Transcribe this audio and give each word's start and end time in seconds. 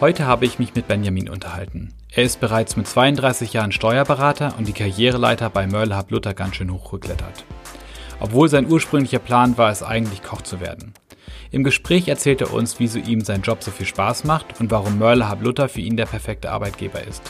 Heute 0.00 0.24
habe 0.24 0.46
ich 0.46 0.58
mich 0.58 0.74
mit 0.74 0.88
Benjamin 0.88 1.28
unterhalten. 1.28 1.92
Er 2.10 2.22
ist 2.22 2.40
bereits 2.40 2.74
mit 2.74 2.86
32 2.86 3.52
Jahren 3.52 3.70
Steuerberater 3.70 4.54
und 4.56 4.66
die 4.66 4.72
Karriereleiter 4.72 5.50
bei 5.50 5.66
Mörle 5.66 6.02
Luther 6.08 6.32
ganz 6.32 6.56
schön 6.56 6.72
hochgeklettert. 6.72 7.44
Obwohl 8.18 8.48
sein 8.48 8.66
ursprünglicher 8.66 9.18
Plan 9.18 9.58
war, 9.58 9.70
es 9.70 9.82
eigentlich 9.82 10.22
Koch 10.22 10.40
zu 10.40 10.58
werden. 10.58 10.94
Im 11.50 11.64
Gespräch 11.64 12.08
erzählt 12.08 12.40
er 12.40 12.54
uns, 12.54 12.80
wieso 12.80 12.98
ihm 12.98 13.20
sein 13.20 13.42
Job 13.42 13.62
so 13.62 13.70
viel 13.70 13.84
Spaß 13.84 14.24
macht 14.24 14.58
und 14.58 14.70
warum 14.70 14.98
Mörle 14.98 15.26
Luther 15.42 15.68
für 15.68 15.82
ihn 15.82 15.98
der 15.98 16.06
perfekte 16.06 16.50
Arbeitgeber 16.50 17.06
ist. 17.06 17.22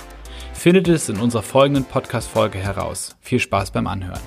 Findet 0.55 0.87
es 0.87 1.09
in 1.09 1.19
unserer 1.19 1.43
folgenden 1.43 1.87
Podcast-Folge 1.87 2.59
heraus. 2.59 3.17
Viel 3.21 3.41
Spaß 3.41 3.73
beim 3.73 3.89
Anhören. 3.89 4.23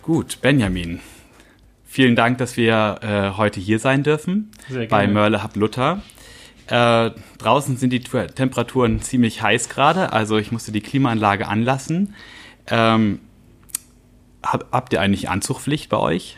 Gut, 0.00 0.38
Benjamin. 0.40 1.00
Vielen 1.84 2.16
Dank, 2.16 2.38
dass 2.38 2.56
wir 2.56 3.00
äh, 3.02 3.36
heute 3.36 3.60
hier 3.60 3.78
sein 3.78 4.02
dürfen 4.02 4.52
bei 4.88 5.06
Mörle 5.06 5.44
Hub 5.44 5.54
Luther. 5.54 6.00
Äh, 6.68 7.12
draußen 7.38 7.76
sind 7.78 7.92
die 7.92 8.00
Temperaturen 8.00 9.00
ziemlich 9.00 9.42
heiß 9.42 9.68
gerade, 9.70 10.12
also 10.12 10.36
ich 10.36 10.52
musste 10.52 10.70
die 10.70 10.82
Klimaanlage 10.82 11.48
anlassen. 11.48 12.14
Ähm, 12.66 13.20
hab, 14.42 14.70
habt 14.70 14.92
ihr 14.92 15.00
eigentlich 15.00 15.30
Anzugpflicht 15.30 15.88
bei 15.88 15.96
euch? 15.96 16.36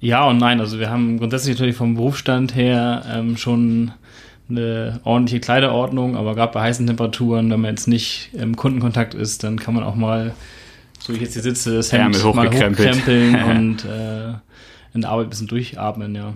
Ja 0.00 0.24
und 0.24 0.38
nein. 0.38 0.60
Also 0.60 0.78
wir 0.78 0.90
haben 0.90 1.18
grundsätzlich 1.18 1.56
natürlich 1.56 1.76
vom 1.76 1.94
Berufsstand 1.94 2.54
her 2.54 3.04
ähm, 3.08 3.36
schon 3.36 3.92
eine 4.48 5.00
ordentliche 5.04 5.40
Kleiderordnung, 5.40 6.16
aber 6.16 6.34
gerade 6.34 6.52
bei 6.52 6.62
heißen 6.62 6.86
Temperaturen, 6.86 7.50
wenn 7.50 7.60
man 7.60 7.70
jetzt 7.70 7.86
nicht 7.86 8.30
im 8.32 8.56
Kundenkontakt 8.56 9.14
ist, 9.14 9.44
dann 9.44 9.58
kann 9.58 9.74
man 9.74 9.84
auch 9.84 9.94
mal, 9.94 10.34
so 10.98 11.12
wie 11.12 11.16
ich 11.16 11.22
jetzt 11.22 11.34
hier 11.34 11.42
sitze, 11.42 11.74
das 11.74 11.92
Hemd 11.92 12.22
mal 12.34 12.48
hochkrempeln 12.48 13.42
und 13.44 13.84
äh, 13.84 14.30
in 14.94 15.02
der 15.02 15.10
Arbeit 15.10 15.26
ein 15.26 15.30
bisschen 15.30 15.48
durchatmen, 15.48 16.14
ja. 16.14 16.32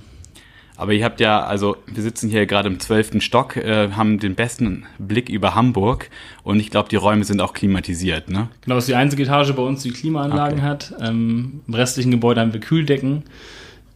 Aber 0.76 0.92
ihr 0.92 1.04
habt 1.04 1.20
ja, 1.20 1.44
also 1.44 1.76
wir 1.86 2.02
sitzen 2.02 2.30
hier 2.30 2.46
gerade 2.46 2.68
im 2.68 2.80
zwölften 2.80 3.20
Stock, 3.20 3.56
äh, 3.56 3.90
haben 3.92 4.18
den 4.18 4.34
besten 4.34 4.86
Blick 4.98 5.28
über 5.28 5.54
Hamburg 5.54 6.08
und 6.42 6.58
ich 6.60 6.70
glaube, 6.70 6.88
die 6.88 6.96
Räume 6.96 7.24
sind 7.24 7.40
auch 7.40 7.52
klimatisiert, 7.52 8.30
ne? 8.30 8.48
Genau, 8.62 8.76
das 8.76 8.84
ist 8.84 8.88
die 8.88 8.94
einzige 8.94 9.24
Etage 9.24 9.52
bei 9.52 9.62
uns, 9.62 9.82
die 9.82 9.90
Klimaanlagen 9.90 10.58
okay. 10.58 10.68
hat. 10.68 10.94
Ähm, 11.00 11.60
Im 11.68 11.74
restlichen 11.74 12.10
Gebäude 12.10 12.40
haben 12.40 12.52
wir 12.52 12.60
Kühldecken. 12.60 13.24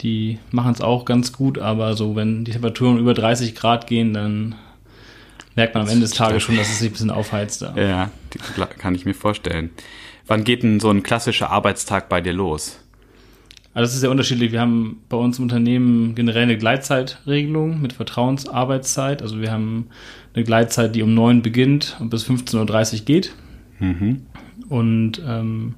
Die 0.03 0.39
machen 0.50 0.73
es 0.73 0.83
auch 0.83 1.06
ganz 1.06 1.33
gut, 1.33 1.59
aber 1.59 1.95
so, 1.95 2.15
wenn 2.15 2.45
die 2.45 2.53
Temperaturen 2.53 2.98
über 2.98 3.15
30 3.15 3.55
Grad 3.55 3.87
gehen, 3.87 4.12
dann 4.12 4.55
merkt 5.55 5.75
man 5.75 5.84
am 5.84 5.89
Ende 5.89 6.03
des 6.03 6.11
Tages 6.11 6.43
schon, 6.43 6.56
dass 6.56 6.69
es 6.69 6.81
sich 6.81 6.91
ein 6.91 6.93
bisschen 6.93 7.11
aufheizt. 7.11 7.62
Da. 7.62 7.75
Ja, 7.77 8.11
kann 8.78 8.95
ich 8.95 9.06
mir 9.06 9.15
vorstellen. 9.15 9.70
Wann 10.27 10.45
geht 10.45 10.62
denn 10.62 10.81
so 10.81 10.91
ein 10.91 11.03
klassischer 11.03 11.50
Arbeitstag 11.50 12.09
bei 12.09 12.20
dir 12.20 12.33
los? 12.33 12.78
Also 13.77 13.88
das 13.88 13.94
ist 13.96 14.00
sehr 14.00 14.10
unterschiedlich. 14.10 14.52
Wir 14.52 14.62
haben 14.62 15.02
bei 15.10 15.19
uns 15.19 15.36
im 15.36 15.42
Unternehmen 15.42 16.14
generell 16.14 16.44
eine 16.44 16.56
Gleitzeitregelung 16.56 17.82
mit 17.82 17.92
Vertrauensarbeitszeit. 17.92 19.20
Also 19.20 19.42
wir 19.42 19.52
haben 19.52 19.88
eine 20.32 20.44
Gleitzeit, 20.44 20.96
die 20.96 21.02
um 21.02 21.12
9 21.12 21.42
beginnt 21.42 21.94
und 22.00 22.08
bis 22.08 22.27
15.30 22.27 23.00
Uhr 23.00 23.04
geht. 23.04 23.34
Mhm. 23.78 24.22
Und 24.70 25.20
ähm, 25.28 25.74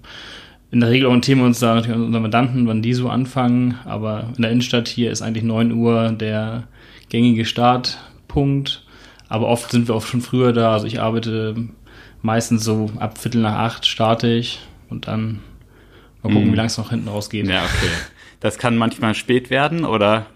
in 0.71 0.79
der 0.79 0.91
Regel 0.91 1.07
orientieren 1.07 1.41
wir 1.41 1.47
uns 1.47 1.59
da 1.59 1.75
natürlich 1.75 1.97
an 1.97 2.05
unseren 2.05 2.23
Mandanten, 2.23 2.69
wann 2.69 2.83
die 2.83 2.95
so 2.95 3.09
anfangen. 3.09 3.75
Aber 3.85 4.33
in 4.37 4.43
der 4.43 4.53
Innenstadt 4.53 4.87
hier 4.87 5.11
ist 5.11 5.21
eigentlich 5.21 5.43
9 5.43 5.73
Uhr 5.73 6.13
der 6.13 6.69
gängige 7.09 7.45
Startpunkt. 7.45 8.87
Aber 9.29 9.49
oft 9.49 9.73
sind 9.73 9.89
wir 9.89 9.97
auch 9.97 10.07
schon 10.07 10.21
früher 10.21 10.53
da. 10.53 10.75
Also 10.75 10.87
ich 10.87 11.01
arbeite 11.01 11.57
meistens 12.23 12.63
so 12.63 12.93
ab 13.01 13.19
Viertel 13.19 13.41
nach 13.41 13.59
acht 13.59 13.87
starte 13.87 14.29
ich 14.29 14.61
und 14.89 15.09
dann 15.09 15.41
Mal 16.23 16.33
gucken, 16.33 16.49
mm. 16.49 16.53
wie 16.53 16.57
lange 16.57 16.67
es 16.67 16.79
noch 16.79 16.91
hinten 16.91 17.09
rausgeht. 17.09 17.47
Ja, 17.47 17.63
okay. 17.63 17.91
Das 18.41 18.59
kann 18.59 18.77
manchmal 18.77 19.15
spät 19.15 19.51
werden, 19.51 19.85
oder? 19.85 20.27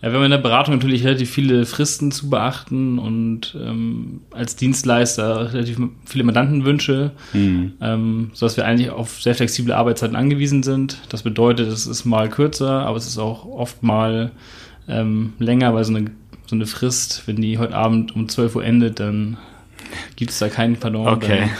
Ja, 0.00 0.10
wir 0.10 0.18
haben 0.18 0.24
in 0.24 0.30
der 0.30 0.38
Beratung 0.38 0.74
natürlich 0.74 1.04
relativ 1.04 1.30
viele 1.30 1.66
Fristen 1.66 2.12
zu 2.12 2.30
beachten 2.30 3.00
und 3.00 3.56
ähm, 3.60 4.20
als 4.30 4.54
Dienstleister 4.54 5.52
relativ 5.52 5.80
viele 6.06 6.22
Mandantenwünsche, 6.22 7.12
mhm. 7.32 7.72
ähm, 7.80 8.30
sodass 8.32 8.56
wir 8.56 8.64
eigentlich 8.64 8.90
auf 8.90 9.20
sehr 9.20 9.34
flexible 9.34 9.72
Arbeitszeiten 9.72 10.14
angewiesen 10.14 10.62
sind. 10.62 10.98
Das 11.08 11.24
bedeutet, 11.24 11.66
es 11.68 11.86
ist 11.86 12.04
mal 12.04 12.28
kürzer, 12.28 12.86
aber 12.86 12.96
es 12.96 13.08
ist 13.08 13.18
auch 13.18 13.44
oft 13.44 13.82
mal 13.82 14.30
ähm, 14.88 15.32
länger, 15.40 15.74
weil 15.74 15.82
so 15.82 15.94
eine, 15.94 16.12
so 16.46 16.54
eine 16.54 16.66
Frist, 16.66 17.24
wenn 17.26 17.36
die 17.36 17.58
heute 17.58 17.74
Abend 17.74 18.14
um 18.14 18.28
12 18.28 18.54
Uhr 18.54 18.64
endet, 18.64 19.00
dann 19.00 19.36
gibt 20.14 20.30
es 20.30 20.38
da 20.38 20.48
keinen 20.48 20.76
Pardon. 20.76 21.08
Okay. 21.08 21.40
Dann 21.40 21.50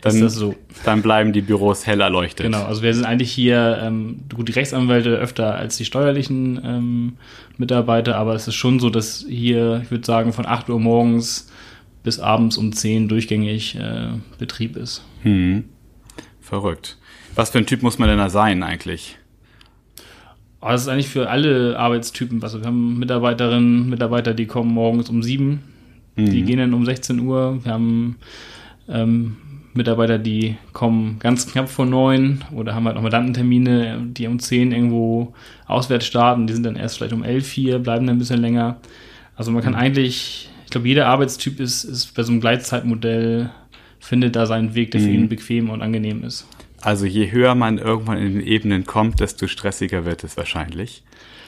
dann, 0.00 0.14
ist 0.14 0.22
das 0.22 0.34
so. 0.34 0.54
Dann 0.84 1.02
bleiben 1.02 1.32
die 1.32 1.40
Büros 1.40 1.86
hell 1.86 2.00
erleuchtet. 2.00 2.46
Genau, 2.46 2.64
also 2.64 2.82
wir 2.82 2.94
sind 2.94 3.04
eigentlich 3.04 3.32
hier, 3.32 3.80
ähm, 3.82 4.20
gut, 4.34 4.48
die 4.48 4.52
Rechtsanwälte 4.52 5.10
öfter 5.10 5.54
als 5.54 5.76
die 5.76 5.84
steuerlichen 5.84 6.60
ähm, 6.64 7.12
Mitarbeiter, 7.58 8.16
aber 8.16 8.34
es 8.34 8.48
ist 8.48 8.54
schon 8.54 8.80
so, 8.80 8.90
dass 8.90 9.24
hier, 9.28 9.80
ich 9.82 9.90
würde 9.90 10.06
sagen, 10.06 10.32
von 10.32 10.46
8 10.46 10.68
Uhr 10.70 10.80
morgens 10.80 11.50
bis 12.02 12.18
abends 12.18 12.56
um 12.56 12.72
10 12.72 13.08
durchgängig 13.08 13.76
äh, 13.76 14.08
Betrieb 14.38 14.76
ist. 14.76 15.04
Hm. 15.22 15.64
Verrückt. 16.40 16.96
Was 17.34 17.50
für 17.50 17.58
ein 17.58 17.66
Typ 17.66 17.82
muss 17.82 17.98
man 17.98 18.08
denn 18.08 18.18
da 18.18 18.28
sein 18.28 18.62
eigentlich? 18.62 19.18
Oh, 20.62 20.68
das 20.68 20.82
ist 20.82 20.88
eigentlich 20.88 21.08
für 21.08 21.30
alle 21.30 21.78
Arbeitstypen. 21.78 22.42
Also 22.42 22.60
wir 22.60 22.66
haben 22.66 22.98
Mitarbeiterinnen, 22.98 23.88
Mitarbeiter, 23.88 24.34
die 24.34 24.46
kommen 24.46 24.72
morgens 24.72 25.08
um 25.08 25.22
7, 25.22 25.62
mhm. 26.16 26.30
die 26.30 26.42
gehen 26.42 26.58
dann 26.58 26.74
um 26.74 26.84
16 26.84 27.18
Uhr. 27.20 27.64
Wir 27.64 27.72
haben 27.72 28.16
ähm, 28.88 29.36
Mitarbeiter, 29.72 30.18
die 30.18 30.56
kommen 30.72 31.18
ganz 31.20 31.46
knapp 31.46 31.68
vor 31.68 31.86
neun 31.86 32.44
oder 32.52 32.74
haben 32.74 32.86
halt 32.86 32.96
noch 32.96 33.02
Mandantentermine, 33.02 34.00
die 34.04 34.26
um 34.26 34.38
zehn 34.40 34.72
irgendwo 34.72 35.32
auswärts 35.66 36.06
starten. 36.06 36.46
Die 36.46 36.52
sind 36.52 36.64
dann 36.64 36.76
erst 36.76 36.96
vielleicht 36.96 37.12
um 37.12 37.22
elf 37.22 37.50
hier, 37.50 37.78
bleiben 37.78 38.06
dann 38.06 38.16
ein 38.16 38.18
bisschen 38.18 38.40
länger. 38.40 38.78
Also 39.36 39.52
man 39.52 39.62
kann 39.62 39.74
mhm. 39.74 39.78
eigentlich, 39.78 40.50
ich 40.64 40.70
glaube, 40.70 40.88
jeder 40.88 41.06
Arbeitstyp 41.06 41.60
ist, 41.60 41.84
ist 41.84 42.14
bei 42.14 42.22
so 42.24 42.32
einem 42.32 42.40
Gleitzeitmodell, 42.40 43.50
findet 44.00 44.34
da 44.34 44.46
seinen 44.46 44.74
Weg, 44.74 44.90
der 44.90 45.00
für 45.00 45.10
ihn 45.10 45.22
mhm. 45.22 45.28
bequem 45.28 45.70
und 45.70 45.82
angenehm 45.82 46.24
ist. 46.24 46.48
Also 46.80 47.06
je 47.06 47.30
höher 47.30 47.54
man 47.54 47.78
irgendwann 47.78 48.18
in 48.18 48.34
den 48.34 48.46
Ebenen 48.46 48.86
kommt, 48.86 49.20
desto 49.20 49.46
stressiger 49.46 50.04
wird 50.04 50.24
es 50.24 50.36
wahrscheinlich. 50.36 51.04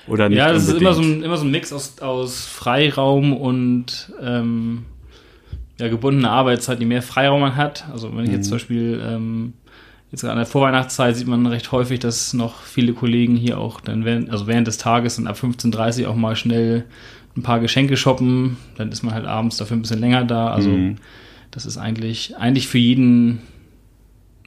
Oder 0.07 0.29
nicht? 0.29 0.39
Ja, 0.39 0.53
das 0.53 0.69
unbedingt? 0.69 0.77
ist 0.77 0.81
immer 0.81 0.95
so 0.95 1.03
ein, 1.03 1.23
immer 1.23 1.37
so 1.37 1.45
ein 1.45 1.51
Mix 1.51 1.73
aus, 1.73 1.99
aus 2.01 2.45
Freiraum 2.47 3.37
und 3.37 4.13
ähm, 4.21 4.85
ja, 5.83 5.89
gebundene 5.89 6.31
Arbeitszeit, 6.31 6.79
je 6.79 6.87
mehr 6.87 7.03
Freiraum 7.03 7.41
man 7.41 7.57
hat. 7.57 7.85
Also 7.93 8.17
wenn 8.17 8.25
ich 8.25 8.31
jetzt 8.31 8.47
mhm. 8.47 8.51
zum 8.51 8.53
Beispiel 8.53 9.03
ähm, 9.05 9.53
jetzt 10.13 10.25
an 10.25 10.37
der 10.37 10.47
Vorweihnachtszeit 10.47 11.17
sieht 11.17 11.27
man 11.27 11.45
recht 11.45 11.73
häufig, 11.73 11.99
dass 11.99 12.35
noch 12.35 12.63
viele 12.63 12.93
Kollegen 12.93 13.35
hier 13.35 13.59
auch 13.59 13.81
dann 13.81 14.05
während, 14.05 14.31
also 14.31 14.47
während 14.47 14.69
des 14.69 14.79
Tages 14.79 15.19
und 15.19 15.27
ab 15.27 15.37
15.30 15.43 16.05
Uhr 16.05 16.11
auch 16.11 16.15
mal 16.15 16.37
schnell 16.37 16.85
ein 17.37 17.43
paar 17.43 17.59
Geschenke 17.59 17.97
shoppen. 17.97 18.59
Dann 18.77 18.93
ist 18.93 19.03
man 19.03 19.13
halt 19.13 19.27
abends 19.27 19.57
dafür 19.57 19.77
ein 19.77 19.83
bisschen 19.83 19.99
länger 19.99 20.25
da. 20.25 20.53
Also 20.53 20.71
mhm. 20.71 20.99
das 21.51 21.67
ist 21.67 21.79
eigentlich, 21.79 22.37
eigentlich 22.37 22.69
für 22.69 22.79
jeden, 22.79 23.41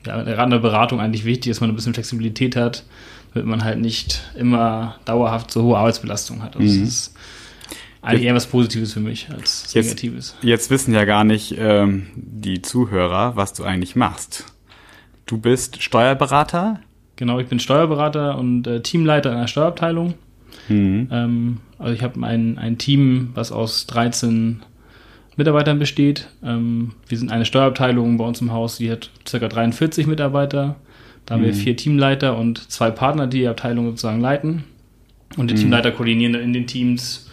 ja, 0.05 0.23
gerade 0.23 0.43
in 0.45 0.51
der 0.51 0.59
Beratung 0.59 1.01
eigentlich 1.01 1.25
wichtig, 1.25 1.51
dass 1.51 1.59
man 1.59 1.69
ein 1.69 1.75
bisschen 1.75 1.93
Flexibilität 1.93 2.55
hat, 2.55 2.85
damit 3.33 3.45
man 3.45 3.65
halt 3.65 3.81
nicht 3.81 4.21
immer 4.37 4.95
dauerhaft 5.03 5.51
so 5.51 5.63
hohe 5.63 5.77
Arbeitsbelastung 5.77 6.43
hat. 6.43 6.55
Also 6.55 6.73
mhm. 6.73 6.79
das 6.79 6.89
ist 6.89 7.15
eigentlich 8.05 8.23
eher 8.23 8.35
was 8.35 8.47
Positives 8.47 8.93
für 8.93 8.99
mich 8.99 9.29
als 9.29 9.73
jetzt, 9.73 9.85
Negatives. 9.85 10.35
Jetzt 10.41 10.69
wissen 10.69 10.93
ja 10.93 11.05
gar 11.05 11.23
nicht 11.23 11.55
ähm, 11.57 12.07
die 12.15 12.61
Zuhörer, 12.61 13.35
was 13.35 13.53
du 13.53 13.63
eigentlich 13.63 13.95
machst. 13.95 14.45
Du 15.25 15.37
bist 15.37 15.81
Steuerberater? 15.81 16.79
Genau, 17.15 17.39
ich 17.39 17.47
bin 17.47 17.59
Steuerberater 17.59 18.37
und 18.37 18.67
äh, 18.67 18.81
Teamleiter 18.81 19.31
einer 19.31 19.47
Steuerabteilung. 19.47 20.13
Mhm. 20.67 21.07
Ähm, 21.11 21.57
also 21.79 21.93
ich 21.93 22.03
habe 22.03 22.25
ein, 22.25 22.57
ein 22.57 22.77
Team, 22.77 23.31
was 23.33 23.51
aus 23.51 23.87
13 23.87 24.61
Mitarbeitern 25.35 25.79
besteht. 25.79 26.27
Ähm, 26.43 26.93
wir 27.07 27.17
sind 27.17 27.31
eine 27.31 27.45
Steuerabteilung 27.45 28.17
bei 28.17 28.25
uns 28.25 28.41
im 28.41 28.51
Haus, 28.51 28.77
die 28.77 28.91
hat 28.91 29.09
ca. 29.29 29.47
43 29.47 30.07
Mitarbeiter. 30.07 30.75
Da 31.25 31.35
haben 31.35 31.41
mhm. 31.41 31.47
wir 31.47 31.53
vier 31.53 31.75
Teamleiter 31.75 32.37
und 32.37 32.71
zwei 32.71 32.91
Partner, 32.91 33.27
die 33.27 33.39
die 33.39 33.47
Abteilung 33.47 33.87
sozusagen 33.87 34.21
leiten. 34.21 34.63
Und 35.37 35.49
die 35.49 35.55
mhm. 35.55 35.59
Teamleiter 35.59 35.91
koordinieren 35.91 36.35
in 36.35 36.53
den 36.53 36.67
Teams 36.67 37.24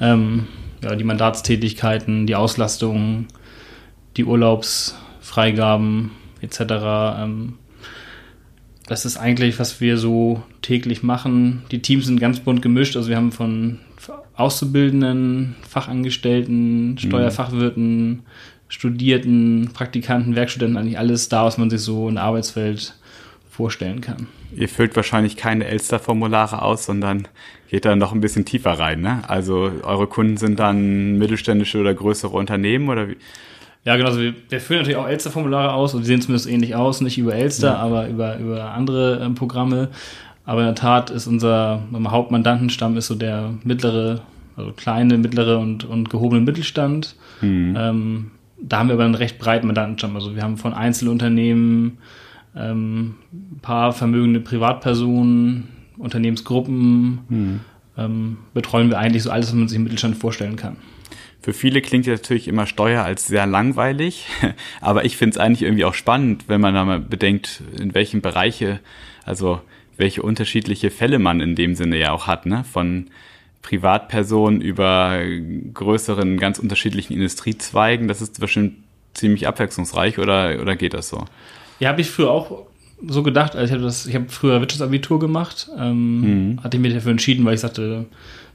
ähm, 0.00 0.46
ja, 0.82 0.96
die 0.96 1.04
Mandatstätigkeiten, 1.04 2.26
die 2.26 2.36
Auslastung, 2.36 3.26
die 4.16 4.24
Urlaubsfreigaben 4.24 6.10
etc. 6.40 6.60
Ähm, 7.18 7.54
das 8.86 9.06
ist 9.06 9.16
eigentlich, 9.16 9.58
was 9.58 9.80
wir 9.80 9.96
so 9.96 10.42
täglich 10.60 11.02
machen. 11.02 11.62
Die 11.70 11.80
Teams 11.80 12.06
sind 12.06 12.20
ganz 12.20 12.40
bunt 12.40 12.60
gemischt. 12.60 12.96
Also 12.96 13.08
wir 13.08 13.16
haben 13.16 13.32
von 13.32 13.80
Auszubildenden, 14.36 15.56
Fachangestellten, 15.66 16.90
mhm. 16.90 16.98
Steuerfachwirten, 16.98 18.22
Studierten, 18.68 19.70
Praktikanten, 19.72 20.36
Werkstudenten, 20.36 20.76
eigentlich 20.76 20.98
alles 20.98 21.28
da, 21.28 21.44
was 21.44 21.58
man 21.58 21.70
sich 21.70 21.80
so 21.80 22.08
in 22.08 22.16
der 22.16 22.24
Arbeitswelt 22.24 22.94
vorstellen 23.54 24.00
kann. 24.00 24.26
Ihr 24.54 24.68
füllt 24.68 24.96
wahrscheinlich 24.96 25.36
keine 25.36 25.66
Elster-Formulare 25.66 26.62
aus, 26.62 26.86
sondern 26.86 27.28
geht 27.68 27.84
da 27.84 27.96
noch 27.96 28.12
ein 28.12 28.20
bisschen 28.20 28.44
tiefer 28.44 28.72
rein. 28.72 29.00
Ne? 29.00 29.22
Also 29.28 29.70
eure 29.82 30.06
Kunden 30.06 30.36
sind 30.36 30.58
dann 30.58 31.18
mittelständische 31.18 31.78
oder 31.78 31.94
größere 31.94 32.36
Unternehmen 32.36 32.88
oder 32.88 33.08
wie? 33.08 33.16
Ja, 33.84 33.96
genau. 33.96 34.08
Also 34.08 34.20
wir, 34.20 34.34
wir 34.48 34.60
füllen 34.60 34.80
natürlich 34.80 34.96
auch 34.96 35.08
Elster-Formulare 35.08 35.72
aus 35.72 35.94
und 35.94 36.02
die 36.02 36.06
sehen 36.06 36.20
zumindest 36.20 36.48
ähnlich 36.48 36.74
aus, 36.74 37.00
nicht 37.00 37.18
über 37.18 37.34
Elster, 37.34 37.68
ja. 37.68 37.76
aber 37.76 38.08
über, 38.08 38.38
über 38.38 38.72
andere 38.72 39.20
ähm, 39.22 39.34
Programme. 39.34 39.88
Aber 40.44 40.60
in 40.60 40.66
der 40.66 40.74
Tat 40.74 41.10
ist 41.10 41.26
unser 41.26 41.82
Hauptmandantenstamm 41.92 42.96
ist 42.96 43.06
so 43.06 43.14
der 43.14 43.54
mittlere 43.62 44.22
also 44.56 44.72
kleine, 44.72 45.18
mittlere 45.18 45.58
und, 45.58 45.84
und 45.84 46.10
gehobenen 46.10 46.44
Mittelstand. 46.44 47.16
Mhm. 47.40 47.74
Ähm, 47.78 48.30
da 48.60 48.78
haben 48.78 48.88
wir 48.88 48.94
aber 48.94 49.04
einen 49.04 49.14
recht 49.14 49.38
breiten 49.38 49.66
Mandantenstamm. 49.66 50.14
Also 50.14 50.34
wir 50.34 50.42
haben 50.42 50.56
von 50.56 50.72
Einzelunternehmen, 50.74 51.98
ähm, 52.56 53.16
ein 53.32 53.60
paar 53.62 53.92
vermögende 53.92 54.40
Privatpersonen, 54.40 55.68
Unternehmensgruppen, 55.98 57.18
mhm. 57.28 57.60
ähm, 57.96 58.38
betreuen 58.52 58.90
wir 58.90 58.98
eigentlich 58.98 59.22
so 59.22 59.30
alles, 59.30 59.48
was 59.48 59.54
man 59.54 59.68
sich 59.68 59.76
im 59.76 59.84
Mittelstand 59.84 60.16
vorstellen 60.16 60.56
kann. 60.56 60.76
Für 61.40 61.52
viele 61.52 61.82
klingt 61.82 62.06
ja 62.06 62.14
natürlich 62.14 62.48
immer 62.48 62.66
Steuer 62.66 63.04
als 63.04 63.26
sehr 63.26 63.46
langweilig, 63.46 64.26
aber 64.80 65.04
ich 65.04 65.16
finde 65.16 65.34
es 65.34 65.38
eigentlich 65.38 65.62
irgendwie 65.62 65.84
auch 65.84 65.94
spannend, 65.94 66.44
wenn 66.48 66.60
man 66.60 66.74
da 66.74 66.84
mal 66.84 67.00
bedenkt, 67.00 67.62
in 67.78 67.94
welchen 67.94 68.22
Bereiche, 68.22 68.80
also 69.24 69.60
welche 69.96 70.22
unterschiedliche 70.22 70.90
Fälle 70.90 71.18
man 71.18 71.40
in 71.40 71.54
dem 71.54 71.74
Sinne 71.74 71.98
ja 71.98 72.12
auch 72.12 72.26
hat, 72.26 72.46
ne? 72.46 72.64
Von 72.64 73.10
Privatpersonen 73.62 74.60
über 74.60 75.20
größeren, 75.72 76.38
ganz 76.38 76.58
unterschiedlichen 76.58 77.14
Industriezweigen. 77.14 78.08
Das 78.08 78.20
ist 78.20 78.40
bestimmt 78.40 78.74
ziemlich 79.14 79.46
abwechslungsreich 79.46 80.18
oder, 80.18 80.60
oder 80.60 80.76
geht 80.76 80.92
das 80.92 81.08
so? 81.08 81.24
Ja, 81.80 81.90
habe 81.90 82.00
ich 82.00 82.10
früher 82.10 82.30
auch 82.30 82.66
so 83.06 83.22
gedacht. 83.22 83.54
Also 83.54 83.66
ich 83.66 83.72
habe 83.72 83.82
das, 83.82 84.06
ich 84.06 84.14
habe 84.14 84.26
früher 84.28 84.60
Wirtschaftsabitur 84.60 85.18
gemacht, 85.18 85.68
ähm, 85.78 86.52
mhm. 86.52 86.62
hatte 86.62 86.78
mich 86.78 86.94
dafür 86.94 87.12
entschieden, 87.12 87.44
weil 87.44 87.54
ich 87.54 87.60
sagte, 87.60 88.06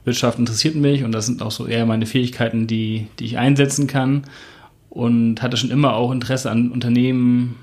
Wirtschaft 0.04 0.38
interessiert 0.38 0.74
mich 0.74 1.04
und 1.04 1.12
das 1.12 1.26
sind 1.26 1.42
auch 1.42 1.50
so 1.50 1.66
eher 1.66 1.84
meine 1.86 2.06
Fähigkeiten, 2.06 2.66
die, 2.66 3.06
die 3.18 3.26
ich 3.26 3.38
einsetzen 3.38 3.86
kann. 3.86 4.24
Und 4.88 5.40
hatte 5.40 5.56
schon 5.56 5.70
immer 5.70 5.94
auch 5.94 6.10
Interesse 6.10 6.50
an 6.50 6.72
Unternehmen, 6.72 7.54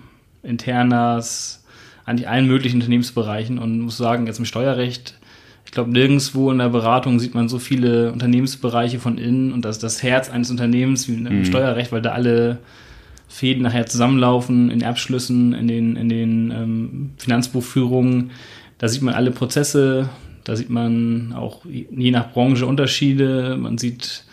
Internas, 0.43 1.65
eigentlich 2.05 2.29
allen 2.29 2.47
möglichen 2.47 2.77
Unternehmensbereichen 2.77 3.59
und 3.59 3.81
muss 3.81 3.97
sagen, 3.97 4.27
jetzt 4.27 4.39
im 4.39 4.45
Steuerrecht 4.45 5.15
ich 5.67 5.71
glaube, 5.71 5.91
nirgendwo 5.91 6.49
in 6.49 6.59
der 6.59 6.69
Beratung 6.69 7.19
sieht 7.19 7.35
man 7.35 7.49
so 7.49 7.59
viele 7.59 8.13
Unternehmensbereiche 8.13 8.99
von 8.99 9.17
innen 9.17 9.51
und 9.51 9.65
das 9.65 9.79
das 9.79 10.01
Herz 10.01 10.29
eines 10.29 10.49
Unternehmens 10.49 11.09
wie 11.09 11.15
im 11.15 11.39
mhm. 11.39 11.45
Steuerrecht, 11.45 11.91
weil 11.91 12.01
da 12.01 12.13
alle 12.13 12.59
Fäden 13.27 13.63
nachher 13.63 13.85
zusammenlaufen 13.85 14.71
in 14.71 14.83
Abschlüssen, 14.83 15.53
in 15.53 15.67
den, 15.67 15.95
in 15.95 16.09
den 16.09 16.51
ähm, 16.51 17.09
Finanzbuchführungen. 17.17 18.31
Da 18.77 18.87
sieht 18.87 19.01
man 19.01 19.13
alle 19.13 19.31
Prozesse, 19.31 20.09
da 20.43 20.55
sieht 20.55 20.69
man 20.69 21.33
auch 21.33 21.65
je 21.65 22.11
nach 22.11 22.31
Branche 22.31 22.65
Unterschiede. 22.65 23.57
Man 23.59 23.77
sieht, 23.77 24.23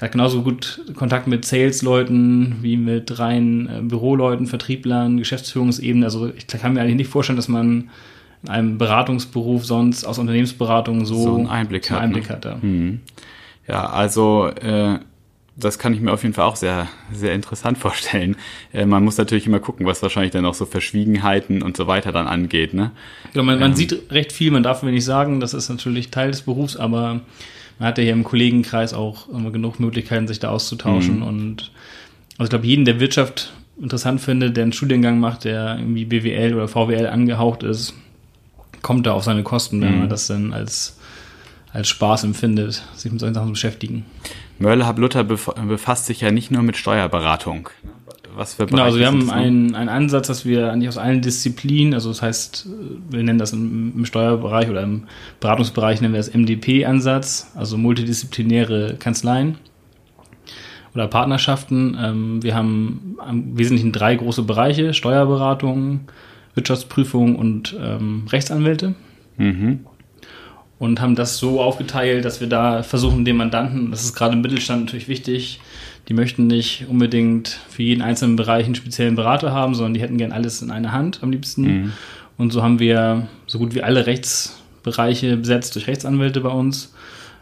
hat 0.00 0.12
genauso 0.12 0.42
gut 0.42 0.84
Kontakt 0.94 1.26
mit 1.28 1.44
Sales-Leuten 1.44 2.56
wie 2.60 2.76
mit 2.76 3.18
rein 3.18 3.68
äh, 3.68 3.82
Büroleuten, 3.82 4.46
Vertrieblern, 4.46 5.16
Geschäftsführungsebene. 5.16 6.04
Also 6.04 6.32
ich 6.34 6.46
kann 6.48 6.72
mir 6.72 6.80
eigentlich 6.80 6.96
nicht 6.96 7.10
vorstellen, 7.10 7.36
dass 7.36 7.48
man 7.48 7.90
in 8.42 8.48
einem 8.48 8.78
Beratungsberuf 8.78 9.64
sonst 9.64 10.04
aus 10.04 10.18
Unternehmensberatung 10.18 11.04
so, 11.04 11.22
so 11.22 11.34
einen 11.36 11.46
Einblick, 11.46 11.84
so 11.84 11.94
einen 11.94 12.04
Einblick 12.04 12.30
hat. 12.30 12.44
Ne? 12.44 12.50
hat 12.50 12.56
ja. 12.56 12.62
Hm. 12.62 13.00
ja, 13.68 13.86
also 13.90 14.48
äh, 14.48 14.98
das 15.56 15.78
kann 15.78 15.94
ich 15.94 16.00
mir 16.00 16.12
auf 16.12 16.22
jeden 16.22 16.34
Fall 16.34 16.44
auch 16.44 16.56
sehr, 16.56 16.88
sehr 17.12 17.34
interessant 17.34 17.78
vorstellen. 17.78 18.36
Äh, 18.72 18.86
man 18.86 19.04
muss 19.04 19.18
natürlich 19.18 19.46
immer 19.46 19.60
gucken, 19.60 19.86
was 19.86 20.02
wahrscheinlich 20.02 20.32
dann 20.32 20.46
auch 20.46 20.54
so 20.54 20.66
Verschwiegenheiten 20.66 21.62
und 21.62 21.76
so 21.76 21.86
weiter 21.86 22.12
dann 22.12 22.26
angeht. 22.26 22.74
Ne? 22.74 22.90
Ja, 23.34 23.42
man, 23.42 23.58
man 23.58 23.70
ähm. 23.70 23.76
sieht 23.76 24.10
recht 24.10 24.32
viel, 24.32 24.50
man 24.50 24.62
darf 24.62 24.82
mir 24.82 24.92
nicht 24.92 25.04
sagen, 25.04 25.40
das 25.40 25.54
ist 25.54 25.68
natürlich 25.68 26.10
Teil 26.10 26.30
des 26.30 26.42
Berufs, 26.42 26.76
aber 26.76 27.20
man 27.78 27.88
hat 27.88 27.98
ja 27.98 28.04
hier 28.04 28.12
im 28.12 28.24
Kollegenkreis 28.24 28.94
auch 28.94 29.28
immer 29.28 29.50
genug 29.50 29.80
Möglichkeiten, 29.80 30.28
sich 30.28 30.38
da 30.38 30.50
auszutauschen. 30.50 31.16
Mhm. 31.16 31.22
Und 31.22 31.70
also 32.32 32.44
ich 32.44 32.50
glaube, 32.50 32.66
jeden, 32.66 32.84
der 32.84 33.00
Wirtschaft 33.00 33.52
interessant 33.80 34.20
findet, 34.20 34.56
der 34.56 34.64
einen 34.64 34.72
Studiengang 34.72 35.18
macht, 35.18 35.44
der 35.44 35.78
irgendwie 35.78 36.04
BWL 36.04 36.54
oder 36.54 36.68
VWL 36.68 37.06
angehaucht 37.06 37.62
ist, 37.62 37.94
kommt 38.82 39.06
da 39.06 39.12
auf 39.12 39.24
seine 39.24 39.42
Kosten, 39.42 39.80
wenn 39.80 39.94
mhm. 39.94 39.98
man 40.00 40.08
das 40.08 40.26
dann 40.26 40.52
als, 40.52 40.98
als 41.72 41.88
Spaß 41.88 42.24
empfindet, 42.24 42.82
sich 42.96 43.10
mit 43.10 43.20
solchen 43.20 43.34
Sachen 43.34 43.48
zu 43.48 43.52
beschäftigen. 43.52 44.04
Mörle 44.60 44.84
Luther 44.96 45.24
befasst 45.24 46.06
sich 46.06 46.20
ja 46.20 46.30
nicht 46.30 46.50
nur 46.50 46.62
mit 46.62 46.76
Steuerberatung. 46.76 47.70
Was 48.36 48.54
für 48.54 48.66
Bereiche 48.66 48.70
genau, 48.70 48.82
also 48.84 48.98
wir 48.98 49.06
haben 49.06 49.30
einen, 49.30 49.74
einen 49.74 49.88
Ansatz, 49.88 50.28
dass 50.28 50.44
wir 50.44 50.70
eigentlich 50.70 50.88
aus 50.88 50.98
allen 50.98 51.20
Disziplinen, 51.20 51.94
also 51.94 52.10
das 52.10 52.22
heißt, 52.22 52.68
wir 53.10 53.22
nennen 53.22 53.38
das 53.38 53.52
im, 53.52 53.92
im 53.96 54.04
Steuerbereich 54.04 54.68
oder 54.70 54.82
im 54.82 55.04
Beratungsbereich 55.40 56.00
nennen 56.00 56.14
wir 56.14 56.18
das 56.18 56.32
MDP-Ansatz, 56.32 57.52
also 57.56 57.76
multidisziplinäre 57.76 58.96
Kanzleien 58.98 59.56
oder 60.94 61.08
Partnerschaften. 61.08 61.96
Ähm, 62.00 62.42
wir 62.42 62.54
haben 62.54 63.16
im 63.28 63.58
Wesentlichen 63.58 63.92
drei 63.92 64.14
große 64.14 64.42
Bereiche, 64.42 64.94
Steuerberatung, 64.94 66.00
Wirtschaftsprüfung 66.54 67.36
und 67.36 67.76
ähm, 67.80 68.26
Rechtsanwälte. 68.30 68.94
Mhm. 69.38 69.86
Und 70.80 71.00
haben 71.00 71.14
das 71.14 71.36
so 71.36 71.60
aufgeteilt, 71.60 72.24
dass 72.24 72.40
wir 72.40 72.48
da 72.48 72.82
versuchen, 72.82 73.24
den 73.24 73.36
Mandanten, 73.36 73.92
das 73.92 74.02
ist 74.02 74.14
gerade 74.14 74.32
im 74.32 74.40
Mittelstand 74.40 74.86
natürlich 74.86 75.06
wichtig, 75.08 75.60
die 76.08 76.14
möchten 76.14 76.48
nicht 76.48 76.86
unbedingt 76.88 77.60
für 77.68 77.82
jeden 77.82 78.02
einzelnen 78.02 78.34
Bereich 78.34 78.64
einen 78.64 78.74
speziellen 78.74 79.14
Berater 79.14 79.52
haben, 79.52 79.74
sondern 79.74 79.94
die 79.94 80.00
hätten 80.00 80.16
gern 80.16 80.32
alles 80.32 80.60
in 80.62 80.72
einer 80.72 80.90
Hand 80.90 81.20
am 81.22 81.30
liebsten. 81.30 81.62
Mhm. 81.62 81.92
Und 82.36 82.52
so 82.52 82.62
haben 82.62 82.80
wir 82.80 83.28
so 83.46 83.58
gut 83.58 83.74
wie 83.74 83.82
alle 83.82 84.06
Rechtsbereiche 84.06 85.36
besetzt 85.36 85.76
durch 85.76 85.86
Rechtsanwälte 85.86 86.40
bei 86.40 86.48
uns, 86.48 86.94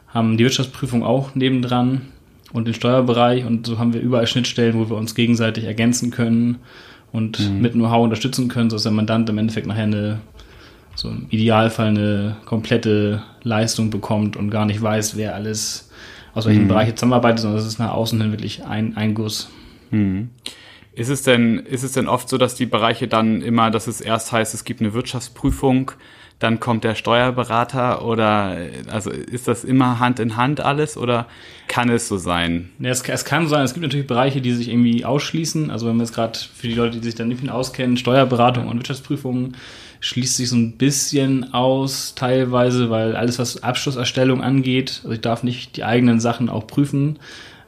haben 0.08 0.36
die 0.36 0.44
Wirtschaftsprüfung 0.44 1.04
auch 1.04 1.34
nebendran 1.34 2.02
und 2.52 2.66
den 2.66 2.74
Steuerbereich 2.74 3.44
und 3.44 3.66
so 3.66 3.78
haben 3.78 3.94
wir 3.94 4.00
überall 4.00 4.26
Schnittstellen, 4.26 4.78
wo 4.78 4.90
wir 4.90 4.96
uns 4.96 5.14
gegenseitig 5.14 5.64
ergänzen 5.64 6.10
können 6.10 6.58
und 7.12 7.38
mhm. 7.38 7.60
mit 7.60 7.72
Know-how 7.74 8.02
unterstützen 8.02 8.48
können, 8.48 8.70
sodass 8.70 8.82
der 8.84 8.92
Mandant 8.92 9.30
im 9.30 9.38
Endeffekt 9.38 9.66
nachher 9.66 9.84
eine, 9.84 10.20
so 10.98 11.08
im 11.10 11.26
Idealfall 11.30 11.88
eine 11.88 12.36
komplette 12.44 13.22
Leistung 13.44 13.90
bekommt 13.90 14.36
und 14.36 14.50
gar 14.50 14.66
nicht 14.66 14.82
weiß, 14.82 15.16
wer 15.16 15.36
alles 15.36 15.90
aus 16.34 16.46
welchen 16.46 16.64
mhm. 16.64 16.68
Bereichen 16.68 16.96
zusammenarbeitet, 16.96 17.40
sondern 17.40 17.60
es 17.60 17.66
ist 17.66 17.78
nach 17.78 17.92
außen 17.92 18.20
hin 18.20 18.32
wirklich 18.32 18.64
ein, 18.64 18.96
ein 18.96 19.14
Guss. 19.14 19.48
Mhm. 19.90 20.30
Ist 20.94 21.08
es 21.08 21.22
denn, 21.22 21.60
ist 21.60 21.84
es 21.84 21.92
denn 21.92 22.08
oft 22.08 22.28
so, 22.28 22.36
dass 22.36 22.56
die 22.56 22.66
Bereiche 22.66 23.06
dann 23.06 23.42
immer, 23.42 23.70
dass 23.70 23.86
es 23.86 24.00
erst 24.00 24.32
heißt, 24.32 24.54
es 24.54 24.64
gibt 24.64 24.80
eine 24.80 24.92
Wirtschaftsprüfung, 24.92 25.92
dann 26.40 26.58
kommt 26.58 26.82
der 26.82 26.96
Steuerberater 26.96 28.04
oder 28.04 28.56
also 28.90 29.10
ist 29.10 29.46
das 29.46 29.62
immer 29.62 30.00
Hand 30.00 30.18
in 30.18 30.36
Hand 30.36 30.60
alles 30.60 30.96
oder 30.96 31.26
kann 31.68 31.90
es 31.90 32.08
so 32.08 32.16
sein? 32.16 32.70
Ja, 32.80 32.90
es, 32.90 33.02
es 33.08 33.24
kann 33.24 33.46
sein. 33.46 33.64
Es 33.64 33.74
gibt 33.74 33.84
natürlich 33.84 34.06
Bereiche, 34.06 34.40
die 34.40 34.52
sich 34.52 34.68
irgendwie 34.68 35.04
ausschließen. 35.04 35.70
Also 35.70 35.86
wenn 35.86 35.96
man 35.96 36.06
jetzt 36.06 36.14
gerade 36.14 36.38
für 36.38 36.66
die 36.66 36.74
Leute, 36.74 36.98
die 36.98 37.04
sich 37.04 37.16
dann 37.16 37.28
nicht 37.28 37.42
mehr 37.42 37.54
auskennen, 37.54 37.96
Steuerberatung 37.96 38.66
und 38.66 38.78
Wirtschaftsprüfungen 38.78 39.56
schließt 40.00 40.36
sich 40.36 40.48
so 40.48 40.56
ein 40.56 40.72
bisschen 40.72 41.52
aus 41.52 42.14
teilweise, 42.14 42.90
weil 42.90 43.16
alles 43.16 43.38
was 43.38 43.62
Abschlusserstellung 43.62 44.42
angeht, 44.42 45.00
also 45.02 45.12
ich 45.12 45.20
darf 45.20 45.42
nicht 45.42 45.76
die 45.76 45.84
eigenen 45.84 46.20
Sachen 46.20 46.48
auch 46.48 46.66
prüfen. 46.66 47.18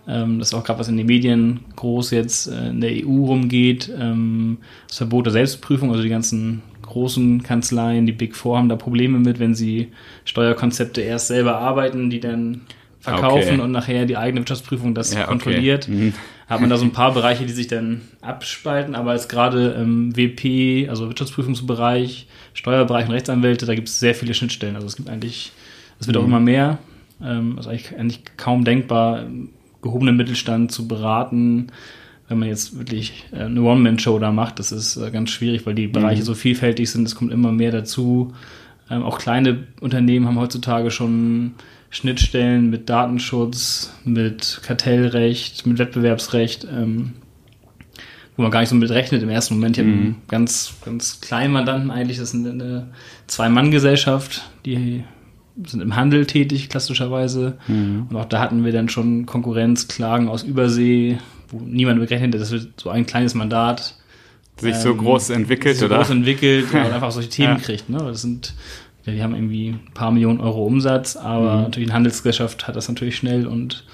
Ähm, 0.09 0.39
das 0.39 0.49
ist 0.49 0.55
auch 0.55 0.65
gerade 0.65 0.79
was 0.79 0.89
in 0.89 0.97
den 0.97 1.07
Medien 1.07 1.61
groß 1.77 2.11
jetzt 2.13 2.49
äh, 2.49 2.71
in 2.71 2.81
der 2.81 2.91
EU 2.91 3.27
rumgeht. 3.27 3.91
Ähm, 3.99 4.59
das 4.89 4.99
Verbot 4.99 5.27
der 5.27 5.33
Selbstprüfung, 5.33 5.91
also 5.91 6.03
die 6.03 6.09
ganzen 6.09 6.63
großen 6.83 7.43
Kanzleien, 7.43 8.07
die 8.07 8.13
Big 8.13 8.35
Four 8.35 8.59
haben 8.59 8.69
da 8.69 8.77
Probleme 8.77 9.19
mit, 9.19 9.39
wenn 9.39 9.55
sie 9.55 9.89
Steuerkonzepte 10.25 11.01
erst 11.01 11.29
selber 11.29 11.59
arbeiten, 11.59 12.11
die 12.11 12.21
dann 12.21 12.63
verkaufen 12.99 13.55
okay. 13.55 13.61
und 13.61 13.71
nachher 13.73 14.07
die 14.07 14.17
eigene 14.17 14.41
Wirtschaftsprüfung 14.41 14.95
das 14.95 15.15
ja, 15.15 15.25
kontrolliert. 15.25 15.85
Okay. 15.85 15.97
Mhm. 15.97 16.15
Hat 16.51 16.61
man 16.61 16.69
da 16.69 16.77
so 16.77 16.85
ein 16.85 16.91
paar 16.91 17.15
Bereiche, 17.15 17.47
die 17.47 17.53
sich 17.53 17.69
dann 17.69 18.01
abspalten, 18.23 18.97
aber 18.97 19.13
jetzt 19.13 19.29
gerade 19.29 19.69
im 19.71 20.17
WP, 20.17 20.89
also 20.89 21.07
Wirtschaftsprüfungsbereich, 21.07 22.27
Steuerbereich 22.55 23.07
und 23.07 23.13
Rechtsanwälte, 23.13 23.67
da 23.67 23.77
gibt 23.77 23.89
es 23.89 24.01
sehr 24.01 24.17
viele 24.17 24.35
Schnittstellen. 24.35 24.75
Also 24.75 24.89
es 24.89 24.97
gibt 24.97 25.09
eigentlich, 25.09 25.53
es 26.01 26.09
wird 26.09 26.17
mhm. 26.17 26.23
auch 26.23 26.27
immer 26.27 26.41
mehr. 26.41 26.79
Ähm, 27.23 27.57
ist 27.57 27.69
eigentlich, 27.69 27.97
eigentlich 27.97 28.23
kaum 28.37 28.65
denkbar, 28.65 29.27
gehobenen 29.81 30.17
Mittelstand 30.17 30.73
zu 30.73 30.89
beraten, 30.89 31.69
wenn 32.27 32.41
man 32.41 32.49
jetzt 32.49 32.77
wirklich 32.77 33.27
äh, 33.31 33.45
eine 33.45 33.63
One-Man-Show 33.63 34.19
da 34.19 34.33
macht, 34.33 34.59
das 34.59 34.73
ist 34.73 34.97
äh, 34.97 35.13
ganz 35.13 35.31
schwierig, 35.31 35.67
weil 35.67 35.77
die 35.77 35.87
Bereiche 35.87 36.23
mhm. 36.23 36.27
so 36.27 36.35
vielfältig 36.35 36.91
sind, 36.91 37.07
es 37.07 37.15
kommt 37.15 37.33
immer 37.33 37.53
mehr 37.53 37.71
dazu. 37.71 38.33
Ähm, 38.91 39.05
auch 39.05 39.19
kleine 39.21 39.69
Unternehmen 39.81 40.27
haben 40.27 40.41
heutzutage 40.41 40.91
schon 40.91 41.53
Schnittstellen 41.91 42.71
mit 42.71 42.89
Datenschutz, 42.89 43.93
mit 44.05 44.61
Kartellrecht, 44.65 45.67
mit 45.67 45.79
Wettbewerbsrecht, 45.79 46.67
ähm, 46.73 47.13
wo 48.37 48.43
man 48.43 48.53
gar 48.53 48.61
nicht 48.61 48.69
so 48.69 48.77
mit 48.77 48.91
rechnet 48.91 49.23
im 49.23 49.29
ersten 49.29 49.55
Moment. 49.55 49.77
Ich 49.77 49.85
mhm. 49.85 49.91
habe 49.91 50.01
einen 50.01 50.17
ganz, 50.29 50.75
ganz 50.85 51.21
kleinen 51.21 51.53
Mandanten 51.53 51.91
eigentlich, 51.91 52.19
das 52.19 52.33
ist 52.33 52.47
eine 52.47 52.89
Zwei-Mann-Gesellschaft, 53.27 54.49
die 54.65 55.05
sind 55.67 55.81
im 55.81 55.97
Handel 55.97 56.27
tätig, 56.27 56.69
klassischerweise. 56.69 57.59
Mhm. 57.67 58.07
Und 58.09 58.17
auch 58.17 58.25
da 58.25 58.41
hatten 58.41 58.65
wir 58.65 58.73
dann 58.73 58.89
schon 58.89 59.27
Konkurrenzklagen 59.27 60.29
aus 60.29 60.43
Übersee, 60.43 61.19
wo 61.49 61.59
niemand 61.59 62.01
gerechnet 62.01 62.35
hat, 62.35 62.41
dass 62.41 62.53
wir 62.53 62.67
so 62.77 62.91
ein 62.91 63.05
kleines 63.05 63.35
Mandat 63.35 63.97
sich 64.61 64.75
ähm, 64.75 64.81
so 64.81 64.95
groß 64.95 65.31
entwickelt, 65.31 65.77
so 65.77 65.87
oder? 65.87 65.97
groß 65.97 66.11
entwickelt 66.11 66.73
und 66.73 66.79
einfach 66.93 67.11
solche 67.11 67.31
Themen 67.31 67.57
ja. 67.57 67.63
kriegt. 67.63 67.89
Ne? 67.89 67.99
Das 67.99 68.23
sind, 68.23 68.55
ja, 69.11 69.17
die 69.17 69.23
haben 69.23 69.35
irgendwie 69.35 69.69
ein 69.69 69.95
paar 69.95 70.11
Millionen 70.11 70.41
Euro 70.41 70.65
Umsatz, 70.65 71.17
aber 71.17 71.57
mhm. 71.57 71.63
natürlich 71.63 71.89
eine 71.89 71.97
Handelsgesellschaft 71.97 72.67
hat 72.67 72.77
das 72.77 72.89
natürlich 72.89 73.17
schnell 73.17 73.47
und 73.47 73.85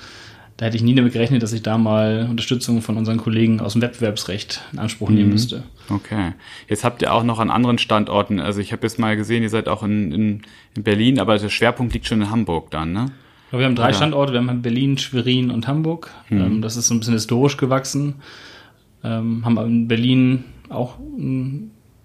da 0.57 0.67
hätte 0.67 0.77
ich 0.77 0.83
nie 0.83 0.95
damit 0.95 1.13
gerechnet, 1.13 1.43
dass 1.43 1.53
ich 1.53 1.63
da 1.63 1.77
mal 1.77 2.27
Unterstützung 2.31 2.81
von 2.81 2.97
unseren 2.97 3.19
Kollegen 3.19 3.61
aus 3.61 3.75
dem 3.75 3.83
Wettbewerbsrecht 3.83 4.63
in 4.73 4.79
Anspruch 4.79 5.11
nehmen 5.11 5.27
mhm. 5.27 5.33
müsste. 5.33 5.65
Okay. 5.91 6.33
Jetzt 6.69 6.83
habt 6.83 7.03
ihr 7.03 7.13
auch 7.13 7.25
noch 7.25 7.39
an 7.39 7.51
anderen 7.51 7.79
Standorten, 7.79 8.41
also 8.41 8.61
ich 8.61 8.73
habe 8.73 8.83
jetzt 8.83 8.99
mal 8.99 9.17
gesehen, 9.17 9.43
ihr 9.43 9.51
seid 9.51 9.69
auch 9.69 9.83
in, 9.83 10.13
in, 10.13 10.43
in 10.75 10.83
Berlin, 10.83 11.21
aber 11.21 11.39
der 11.39 11.51
Schwerpunkt 11.51 11.93
liegt 11.93 12.07
schon 12.07 12.23
in 12.23 12.31
Hamburg 12.31 12.71
dann, 12.71 12.93
ne? 12.93 13.11
wir 13.53 13.65
haben 13.65 13.77
drei 13.77 13.89
Oder? 13.89 13.95
Standorte. 13.95 14.33
Wir 14.33 14.41
haben 14.41 14.63
Berlin, 14.63 14.99
Schwerin 14.99 15.51
und 15.51 15.67
Hamburg. 15.67 16.11
Mhm. 16.29 16.41
Ähm, 16.41 16.63
das 16.63 16.77
ist 16.77 16.89
so 16.89 16.95
ein 16.95 16.99
bisschen 16.99 17.15
historisch 17.15 17.57
gewachsen. 17.57 18.17
Ähm, 19.05 19.45
haben 19.45 19.57
in 19.59 19.89
Berlin 19.89 20.45
auch 20.69 20.97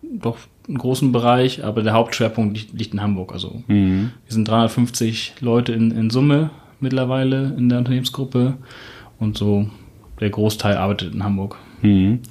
doch 0.02 0.38
einen 0.68 0.78
großen 0.78 1.12
Bereich, 1.12 1.64
aber 1.64 1.84
der 1.84 1.94
Hauptschwerpunkt 1.94 2.58
liegt, 2.58 2.74
liegt 2.74 2.94
in 2.94 3.02
Hamburg. 3.02 3.34
Also 3.34 3.64
mhm. 3.68 4.12
wir 4.26 4.34
sind 4.34 4.48
350 4.48 5.36
Leute 5.40 5.74
in, 5.74 5.92
in 5.92 6.10
Summe 6.10 6.52
mittlerweile 6.80 7.54
in 7.58 7.70
der 7.70 7.80
Unternehmensgruppe 7.80 8.58
und 9.20 9.38
so 9.38 9.70
der 10.20 10.30
Großteil 10.30 10.78
arbeitet 10.78 11.14
in 11.14 11.24
Hamburg. 11.24 11.58
Mhm. 11.82 12.22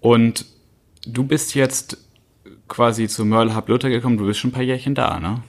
Und 0.00 0.44
du 1.06 1.24
bist 1.24 1.54
jetzt 1.54 1.98
quasi 2.68 3.08
zu 3.08 3.24
Merle 3.24 3.56
Hub 3.56 3.68
Luther 3.68 3.88
gekommen, 3.88 4.18
du 4.18 4.26
bist 4.26 4.40
schon 4.40 4.50
ein 4.50 4.54
paar 4.54 4.62
Jährchen 4.62 4.94
da, 4.94 5.18
ne? 5.18 5.42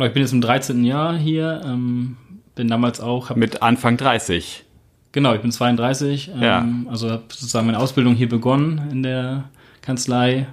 Ich 0.00 0.12
bin 0.12 0.22
jetzt 0.22 0.32
im 0.32 0.40
13. 0.40 0.84
Jahr 0.84 1.16
hier, 1.16 1.60
ähm, 1.64 2.16
bin 2.54 2.66
damals 2.66 3.00
auch... 3.00 3.34
Mit 3.36 3.62
Anfang 3.62 3.96
30. 3.96 4.64
Genau, 5.12 5.34
ich 5.34 5.42
bin 5.42 5.52
32, 5.52 6.30
ähm, 6.34 6.42
ja. 6.42 6.66
also 6.88 7.10
habe 7.10 7.24
sozusagen 7.28 7.66
meine 7.66 7.78
Ausbildung 7.78 8.14
hier 8.14 8.28
begonnen 8.28 8.88
in 8.90 9.02
der 9.02 9.44
Kanzlei. 9.82 10.46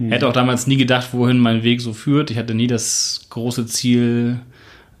Hm. 0.00 0.10
Hätte 0.10 0.26
auch 0.26 0.32
damals 0.32 0.66
nie 0.66 0.78
gedacht, 0.78 1.10
wohin 1.12 1.38
mein 1.38 1.62
Weg 1.62 1.82
so 1.82 1.92
führt. 1.92 2.30
Ich 2.30 2.38
hatte 2.38 2.54
nie 2.54 2.66
das 2.66 3.26
große 3.28 3.66
Ziel, 3.66 4.40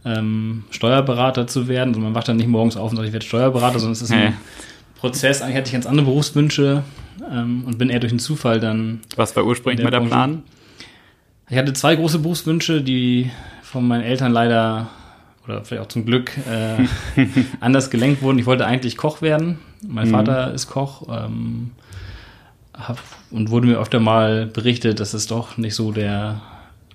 ähm, 0.04 0.64
Steuerberater 0.70 1.46
zu 1.46 1.68
werden. 1.68 1.88
Also 1.90 2.00
man 2.00 2.14
wacht 2.14 2.28
dann 2.28 2.36
nicht 2.36 2.48
morgens 2.48 2.76
auf 2.76 2.90
und 2.90 2.96
sagt, 2.96 3.08
ich 3.08 3.12
werde 3.12 3.24
Steuerberater, 3.24 3.78
sondern 3.78 3.92
es 3.92 4.02
ist 4.02 4.12
ein 4.12 4.22
ja. 4.22 4.32
Prozess. 4.96 5.40
Eigentlich 5.40 5.56
hatte 5.56 5.66
ich 5.68 5.72
ganz 5.72 5.86
andere 5.86 6.04
Berufswünsche 6.04 6.82
ähm, 7.32 7.64
und 7.66 7.78
bin 7.78 7.88
eher 7.88 8.00
durch 8.00 8.12
einen 8.12 8.18
Zufall 8.18 8.60
dann. 8.60 9.00
Was 9.16 9.34
war 9.36 9.44
ursprünglich 9.44 9.82
mal 9.82 9.90
der 9.90 10.00
Plan? 10.00 10.42
Ich 11.48 11.56
hatte 11.56 11.72
zwei 11.72 11.96
große 11.96 12.18
Berufswünsche, 12.18 12.82
die 12.82 13.30
von 13.62 13.88
meinen 13.88 14.02
Eltern 14.02 14.32
leider 14.32 14.90
oder 15.46 15.64
vielleicht 15.64 15.82
auch 15.82 15.88
zum 15.88 16.04
Glück 16.04 16.32
äh, 16.46 16.84
anders 17.60 17.90
gelenkt 17.90 18.20
wurden. 18.20 18.38
Ich 18.38 18.46
wollte 18.46 18.66
eigentlich 18.66 18.98
Koch 18.98 19.22
werden. 19.22 19.58
Mein 19.86 20.08
mhm. 20.08 20.12
Vater 20.12 20.52
ist 20.52 20.66
Koch. 20.66 21.08
Ähm, 21.10 21.70
hab, 22.88 22.98
und 23.30 23.50
wurde 23.50 23.66
mir 23.66 23.78
öfter 23.78 24.00
mal 24.00 24.46
berichtet, 24.46 25.00
dass 25.00 25.14
es 25.14 25.26
doch 25.26 25.56
nicht 25.56 25.74
so 25.74 25.92
der 25.92 26.40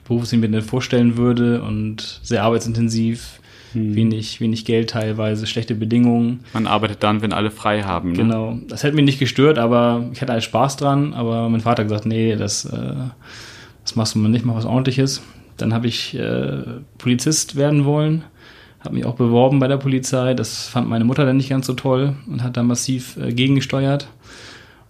Beruf 0.06 0.24
ist, 0.24 0.32
den 0.32 0.44
ich 0.44 0.50
mir 0.50 0.62
vorstellen 0.62 1.18
würde 1.18 1.62
und 1.62 2.20
sehr 2.24 2.44
arbeitsintensiv, 2.44 3.40
mhm. 3.74 3.96
wenig, 3.96 4.40
wenig 4.42 4.66
Geld 4.66 4.92
teilweise, 4.92 5.48
schlechte 5.48 5.76
Bedingungen. 5.76 6.42
Man 6.54 6.68
arbeitet 6.68 7.04
dann, 7.04 7.22
wenn 7.22 7.34
alle 7.34 7.52
frei 7.52 7.84
haben. 7.84 8.12
Ne? 8.12 8.18
Genau. 8.18 8.60
Das 8.68 8.84
hätte 8.84 8.96
mich 8.96 9.06
nicht 9.06 9.20
gestört, 9.20 9.58
aber 9.58 10.10
ich 10.14 10.22
hatte 10.22 10.34
halt 10.34 10.44
Spaß 10.44 10.78
dran. 10.78 11.14
Aber 11.14 11.50
mein 11.50 11.62
Vater 11.62 11.82
hat 11.82 11.90
gesagt, 11.90 12.06
nee, 12.06 12.36
das, 12.36 12.66
äh, 12.66 12.94
das 13.84 13.96
machst 13.96 14.16
du 14.16 14.20
mal 14.20 14.30
nicht, 14.30 14.46
mach 14.46 14.56
was 14.56 14.66
ordentliches. 14.66 15.24
Dann 15.58 15.74
habe 15.74 15.88
ich 15.88 16.16
äh, 16.16 16.64
Polizist 16.98 17.56
werden 17.56 17.86
wollen 17.86 18.24
habe 18.86 18.96
mich 18.96 19.06
auch 19.06 19.16
beworben 19.16 19.60
bei 19.60 19.68
der 19.68 19.78
Polizei. 19.78 20.34
Das 20.34 20.68
fand 20.68 20.88
meine 20.88 21.04
Mutter 21.04 21.26
dann 21.26 21.38
nicht 21.38 21.50
ganz 21.50 21.66
so 21.66 21.74
toll 21.74 22.16
und 22.28 22.44
hat 22.44 22.56
da 22.56 22.64
massiv 22.64 23.18
äh, 23.18 23.34
gegengesteuert. 23.34 24.08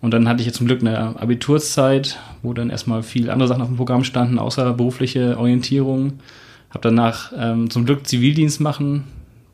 Und 0.01 0.11
dann 0.11 0.27
hatte 0.27 0.41
ich 0.41 0.45
jetzt 0.45 0.57
zum 0.57 0.67
Glück 0.67 0.81
eine 0.81 1.19
Abiturszeit, 1.19 2.19
wo 2.43 2.53
dann 2.53 2.69
erstmal 2.69 3.01
viel 3.01 3.29
andere 3.29 3.47
Sachen 3.47 3.61
auf 3.61 3.69
dem 3.69 3.77
Programm 3.77 4.03
standen, 4.03 4.37
außer 4.37 4.73
berufliche 4.73 5.37
Orientierung. 5.37 6.19
Habe 6.69 6.81
danach 6.81 7.31
ähm, 7.37 7.69
zum 7.69 7.85
Glück 7.85 8.05
Zivildienst 8.05 8.59
machen 8.61 9.05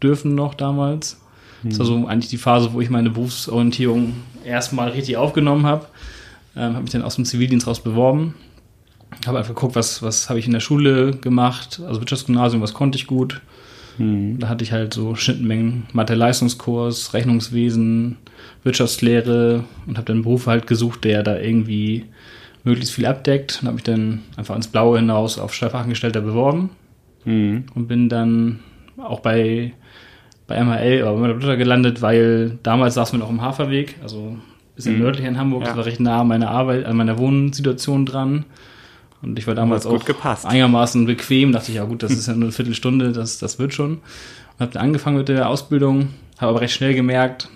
dürfen 0.01 0.35
noch 0.35 0.55
damals. 0.55 1.21
Mhm. 1.63 1.69
Das 1.69 1.79
war 1.79 1.85
so 1.85 2.07
eigentlich 2.07 2.29
die 2.29 2.37
Phase, 2.37 2.73
wo 2.73 2.81
ich 2.81 2.89
meine 2.89 3.11
Berufsorientierung 3.11 4.13
erstmal 4.43 4.89
richtig 4.89 5.17
aufgenommen 5.17 5.65
habe. 5.65 5.85
Ähm, 6.55 6.73
habe 6.73 6.81
mich 6.81 6.91
dann 6.91 7.03
aus 7.03 7.15
dem 7.15 7.25
Zivildienst 7.25 7.67
raus 7.67 7.81
beworben. 7.81 8.33
Habe 9.25 9.37
einfach 9.37 9.53
geguckt, 9.53 9.75
was, 9.75 10.01
was 10.01 10.29
habe 10.29 10.39
ich 10.39 10.47
in 10.47 10.53
der 10.53 10.59
Schule 10.59 11.11
gemacht, 11.11 11.81
also 11.85 12.01
Wirtschaftsgymnasium, 12.01 12.61
was 12.61 12.73
konnte 12.73 12.97
ich 12.97 13.07
gut 13.07 13.41
Mhm. 13.97 14.39
Da 14.39 14.49
hatte 14.49 14.63
ich 14.63 14.71
halt 14.71 14.93
so 14.93 15.15
Schnittmengen, 15.15 15.83
Mathe-Leistungskurs, 15.93 17.13
Rechnungswesen, 17.13 18.17
Wirtschaftslehre 18.63 19.63
und 19.87 19.97
habe 19.97 20.05
dann 20.05 20.17
einen 20.17 20.23
Beruf 20.23 20.47
halt 20.47 20.67
gesucht, 20.67 21.03
der 21.03 21.23
da 21.23 21.37
irgendwie 21.37 22.05
möglichst 22.63 22.93
viel 22.93 23.05
abdeckt 23.05 23.59
und 23.61 23.67
habe 23.67 23.75
mich 23.75 23.83
dann 23.83 24.21
einfach 24.37 24.55
ins 24.55 24.67
Blaue 24.67 24.99
hinaus 24.99 25.39
auf 25.39 25.53
Steuerfachangestellter 25.53 26.21
beworben 26.21 26.69
mhm. 27.25 27.65
und 27.73 27.87
bin 27.87 28.09
dann 28.09 28.59
auch 28.97 29.21
bei, 29.21 29.73
bei 30.47 30.63
MHL 30.63 31.03
oder 31.03 31.15
bei 31.15 31.27
Luther 31.27 31.57
gelandet, 31.57 32.01
weil 32.01 32.59
damals 32.63 32.95
saßen 32.95 33.17
wir 33.17 33.23
noch 33.23 33.31
im 33.31 33.41
Haferweg, 33.41 33.95
also 34.03 34.37
ein 34.37 34.41
bisschen 34.75 34.95
mhm. 34.95 35.01
nördlich 35.01 35.25
in 35.25 35.37
Hamburg, 35.37 35.61
ja. 35.61 35.69
das 35.69 35.77
war 35.77 35.85
recht 35.85 35.99
nah 35.99 36.21
an 36.21 36.27
meiner 36.27 36.51
Arbeit, 36.51 36.85
an 36.85 36.97
meiner 36.97 37.17
Wohnsituation 37.17 38.05
dran. 38.05 38.45
Und 39.21 39.37
ich 39.37 39.45
war 39.45 39.55
damals 39.55 39.85
auch 39.85 40.03
gepasst. 40.03 40.45
einigermaßen 40.45 41.05
bequem, 41.05 41.51
dachte 41.51 41.71
ich, 41.71 41.77
ja 41.77 41.83
gut, 41.83 42.01
das 42.03 42.11
ist 42.11 42.27
ja 42.27 42.33
nur 42.33 42.45
eine 42.45 42.51
Viertelstunde, 42.51 43.11
das, 43.11 43.37
das 43.37 43.59
wird 43.59 43.73
schon. 43.73 43.93
Und 43.93 44.59
habe 44.59 44.71
dann 44.71 44.83
angefangen 44.83 45.17
mit 45.17 45.29
der 45.29 45.47
Ausbildung, 45.47 46.09
habe 46.39 46.49
aber 46.49 46.61
recht 46.61 46.73
schnell 46.73 46.95
gemerkt, 46.95 47.49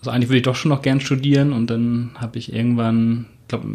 also 0.00 0.10
eigentlich 0.10 0.28
würde 0.28 0.38
ich 0.38 0.42
doch 0.42 0.56
schon 0.56 0.68
noch 0.68 0.82
gern 0.82 1.00
studieren 1.00 1.52
und 1.52 1.70
dann 1.70 2.10
habe 2.16 2.38
ich 2.38 2.52
irgendwann, 2.52 3.24
ich 3.42 3.48
glaube 3.48 3.68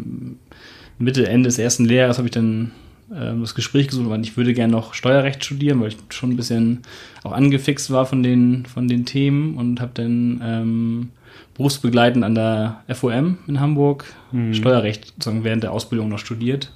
Mitte, 0.98 1.26
Ende 1.26 1.48
des 1.48 1.58
ersten 1.58 1.84
Lehrjahres 1.84 2.18
habe 2.18 2.28
ich 2.28 2.32
dann 2.32 2.70
äh, 3.10 3.32
das 3.40 3.56
Gespräch 3.56 3.88
gesucht, 3.88 4.08
weil 4.08 4.20
ich 4.20 4.36
würde 4.36 4.54
gerne 4.54 4.72
noch 4.72 4.94
Steuerrecht 4.94 5.44
studieren, 5.44 5.80
weil 5.80 5.88
ich 5.88 5.96
schon 6.10 6.30
ein 6.30 6.36
bisschen 6.36 6.82
auch 7.24 7.32
angefixt 7.32 7.90
war 7.90 8.06
von 8.06 8.22
den, 8.22 8.64
von 8.66 8.86
den 8.86 9.06
Themen 9.06 9.56
und 9.56 9.80
habe 9.80 9.90
dann 9.94 10.40
ähm, 10.44 11.08
berufsbegleitend 11.54 12.24
an 12.24 12.34
der 12.34 12.82
FOM 12.92 13.38
in 13.46 13.60
Hamburg 13.60 14.04
mhm. 14.32 14.54
Steuerrecht 14.54 15.06
sozusagen 15.06 15.44
während 15.44 15.62
der 15.62 15.72
Ausbildung 15.72 16.08
noch 16.08 16.18
studiert. 16.18 16.72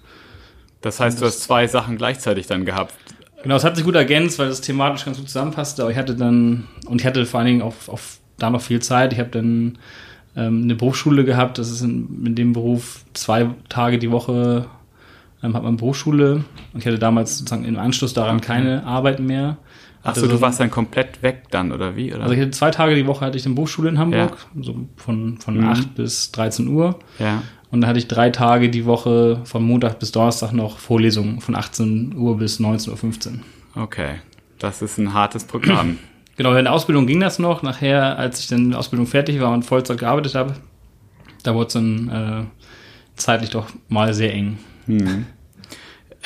Das 0.80 1.00
heißt, 1.00 1.20
du 1.20 1.24
hast 1.24 1.40
zwei 1.40 1.66
Sachen 1.66 1.96
gleichzeitig 1.96 2.46
dann 2.46 2.64
gehabt. 2.66 2.94
Genau, 3.42 3.56
es 3.56 3.64
hat 3.64 3.76
sich 3.76 3.84
gut 3.84 3.94
ergänzt, 3.94 4.38
weil 4.38 4.48
das 4.48 4.60
thematisch 4.60 5.04
ganz 5.04 5.18
gut 5.18 5.28
zusammenpasste. 5.28 5.82
Aber 5.82 5.90
ich 5.90 5.96
hatte 5.96 6.14
dann, 6.14 6.64
und 6.86 7.00
ich 7.00 7.06
hatte 7.06 7.24
vor 7.26 7.40
allen 7.40 7.46
Dingen 7.46 7.62
auch, 7.62 7.74
auch 7.88 8.00
da 8.38 8.50
noch 8.50 8.60
viel 8.60 8.80
Zeit. 8.80 9.12
Ich 9.12 9.18
habe 9.18 9.30
dann 9.30 9.78
ähm, 10.36 10.62
eine 10.62 10.74
Berufsschule 10.74 11.24
gehabt. 11.24 11.58
Das 11.58 11.70
ist 11.70 11.82
in, 11.82 12.24
in, 12.26 12.34
dem 12.34 12.52
Beruf 12.52 13.04
zwei 13.14 13.48
Tage 13.68 13.98
die 13.98 14.10
Woche 14.10 14.66
ähm, 15.42 15.54
hat 15.54 15.62
man 15.62 15.76
Berufsschule. 15.76 16.44
Und 16.72 16.80
ich 16.80 16.86
hatte 16.86 16.98
damals 16.98 17.38
sozusagen 17.38 17.64
im 17.64 17.78
Anschluss 17.78 18.14
daran 18.14 18.40
keine 18.40 18.84
Arbeit 18.84 19.20
mehr. 19.20 19.56
Achso, 20.04 20.26
du 20.26 20.40
warst 20.40 20.60
dann 20.60 20.70
komplett 20.70 21.22
weg 21.22 21.44
dann, 21.50 21.72
oder 21.72 21.96
wie? 21.96 22.12
Oder? 22.12 22.24
Also 22.24 22.34
ich 22.34 22.40
hatte 22.40 22.50
zwei 22.50 22.70
Tage 22.70 22.94
die 22.94 23.06
Woche 23.06 23.24
hatte 23.24 23.38
ich 23.38 23.46
eine 23.46 23.54
Buchschule 23.54 23.88
in 23.88 23.98
Hamburg, 23.98 24.36
ja. 24.54 24.62
so 24.62 24.76
von, 24.96 25.38
von 25.38 25.56
mhm. 25.56 25.68
8 25.68 25.94
bis 25.94 26.30
13 26.32 26.68
Uhr. 26.68 26.98
Ja. 27.18 27.42
Und 27.70 27.80
dann 27.80 27.88
hatte 27.88 27.98
ich 27.98 28.06
drei 28.06 28.30
Tage 28.30 28.68
die 28.68 28.84
Woche 28.84 29.40
von 29.44 29.64
Montag 29.64 29.98
bis 29.98 30.12
Donnerstag 30.12 30.52
noch 30.52 30.78
Vorlesungen 30.78 31.40
von 31.40 31.56
18 31.56 32.14
Uhr 32.16 32.36
bis 32.36 32.60
19.15 32.60 32.90
Uhr. 33.26 33.82
Okay, 33.82 34.16
das 34.58 34.82
ist 34.82 34.98
ein 34.98 35.14
hartes 35.14 35.44
Programm. 35.44 35.98
Genau, 36.36 36.52
in 36.54 36.64
der 36.64 36.72
Ausbildung 36.72 37.06
ging 37.06 37.20
das 37.20 37.38
noch. 37.38 37.62
Nachher, 37.62 38.18
als 38.18 38.40
ich 38.40 38.48
dann 38.48 38.58
in 38.58 38.70
der 38.70 38.80
Ausbildung 38.80 39.06
fertig 39.06 39.40
war 39.40 39.52
und 39.52 39.62
Vollzeit 39.62 39.98
gearbeitet 39.98 40.34
habe, 40.34 40.54
da 41.44 41.54
wurde 41.54 41.68
es 41.68 41.72
dann 41.74 42.08
äh, 42.08 42.44
zeitlich 43.14 43.50
doch 43.50 43.68
mal 43.88 44.12
sehr 44.14 44.34
eng. 44.34 44.58
Mhm. 44.88 45.26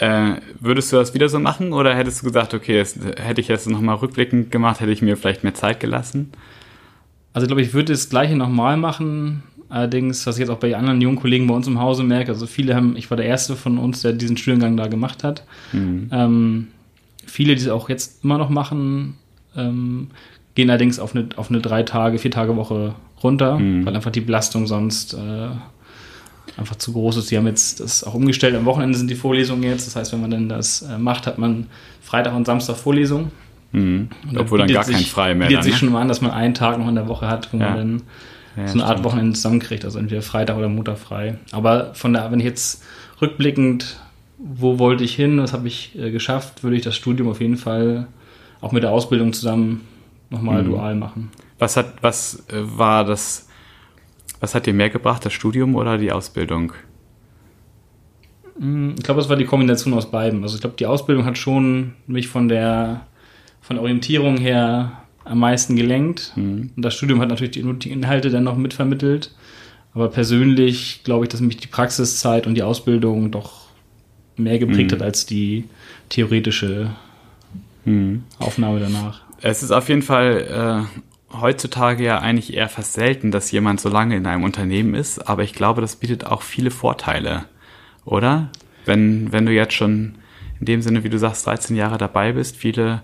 Äh, 0.01 0.37
würdest 0.61 0.93
du 0.93 0.97
das 0.97 1.15
wieder 1.15 1.29
so 1.29 1.39
machen 1.39 1.73
oder 1.73 1.95
hättest 1.95 2.23
du 2.23 2.27
gesagt, 2.27 2.55
okay, 2.55 2.79
das 2.79 2.99
hätte 3.17 3.41
ich 3.41 3.49
jetzt 3.49 3.69
nochmal 3.69 3.97
rückblickend 3.97 4.51
gemacht, 4.51 4.81
hätte 4.81 4.93
ich 4.93 5.03
mir 5.03 5.17
vielleicht 5.17 5.43
mehr 5.43 5.55
Zeit 5.55 5.81
gelassen? 5.81 6.31
Also 7.33 7.45
ich 7.45 7.49
glaube, 7.49 7.63
ich 7.63 7.75
würde 7.75 7.93
das 7.93 8.09
gleiche 8.09 8.37
nochmal 8.37 8.77
machen. 8.77 9.43
Allerdings, 9.69 10.27
was 10.27 10.37
ich 10.37 10.41
jetzt 10.41 10.51
auch 10.51 10.59
bei 10.59 10.75
anderen 10.77 11.01
jungen 11.01 11.19
Kollegen 11.19 11.47
bei 11.47 11.55
uns 11.55 11.67
im 11.67 11.79
Hause 11.79 12.03
merke, 12.03 12.31
also 12.33 12.47
viele 12.47 12.75
haben, 12.75 12.97
ich 12.97 13.11
war 13.11 13.17
der 13.17 13.27
Erste 13.27 13.55
von 13.55 13.77
uns, 13.77 14.01
der 14.03 14.13
diesen 14.13 14.37
Studiengang 14.37 14.77
da 14.77 14.87
gemacht 14.87 15.25
hat. 15.25 15.45
Mhm. 15.73 16.09
Ähm, 16.11 16.69
viele, 17.27 17.55
die 17.55 17.63
es 17.63 17.69
auch 17.69 17.89
jetzt 17.89 18.25
immer 18.25 18.39
noch 18.39 18.49
machen, 18.49 19.17
ähm, 19.57 20.09
gehen 20.55 20.71
allerdings 20.71 20.99
auf 20.99 21.15
eine, 21.15 21.29
auf 21.37 21.51
eine 21.51 21.61
drei 21.61 21.83
Tage, 21.83 22.19
vier 22.19 22.31
Tage 22.31 22.57
Woche 22.57 22.95
runter, 23.23 23.59
mhm. 23.59 23.85
weil 23.85 23.95
einfach 23.95 24.11
die 24.11 24.21
Belastung 24.21 24.67
sonst 24.67 25.15
äh, 25.15 25.49
einfach 26.57 26.77
zu 26.77 26.93
groß 26.93 27.19
ist. 27.19 27.31
Die 27.31 27.37
haben 27.37 27.47
jetzt 27.47 27.81
das 27.81 28.05
auch 28.05 28.15
umgestellt. 28.15 28.55
Am 28.55 28.65
Wochenende 28.65 28.97
sind 28.97 29.09
die 29.09 29.15
Vorlesungen 29.15 29.63
jetzt. 29.63 29.87
Das 29.87 29.97
heißt, 29.97 30.13
wenn 30.13 30.21
man 30.21 30.31
dann 30.31 30.49
das 30.49 30.83
äh, 30.83 30.99
macht, 30.99 31.27
hat 31.27 31.39
man 31.39 31.67
Freitag 32.01 32.35
und 32.35 32.47
Samstag 32.47 32.77
Vorlesungen. 32.77 33.31
Mhm. 33.73 34.09
Obwohl 34.37 34.59
dann 34.59 34.69
gar 34.69 34.85
sich, 34.85 34.97
kein 34.97 35.05
Frei 35.05 35.35
mehr. 35.35 35.49
Bietet 35.49 35.65
sich 35.65 35.75
ne? 35.75 35.79
schon 35.79 35.93
mal 35.93 36.01
an, 36.01 36.09
dass 36.09 36.21
man 36.21 36.31
einen 36.31 36.55
Tag 36.55 36.79
noch 36.79 36.89
in 36.89 36.95
der 36.95 37.09
Woche 37.09 37.29
hat, 37.29 37.53
wo 37.53 37.59
ja. 37.59 37.71
man 37.71 37.77
dann 37.77 38.03
ja, 38.57 38.69
so 38.69 38.75
eine 38.75 38.85
Art 38.85 39.05
Wochenende 39.05 39.35
zusammenkriegt. 39.35 39.85
Also 39.85 39.99
entweder 39.99 40.23
Freitag 40.23 40.57
oder 40.57 40.69
Montag 40.69 40.99
frei. 40.99 41.37
Aber 41.53 41.95
von 41.95 42.13
der, 42.13 42.31
wenn 42.33 42.41
ich 42.41 42.47
jetzt 42.47 42.83
rückblickend, 43.21 44.01
wo 44.39 44.79
wollte 44.79 45.05
ich 45.05 45.15
hin, 45.15 45.41
was 45.41 45.53
habe 45.53 45.69
ich 45.69 45.99
äh, 45.99 46.11
geschafft, 46.11 46.63
würde 46.63 46.77
ich 46.77 46.83
das 46.83 46.97
Studium 46.97 47.29
auf 47.29 47.41
jeden 47.41 47.57
Fall 47.57 48.07
auch 48.61 48.73
mit 48.73 48.83
der 48.83 48.91
Ausbildung 48.91 49.33
zusammen 49.33 49.83
nochmal 50.31 50.63
mhm. 50.63 50.71
dual 50.71 50.95
machen. 50.95 51.31
Was 51.59 51.77
hat, 51.77 51.95
was 52.03 52.45
äh, 52.49 52.55
war 52.57 53.05
das 53.05 53.48
was 54.41 54.55
hat 54.55 54.67
dir 54.67 54.75
mehr 54.75 54.91
gebracht, 54.91 55.25
das 55.25 55.33
Studium 55.33 55.75
oder 55.75 55.99
die 55.99 56.13
Ausbildung? 56.13 56.73
Mm, 58.59 58.91
ich 58.97 59.05
glaube, 59.05 59.21
es 59.21 59.29
war 59.29 59.37
die 59.37 59.45
Kombination 59.45 59.95
aus 59.95 60.11
beiden. 60.11 60.43
Also 60.43 60.57
ich 60.57 60.61
glaube, 60.61 60.77
die 60.77 60.87
Ausbildung 60.87 61.25
hat 61.25 61.39
schon 61.39 61.95
mich 62.07 62.29
von 62.29 62.49
der 62.49 63.07
von 63.61 63.77
der 63.77 63.83
Orientierung 63.83 64.39
her 64.39 64.93
am 65.25 65.41
meisten 65.41 65.77
gelenkt. 65.77 66.33
Mhm. 66.37 66.71
Und 66.75 66.83
das 66.83 66.95
Studium 66.95 67.21
hat 67.21 67.29
natürlich 67.29 67.51
die 67.53 67.91
Inhalte 67.91 68.31
dann 68.31 68.45
noch 68.45 68.57
mitvermittelt. 68.57 69.35
Aber 69.93 70.09
persönlich 70.09 71.03
glaube 71.05 71.25
ich, 71.25 71.29
dass 71.29 71.41
mich 71.41 71.59
die 71.59 71.67
Praxiszeit 71.67 72.47
und 72.47 72.55
die 72.55 72.63
Ausbildung 72.63 73.31
doch 73.31 73.67
mehr 74.37 74.59
geprägt 74.59 74.91
mhm. 74.91 74.95
hat 74.95 75.03
als 75.03 75.27
die 75.27 75.65
theoretische 76.09 76.91
mhm. 77.85 78.25
Aufnahme 78.39 78.81
danach. 78.81 79.23
Es 79.41 79.63
ist 79.63 79.71
auf 79.71 79.89
jeden 79.89 80.03
Fall 80.03 80.87
äh, 80.89 80.99
heutzutage 81.33 82.05
ja 82.05 82.19
eigentlich 82.19 82.55
eher 82.55 82.69
fast 82.69 82.95
selten, 82.95 83.31
dass 83.31 83.51
jemand 83.51 83.81
so 83.81 83.89
lange 83.89 84.17
in 84.17 84.27
einem 84.27 84.45
Unternehmen 84.45 84.95
ist, 84.95 85.29
aber 85.29 85.43
ich 85.43 85.53
glaube, 85.53 85.81
das 85.81 85.97
bietet 85.97 86.27
auch 86.27 86.43
viele 86.43 86.71
Vorteile, 86.71 87.45
oder? 88.05 88.51
Wenn, 88.85 89.33
wenn 89.33 89.45
du 89.45 89.53
jetzt 89.53 89.75
schon 89.75 90.17
in 90.61 90.67
dem 90.67 90.83
Sinne, 90.83 91.05
wie 91.05 91.11
du 91.11 91.19
sagst, 91.19 91.47
13 91.47 91.77
Jahre 91.77 91.99
dabei 91.99 92.33
bist, 92.33 92.57
viele 92.57 93.03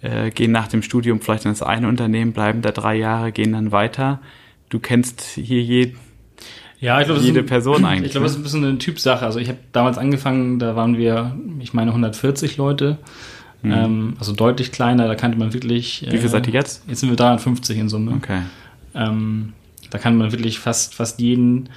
äh, 0.00 0.30
gehen 0.30 0.52
nach 0.52 0.68
dem 0.68 0.82
Studium 0.82 1.20
vielleicht 1.20 1.44
in 1.44 1.50
das 1.50 1.62
eine 1.62 1.88
Unternehmen, 1.88 2.32
bleiben 2.32 2.62
da 2.62 2.70
drei 2.70 2.96
Jahre, 2.96 3.32
gehen 3.32 3.52
dann 3.52 3.72
weiter. 3.72 4.20
Du 4.68 4.78
kennst 4.78 5.22
hier 5.22 5.62
je, 5.62 5.94
ja, 6.80 7.00
ich 7.00 7.06
glaub, 7.06 7.18
jede 7.18 7.40
ein, 7.40 7.46
Person 7.46 7.84
eigentlich. 7.84 8.06
Ich 8.06 8.12
glaube, 8.12 8.24
das 8.24 8.32
ist 8.32 8.38
ein 8.38 8.42
bisschen 8.44 8.64
eine 8.64 8.78
Typsache. 8.78 9.24
Also 9.24 9.40
ich 9.40 9.48
habe 9.48 9.58
damals 9.72 9.98
angefangen, 9.98 10.58
da 10.58 10.76
waren 10.76 10.96
wir, 10.96 11.36
ich 11.58 11.74
meine, 11.74 11.90
140 11.90 12.56
Leute. 12.56 12.98
Mhm. 13.62 13.72
Ähm, 13.72 14.16
also 14.18 14.32
deutlich 14.32 14.72
kleiner, 14.72 15.08
da 15.08 15.14
kannte 15.14 15.38
man 15.38 15.52
wirklich. 15.52 16.02
Wie 16.08 16.16
viel 16.16 16.26
äh, 16.26 16.28
seid 16.28 16.46
ihr 16.46 16.52
jetzt? 16.52 16.84
Jetzt 16.88 17.00
sind 17.00 17.10
wir 17.10 17.16
350 17.16 17.78
in 17.78 17.88
Summe. 17.88 18.12
Okay. 18.12 18.42
Ähm, 18.94 19.52
da 19.90 19.98
kann 19.98 20.16
man 20.16 20.32
wirklich 20.32 20.58
fast, 20.58 20.94
fast 20.94 21.20
jeden 21.20 21.68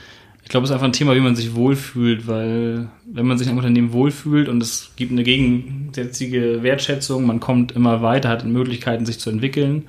ich 0.43 0.49
glaube, 0.49 0.65
es 0.65 0.69
ist 0.69 0.73
einfach 0.73 0.87
ein 0.87 0.93
Thema, 0.93 1.15
wie 1.15 1.21
man 1.21 1.35
sich 1.35 1.55
wohlfühlt, 1.55 2.27
weil 2.27 2.89
wenn 3.05 3.25
man 3.25 3.37
sich 3.37 3.47
im 3.47 3.57
Unternehmen 3.57 3.93
wohlfühlt 3.93 4.49
und 4.49 4.61
es 4.61 4.91
gibt 4.95 5.11
eine 5.11 5.23
gegensätzliche 5.23 6.63
Wertschätzung, 6.63 7.25
man 7.25 7.39
kommt 7.39 7.71
immer 7.71 8.01
weiter, 8.01 8.29
hat 8.29 8.45
Möglichkeiten, 8.45 9.05
sich 9.05 9.19
zu 9.19 9.29
entwickeln, 9.29 9.83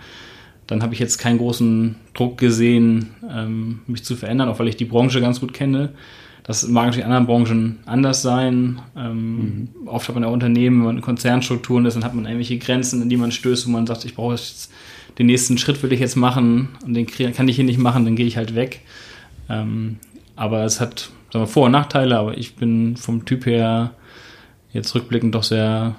dann 0.67 0.83
habe 0.83 0.95
ich 0.95 1.01
jetzt 1.01 1.19
keinen 1.19 1.39
großen 1.39 1.97
Druck 2.15 2.39
gesehen, 2.39 3.11
ähm, 3.29 3.81
mich 3.87 4.05
zu 4.05 4.15
verändern, 4.15 4.49
auch 4.49 4.59
weil 4.59 4.69
ich 4.69 4.77
die 4.77 4.85
Branche 4.85 5.21
ganz 5.21 5.41
gut 5.41 5.53
kenne. 5.53 5.91
Das 6.45 6.67
mag 6.67 6.87
natürlich 6.87 7.07
in 7.07 7.13
anderen 7.13 7.27
Branchen 7.27 7.79
anders 7.87 8.23
sein. 8.23 8.81
Ähm, 8.97 9.37
mhm. 9.37 9.69
Oft 9.87 10.09
hat 10.09 10.15
man 10.15 10.25
ja 10.25 10.31
Unternehmen, 10.31 10.79
wenn 10.79 10.87
man 10.87 10.97
in 10.97 11.03
Konzernstrukturen 11.03 11.87
ist, 11.87 11.95
dann 11.95 12.05
hat 12.05 12.15
man 12.15 12.25
irgendwelche 12.25 12.59
Grenzen, 12.59 13.01
in 13.01 13.09
die 13.09 13.17
man 13.17 13.31
stößt, 13.31 13.67
wo 13.67 13.71
man 13.71 13.87
sagt, 13.87 14.05
ich 14.05 14.15
brauche 14.15 14.35
jetzt 14.35 14.73
den 15.19 15.27
nächsten 15.27 15.59
Schritt 15.59 15.83
will 15.83 15.93
ich 15.93 16.01
jetzt 16.01 16.17
machen 16.17 16.69
und 16.85 16.95
den 16.95 17.07
kann 17.07 17.49
ich 17.49 17.57
hier 17.57 17.65
nicht 17.65 17.79
machen, 17.79 18.05
dann 18.05 18.17
gehe 18.17 18.27
ich 18.27 18.37
halt 18.37 18.55
weg. 18.55 18.81
Ähm, 19.49 19.99
aber 20.37 20.65
es 20.65 20.81
hat 20.81 21.11
sagen 21.33 21.45
wir, 21.45 21.47
Vor- 21.47 21.67
und 21.67 21.73
Nachteile, 21.73 22.19
aber 22.19 22.37
ich 22.37 22.57
bin 22.57 22.97
vom 22.97 23.25
Typ 23.25 23.47
her 23.47 23.93
jetzt 24.73 24.95
rückblickend 24.95 25.35
doch 25.35 25.43
sehr, 25.43 25.95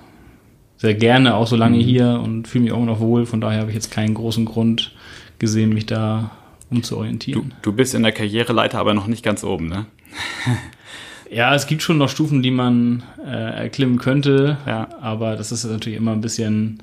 sehr 0.77 0.95
gerne 0.95 1.35
auch 1.35 1.47
so 1.47 1.55
lange 1.55 1.77
mhm. 1.77 1.81
hier 1.81 2.21
und 2.23 2.47
fühle 2.47 2.65
mich 2.65 2.73
auch 2.73 2.83
noch 2.83 2.99
wohl. 2.99 3.25
Von 3.25 3.39
daher 3.39 3.61
habe 3.61 3.69
ich 3.69 3.75
jetzt 3.75 3.91
keinen 3.91 4.13
großen 4.13 4.45
Grund 4.45 4.93
gesehen, 5.39 5.69
mich 5.69 5.85
da 5.85 6.31
umzuorientieren. 6.69 7.53
Du, 7.61 7.71
du 7.71 7.75
bist 7.75 7.93
in 7.93 8.03
der 8.03 8.11
Karriereleiter 8.11 8.79
aber 8.79 8.93
noch 8.93 9.07
nicht 9.07 9.23
ganz 9.23 9.43
oben, 9.43 9.67
ne? 9.67 9.85
ja, 11.31 11.53
es 11.55 11.67
gibt 11.67 11.81
schon 11.81 11.97
noch 11.97 12.09
Stufen, 12.09 12.41
die 12.41 12.51
man 12.51 13.03
äh, 13.25 13.63
erklimmen 13.63 13.99
könnte, 13.99 14.57
ja. 14.65 14.87
aber 15.01 15.35
das 15.35 15.51
ist 15.51 15.63
natürlich 15.65 15.97
immer 15.97 16.11
ein 16.11 16.21
bisschen. 16.21 16.81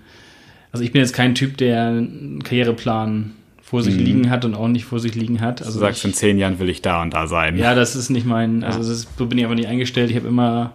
Also 0.72 0.84
ich 0.84 0.92
bin 0.92 1.00
jetzt 1.00 1.14
kein 1.14 1.34
Typ, 1.34 1.56
der 1.56 1.88
einen 1.88 2.42
Karriereplan 2.44 3.32
vor 3.70 3.82
sich 3.82 3.94
mhm. 3.94 4.04
liegen 4.04 4.30
hat 4.30 4.44
und 4.44 4.54
auch 4.54 4.68
nicht 4.68 4.84
vor 4.84 4.98
sich 4.98 5.14
liegen 5.14 5.40
hat. 5.40 5.62
Also 5.62 5.78
du 5.78 5.86
sagst, 5.86 6.00
ich, 6.00 6.04
in 6.04 6.14
zehn 6.14 6.38
Jahren 6.38 6.58
will 6.58 6.68
ich 6.68 6.82
da 6.82 7.02
und 7.02 7.14
da 7.14 7.26
sein. 7.26 7.56
Ja, 7.56 7.74
das 7.74 7.94
ist 7.94 8.10
nicht 8.10 8.26
mein, 8.26 8.64
also 8.64 8.80
ist, 8.80 9.08
so 9.16 9.26
bin 9.26 9.38
ich 9.38 9.44
aber 9.44 9.54
nicht 9.54 9.68
eingestellt. 9.68 10.10
Ich 10.10 10.16
habe 10.16 10.28
immer 10.28 10.72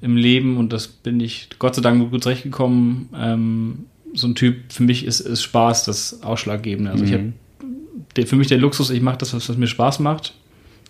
im 0.00 0.16
Leben 0.16 0.56
und 0.56 0.72
das 0.72 0.86
bin 0.86 1.18
ich 1.18 1.48
Gott 1.58 1.74
sei 1.74 1.82
Dank 1.82 2.10
gut 2.10 2.22
zurechtgekommen. 2.22 3.08
Ähm, 3.16 3.86
so 4.12 4.28
ein 4.28 4.34
Typ, 4.34 4.72
für 4.72 4.84
mich 4.84 5.04
ist, 5.04 5.20
ist 5.20 5.42
Spaß 5.42 5.84
das 5.86 6.22
Ausschlaggebende. 6.22 6.90
Also 6.90 7.04
mhm. 7.04 7.10
ich 7.10 8.20
habe 8.22 8.26
für 8.28 8.36
mich 8.36 8.48
der 8.48 8.58
Luxus, 8.58 8.90
ich 8.90 9.02
mache 9.02 9.18
das, 9.18 9.34
was, 9.34 9.48
was, 9.48 9.56
mir 9.56 9.66
Spaß 9.66 9.98
macht. 9.98 10.34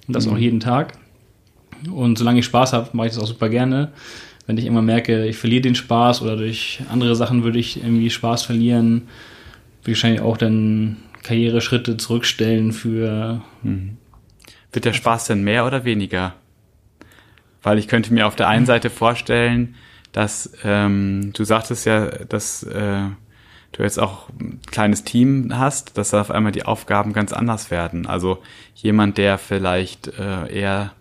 Und 0.07 0.17
das 0.17 0.27
mhm. 0.27 0.33
auch 0.33 0.39
jeden 0.39 0.61
Tag. 0.61 0.93
Und 1.93 2.19
solange 2.19 2.41
ich 2.41 2.45
Spaß 2.45 2.73
habe, 2.73 2.91
mache 2.93 3.09
ich 3.09 3.15
das 3.15 3.23
auch 3.23 3.29
super 3.29 3.49
gerne. 3.49 3.93
Wenn 4.47 4.59
ich 4.59 4.67
immer 4.67 4.83
merke, 4.83 5.27
ich 5.27 5.37
verliere 5.37 5.63
den 5.63 5.75
Spaß 5.75 6.23
oder 6.23 6.37
durch 6.37 6.81
andere 6.91 7.17
Sachen 7.17 7.45
würde 7.45 7.59
ich 7.59 7.83
irgendwie 7.83 8.11
Spaß 8.11 8.43
verlieren, 8.43 9.09
würde 9.83 9.93
ich 9.93 9.97
wahrscheinlich 9.97 10.21
auch 10.21 10.37
dann 10.37 10.97
Karriereschritte 11.23 11.97
zurückstellen 11.97 12.73
für. 12.73 13.43
Hm. 13.63 13.97
Wird 14.73 14.85
der 14.85 14.93
Spaß 14.93 15.27
denn 15.29 15.45
mehr 15.45 15.67
oder 15.67 15.85
weniger? 15.85 16.35
Weil 17.63 17.79
ich 17.79 17.89
könnte 17.89 18.13
mir 18.13 18.27
auf 18.27 18.37
der 18.37 18.49
einen 18.49 18.67
Seite 18.67 18.91
vorstellen, 18.91 19.77
dass 20.13 20.53
ähm, 20.63 21.33
du 21.35 21.45
sagtest 21.45 21.87
ja, 21.87 22.07
dass 22.07 22.63
äh, 22.65 23.05
du 23.75 23.83
jetzt 23.83 23.99
auch 23.99 24.29
ein 24.41 24.61
kleines 24.71 25.05
Team 25.05 25.53
hast, 25.53 25.99
dass 25.99 26.11
da 26.11 26.21
auf 26.21 26.31
einmal 26.31 26.53
die 26.53 26.65
Aufgaben 26.65 27.13
ganz 27.13 27.33
anders 27.33 27.71
werden. 27.71 28.07
Also 28.07 28.39
jemand, 28.75 29.19
der 29.19 29.39
vielleicht 29.39 30.09
äh, 30.19 30.49
eher 30.49 30.93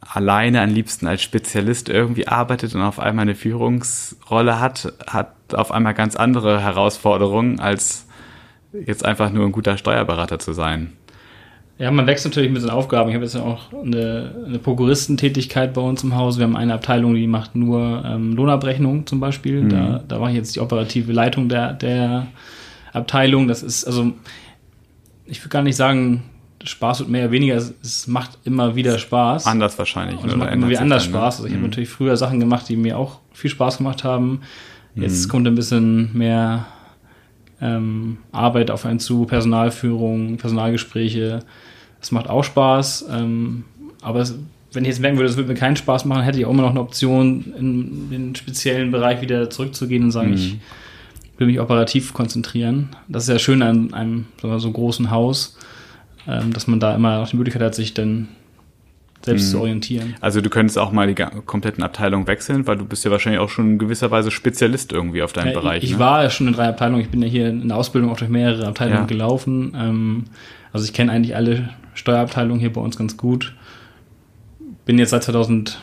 alleine 0.00 0.60
am 0.60 0.70
liebsten 0.70 1.06
als 1.06 1.22
Spezialist 1.22 1.88
irgendwie 1.88 2.28
arbeitet 2.28 2.74
und 2.74 2.82
auf 2.82 2.98
einmal 2.98 3.22
eine 3.22 3.34
Führungsrolle 3.34 4.60
hat, 4.60 4.92
hat 5.06 5.32
auf 5.54 5.70
einmal 5.70 5.94
ganz 5.94 6.16
andere 6.16 6.60
Herausforderungen 6.60 7.60
als 7.60 8.06
jetzt 8.72 9.04
einfach 9.04 9.30
nur 9.30 9.46
ein 9.46 9.52
guter 9.52 9.78
Steuerberater 9.78 10.38
zu 10.38 10.52
sein. 10.52 10.92
Ja, 11.78 11.90
man 11.90 12.06
wächst 12.06 12.24
natürlich 12.24 12.52
mit 12.52 12.62
den 12.62 12.70
Aufgaben. 12.70 13.08
Ich 13.08 13.14
habe 13.16 13.24
jetzt 13.24 13.34
ja 13.34 13.42
auch 13.42 13.72
eine, 13.72 14.32
eine 14.46 14.58
Prokuristentätigkeit 14.58 15.74
bei 15.74 15.80
uns 15.80 16.04
im 16.04 16.14
Haus. 16.14 16.38
Wir 16.38 16.44
haben 16.44 16.56
eine 16.56 16.74
Abteilung, 16.74 17.14
die 17.14 17.26
macht 17.26 17.56
nur 17.56 18.04
ähm, 18.06 18.36
Lohnabrechnung 18.36 19.06
zum 19.06 19.18
Beispiel. 19.18 19.62
Mhm. 19.62 19.68
Da, 19.70 20.04
da 20.06 20.18
mache 20.20 20.30
ich 20.30 20.36
jetzt 20.36 20.54
die 20.54 20.60
operative 20.60 21.12
Leitung 21.12 21.48
der, 21.48 21.72
der 21.72 22.28
Abteilung. 22.92 23.48
Das 23.48 23.64
ist, 23.64 23.84
also, 23.86 24.12
ich 25.26 25.40
würde 25.40 25.48
gar 25.48 25.62
nicht 25.62 25.74
sagen, 25.74 26.22
Spaß 26.62 27.00
wird 27.00 27.10
mehr 27.10 27.24
oder 27.24 27.32
weniger. 27.32 27.56
Es, 27.56 27.74
es 27.82 28.06
macht 28.06 28.38
immer 28.44 28.76
wieder 28.76 28.96
Spaß. 28.96 29.46
Anders 29.46 29.76
wahrscheinlich. 29.76 30.20
Und 30.20 30.28
es 30.28 30.36
macht 30.36 30.52
immer 30.52 30.68
wieder 30.68 30.80
anders 30.80 31.04
ne? 31.06 31.10
Spaß. 31.10 31.36
Also 31.36 31.46
ich 31.46 31.52
mhm. 31.52 31.56
habe 31.56 31.68
natürlich 31.68 31.88
früher 31.88 32.16
Sachen 32.16 32.38
gemacht, 32.38 32.68
die 32.68 32.76
mir 32.76 32.96
auch 32.96 33.18
viel 33.32 33.50
Spaß 33.50 33.78
gemacht 33.78 34.04
haben. 34.04 34.42
Jetzt 34.94 35.26
mhm. 35.26 35.30
kommt 35.30 35.46
ein 35.48 35.56
bisschen 35.56 36.16
mehr 36.16 36.66
ähm, 37.64 38.18
Arbeit 38.30 38.70
auf 38.70 38.84
einen 38.84 39.00
zu, 39.00 39.24
Personalführung, 39.24 40.36
Personalgespräche. 40.36 41.40
Das 42.00 42.12
macht 42.12 42.28
auch 42.28 42.44
Spaß. 42.44 43.06
Ähm, 43.10 43.64
aber 44.02 44.20
es, 44.20 44.38
wenn 44.72 44.84
ich 44.84 44.90
jetzt 44.90 45.00
merken 45.00 45.16
würde, 45.16 45.28
das 45.28 45.36
würde 45.36 45.48
mir 45.48 45.58
keinen 45.58 45.76
Spaß 45.76 46.04
machen, 46.04 46.22
hätte 46.22 46.38
ich 46.38 46.44
auch 46.44 46.50
immer 46.50 46.62
noch 46.62 46.70
eine 46.70 46.80
Option, 46.80 47.54
in 47.58 48.10
den 48.10 48.34
speziellen 48.34 48.90
Bereich 48.90 49.22
wieder 49.22 49.48
zurückzugehen 49.48 50.04
und 50.04 50.10
sagen, 50.10 50.30
mhm. 50.30 50.34
ich 50.34 50.58
will 51.38 51.46
mich 51.46 51.58
operativ 51.58 52.12
konzentrieren. 52.12 52.90
Das 53.08 53.24
ist 53.24 53.30
ja 53.30 53.38
schön 53.38 53.62
an 53.62 53.94
einem 53.94 54.26
so 54.42 54.70
großen 54.70 55.10
Haus, 55.10 55.56
ähm, 56.28 56.52
dass 56.52 56.66
man 56.66 56.80
da 56.80 56.94
immer 56.94 57.20
noch 57.20 57.30
die 57.30 57.36
Möglichkeit 57.36 57.62
hat, 57.62 57.74
sich 57.74 57.94
dann 57.94 58.28
selbst 59.24 59.46
mhm. 59.46 59.50
zu 59.50 59.60
orientieren. 59.60 60.14
Also 60.20 60.40
du 60.40 60.50
könntest 60.50 60.78
auch 60.78 60.92
mal 60.92 61.12
die 61.12 61.14
kompletten 61.46 61.82
Abteilungen 61.82 62.26
wechseln, 62.26 62.66
weil 62.66 62.76
du 62.76 62.84
bist 62.84 63.04
ja 63.04 63.10
wahrscheinlich 63.10 63.40
auch 63.40 63.48
schon 63.48 63.72
in 63.72 63.78
gewisser 63.78 64.10
Weise 64.10 64.30
Spezialist 64.30 64.92
irgendwie 64.92 65.22
auf 65.22 65.32
deinem 65.32 65.48
ja, 65.48 65.60
Bereich. 65.60 65.82
Ich, 65.82 65.92
ne? 65.92 65.98
war 65.98 66.22
ja 66.22 66.30
schon 66.30 66.48
in 66.48 66.52
drei 66.52 66.68
Abteilungen. 66.68 67.00
Ich 67.00 67.08
bin 67.08 67.22
ja 67.22 67.28
hier 67.28 67.48
in 67.48 67.68
der 67.68 67.76
Ausbildung 67.76 68.10
auch 68.10 68.18
durch 68.18 68.30
mehrere 68.30 68.66
Abteilungen 68.66 69.00
ja. 69.00 69.06
gelaufen. 69.06 69.72
Ähm, 69.76 70.24
also 70.72 70.84
ich 70.84 70.92
kenne 70.92 71.12
eigentlich 71.12 71.34
alle 71.36 71.70
Steuerabteilungen 71.94 72.60
hier 72.60 72.72
bei 72.72 72.80
uns 72.80 72.98
ganz 72.98 73.16
gut. 73.16 73.54
Bin 74.84 74.98
jetzt 74.98 75.10
seit 75.10 75.22
2010 75.24 75.78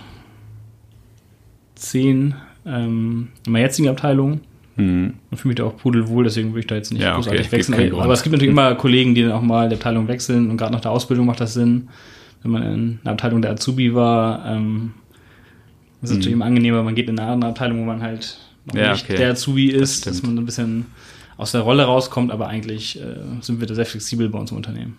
ähm, 2.65 3.29
in 3.45 3.51
meiner 3.51 3.65
jetzigen 3.65 3.89
Abteilung. 3.89 4.41
Mhm. 4.75 5.15
Und 5.31 5.37
fühle 5.37 5.49
mich 5.49 5.57
da 5.57 5.65
auch 5.65 5.77
pudelwohl, 5.77 6.23
deswegen 6.23 6.49
würde 6.49 6.61
ich 6.61 6.67
da 6.67 6.75
jetzt 6.75 6.93
nicht 6.93 7.01
ja, 7.01 7.15
großartig 7.15 7.47
okay. 7.47 7.51
wechseln. 7.51 7.93
Aber, 7.93 8.03
aber 8.03 8.13
es 8.13 8.23
gibt 8.23 8.33
natürlich 8.33 8.51
immer 8.51 8.75
Kollegen, 8.75 9.15
die 9.15 9.23
dann 9.23 9.31
auch 9.31 9.41
mal 9.41 9.67
die 9.67 9.75
Abteilung 9.75 10.07
wechseln 10.07 10.49
und 10.49 10.57
gerade 10.57 10.71
nach 10.71 10.81
der 10.81 10.91
Ausbildung 10.91 11.25
macht 11.25 11.41
das 11.41 11.53
Sinn 11.53 11.89
wenn 12.43 12.51
man 12.51 12.63
in 12.63 12.99
einer 13.03 13.13
Abteilung 13.13 13.41
der 13.41 13.51
Azubi 13.51 13.93
war, 13.93 14.45
ähm, 14.45 14.93
ist 16.01 16.09
es 16.09 16.11
mhm. 16.11 16.17
natürlich 16.17 16.33
immer 16.33 16.45
angenehmer, 16.45 16.83
man 16.83 16.95
geht 16.95 17.09
in 17.09 17.19
eine 17.19 17.31
andere 17.31 17.51
Abteilung, 17.51 17.79
wo 17.81 17.85
man 17.85 18.01
halt 18.01 18.37
noch 18.65 18.75
ja, 18.75 18.93
nicht 18.93 19.05
okay. 19.05 19.17
der 19.17 19.31
Azubi 19.31 19.69
ist, 19.69 20.05
das 20.05 20.15
dass 20.17 20.23
man 20.23 20.37
ein 20.37 20.45
bisschen 20.45 20.85
aus 21.37 21.51
der 21.51 21.61
Rolle 21.61 21.83
rauskommt, 21.83 22.31
aber 22.31 22.47
eigentlich 22.47 23.01
äh, 23.01 23.15
sind 23.41 23.59
wir 23.59 23.67
da 23.67 23.75
sehr 23.75 23.85
flexibel 23.85 24.29
bei 24.29 24.39
uns 24.39 24.51
im 24.51 24.57
Unternehmen. 24.57 24.97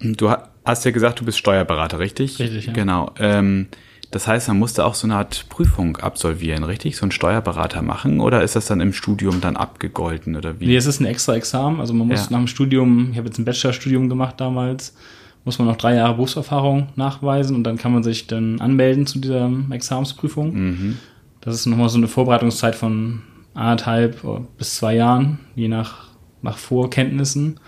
Du 0.00 0.30
hast 0.64 0.84
ja 0.84 0.90
gesagt, 0.90 1.20
du 1.20 1.24
bist 1.24 1.38
Steuerberater, 1.38 1.98
richtig? 1.98 2.38
Richtig, 2.38 2.66
ja. 2.66 2.72
Genau. 2.72 3.12
Ähm, 3.18 3.68
das 4.10 4.26
heißt, 4.26 4.48
man 4.48 4.58
musste 4.58 4.84
auch 4.84 4.94
so 4.94 5.06
eine 5.06 5.14
Art 5.14 5.46
Prüfung 5.48 5.96
absolvieren, 5.98 6.64
richtig? 6.64 6.96
So 6.96 7.02
einen 7.02 7.12
Steuerberater 7.12 7.82
machen 7.82 8.20
oder 8.20 8.42
ist 8.42 8.56
das 8.56 8.66
dann 8.66 8.80
im 8.80 8.92
Studium 8.92 9.40
dann 9.40 9.56
abgegolten 9.56 10.34
oder 10.34 10.58
wie? 10.58 10.66
Nee, 10.66 10.76
es 10.76 10.86
ist 10.86 11.00
ein 11.00 11.06
extra 11.06 11.36
Examen. 11.36 11.80
Also 11.80 11.94
man 11.94 12.08
muss 12.08 12.24
ja. 12.24 12.26
nach 12.30 12.38
dem 12.38 12.48
Studium, 12.48 13.10
ich 13.12 13.18
habe 13.18 13.28
jetzt 13.28 13.38
ein 13.38 13.44
Bachelorstudium 13.44 14.08
gemacht 14.08 14.40
damals, 14.40 14.96
muss 15.44 15.58
man 15.58 15.68
noch 15.68 15.76
drei 15.76 15.94
Jahre 15.94 16.14
Berufserfahrung 16.14 16.88
nachweisen 16.96 17.56
und 17.56 17.64
dann 17.64 17.78
kann 17.78 17.92
man 17.92 18.02
sich 18.02 18.26
dann 18.26 18.60
anmelden 18.60 19.06
zu 19.06 19.18
dieser 19.18 19.50
Examensprüfung. 19.70 20.54
Mhm. 20.54 20.98
Das 21.40 21.54
ist 21.54 21.66
nochmal 21.66 21.88
so 21.88 21.98
eine 21.98 22.08
Vorbereitungszeit 22.08 22.74
von 22.74 23.22
anderthalb 23.54 24.20
bis 24.58 24.76
zwei 24.76 24.96
Jahren, 24.96 25.40
je 25.54 25.68
nach, 25.68 26.08
nach 26.42 26.58
Vorkenntnissen. 26.58 27.58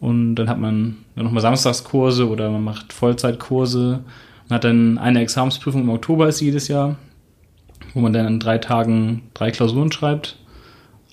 Und 0.00 0.34
dann 0.34 0.48
hat 0.48 0.58
man 0.58 0.96
dann 1.14 1.24
nochmal 1.24 1.40
Samstagskurse 1.40 2.28
oder 2.28 2.50
man 2.50 2.64
macht 2.64 2.92
Vollzeitkurse 2.92 4.04
und 4.48 4.54
hat 4.54 4.64
dann 4.64 4.98
eine 4.98 5.20
Examensprüfung 5.20 5.82
im 5.82 5.88
Oktober 5.90 6.28
ist 6.28 6.40
jedes 6.40 6.68
Jahr, 6.68 6.96
wo 7.94 8.00
man 8.00 8.12
dann 8.12 8.26
in 8.26 8.40
drei 8.40 8.58
Tagen 8.58 9.22
drei 9.32 9.50
Klausuren 9.50 9.92
schreibt, 9.92 10.36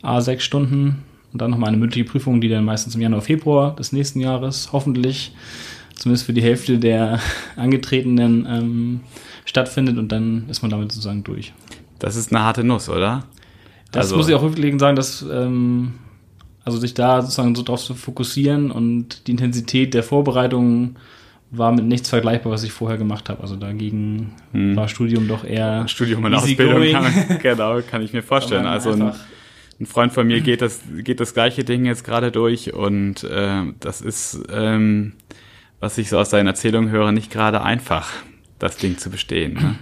a 0.01 0.19
sechs 0.19 0.43
Stunden 0.43 1.03
und 1.31 1.41
dann 1.41 1.51
nochmal 1.51 1.69
eine 1.69 1.77
mündliche 1.77 2.09
Prüfung, 2.09 2.41
die 2.41 2.49
dann 2.49 2.65
meistens 2.65 2.95
im 2.95 3.01
Januar, 3.01 3.21
Februar 3.21 3.75
des 3.75 3.93
nächsten 3.93 4.19
Jahres 4.19 4.73
hoffentlich 4.73 5.33
zumindest 5.95 6.25
für 6.25 6.33
die 6.33 6.41
Hälfte 6.41 6.77
der 6.79 7.19
Angetretenen 7.55 8.45
ähm, 8.49 8.99
stattfindet 9.45 9.97
und 9.97 10.11
dann 10.11 10.45
ist 10.49 10.61
man 10.61 10.71
damit 10.71 10.91
sozusagen 10.91 11.23
durch. 11.23 11.53
Das 11.99 12.15
ist 12.15 12.31
eine 12.33 12.43
harte 12.43 12.63
Nuss, 12.63 12.89
oder? 12.89 13.23
Das 13.91 14.05
Also- 14.05 14.17
muss 14.17 14.29
ich 14.29 14.35
auch 14.35 14.41
rückblickend 14.43 14.79
sagen, 14.79 14.95
dass 14.95 15.21
ähm, 15.29 15.93
also 16.63 16.77
sich 16.77 16.93
da 16.93 17.21
sozusagen 17.21 17.55
so 17.55 17.63
drauf 17.63 17.83
zu 17.83 17.93
fokussieren 17.95 18.71
und 18.71 19.27
die 19.27 19.31
Intensität 19.31 19.93
der 19.93 20.03
Vorbereitung 20.03 20.95
war 21.53 21.71
mit 21.73 21.85
nichts 21.85 22.07
vergleichbar, 22.09 22.51
was 22.53 22.63
ich 22.63 22.71
vorher 22.71 22.97
gemacht 22.97 23.27
habe. 23.29 23.41
Also 23.41 23.55
dagegen 23.57 24.31
Hm. 24.53 24.75
war 24.75 24.87
Studium 24.87 25.27
doch 25.27 25.43
eher 25.43 25.87
Studium 25.87 26.23
und 26.23 26.33
Ausbildung 26.33 26.83
kann, 26.91 27.37
genau, 27.41 27.81
kann 27.81 28.01
ich 28.01 28.13
mir 28.13 28.23
vorstellen. 28.23 28.65
Also 28.65 28.91
ein, 28.91 29.11
ein 29.79 29.85
Freund 29.85 30.13
von 30.13 30.27
mir 30.27 30.39
geht 30.41 30.61
das, 30.61 30.79
geht 30.99 31.19
das 31.19 31.33
gleiche 31.33 31.63
Ding 31.65 31.83
jetzt 31.85 32.03
gerade 32.05 32.31
durch 32.31 32.73
und 32.73 33.23
äh, 33.25 33.63
das 33.81 33.99
ist, 34.01 34.39
ähm, 34.53 35.13
was 35.81 35.97
ich 35.97 36.07
so 36.09 36.17
aus 36.17 36.29
seinen 36.29 36.47
Erzählungen 36.47 36.89
höre, 36.89 37.11
nicht 37.11 37.29
gerade 37.31 37.61
einfach, 37.61 38.09
das 38.59 38.77
Ding 38.77 38.97
zu 38.97 39.09
bestehen. 39.09 39.53
Ne? 39.55 39.75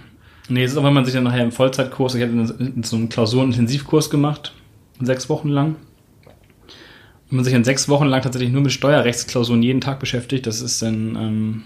Nee, 0.48 0.64
es 0.64 0.72
ist 0.72 0.78
auch, 0.78 0.82
wenn 0.84 0.94
man 0.94 1.04
sich 1.04 1.14
dann 1.14 1.22
nachher 1.24 1.44
im 1.44 1.52
Vollzeitkurs, 1.52 2.16
ich 2.16 2.22
hatte 2.24 2.46
so 2.82 2.96
einen 2.96 3.08
Klausurenintensivkurs 3.08 4.10
gemacht, 4.10 4.52
sechs 5.00 5.28
Wochen 5.28 5.48
lang. 5.48 5.76
Wenn 7.28 7.36
man 7.36 7.44
sich 7.44 7.54
dann 7.54 7.62
sechs 7.62 7.88
Wochen 7.88 8.06
lang 8.06 8.22
tatsächlich 8.22 8.50
nur 8.50 8.62
mit 8.62 8.72
Steuerrechtsklausuren 8.72 9.62
jeden 9.62 9.80
Tag 9.80 10.00
beschäftigt, 10.00 10.48
das 10.48 10.60
ist 10.60 10.82
dann 10.82 11.14
ähm, 11.16 11.62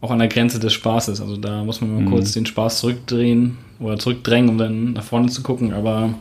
auch 0.00 0.12
an 0.12 0.20
der 0.20 0.28
Grenze 0.28 0.60
des 0.60 0.72
Spaßes. 0.74 1.20
Also 1.20 1.36
da 1.36 1.64
muss 1.64 1.80
man 1.80 1.92
mal 1.92 2.00
Mhm. 2.02 2.10
kurz 2.10 2.32
den 2.32 2.46
Spaß 2.46 2.78
zurückdrehen 2.78 3.58
oder 3.80 3.98
zurückdrängen, 3.98 4.48
um 4.50 4.58
dann 4.58 4.92
nach 4.92 5.02
vorne 5.02 5.28
zu 5.30 5.42
gucken, 5.42 5.72
aber 5.72 6.14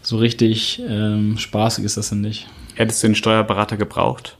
so 0.00 0.16
richtig 0.16 0.80
ähm, 0.88 1.36
spaßig 1.36 1.84
ist 1.84 1.96
das 1.98 2.08
dann 2.08 2.22
nicht. 2.22 2.48
Hättest 2.76 3.02
du 3.02 3.08
den 3.08 3.14
Steuerberater 3.14 3.76
gebraucht? 3.76 4.38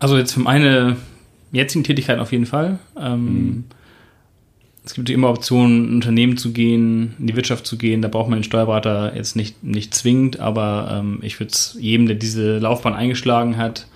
Also 0.00 0.18
jetzt 0.18 0.32
für 0.32 0.40
meine 0.40 0.96
jetzigen 1.52 1.84
Tätigkeiten 1.84 2.20
auf 2.20 2.32
jeden 2.32 2.46
Fall. 2.46 2.78
Ähm, 2.98 3.64
Es 4.82 4.94
gibt 4.94 5.10
immer 5.10 5.28
Optionen, 5.28 5.84
in 5.84 5.90
ein 5.90 5.94
Unternehmen 5.96 6.36
zu 6.38 6.52
gehen, 6.52 7.14
in 7.18 7.26
die 7.26 7.36
Wirtschaft 7.36 7.66
zu 7.66 7.76
gehen. 7.76 8.00
Da 8.00 8.08
braucht 8.08 8.30
man 8.30 8.38
den 8.38 8.44
Steuerberater 8.44 9.14
jetzt 9.14 9.36
nicht, 9.36 9.62
nicht 9.62 9.94
zwingend, 9.94 10.40
aber 10.40 10.88
ähm, 10.90 11.18
ich 11.22 11.38
würde 11.38 11.52
es 11.52 11.76
jedem, 11.78 12.06
der 12.06 12.16
diese 12.16 12.58
Laufbahn 12.58 12.94
eingeschlagen 12.94 13.58
hat, 13.58 13.86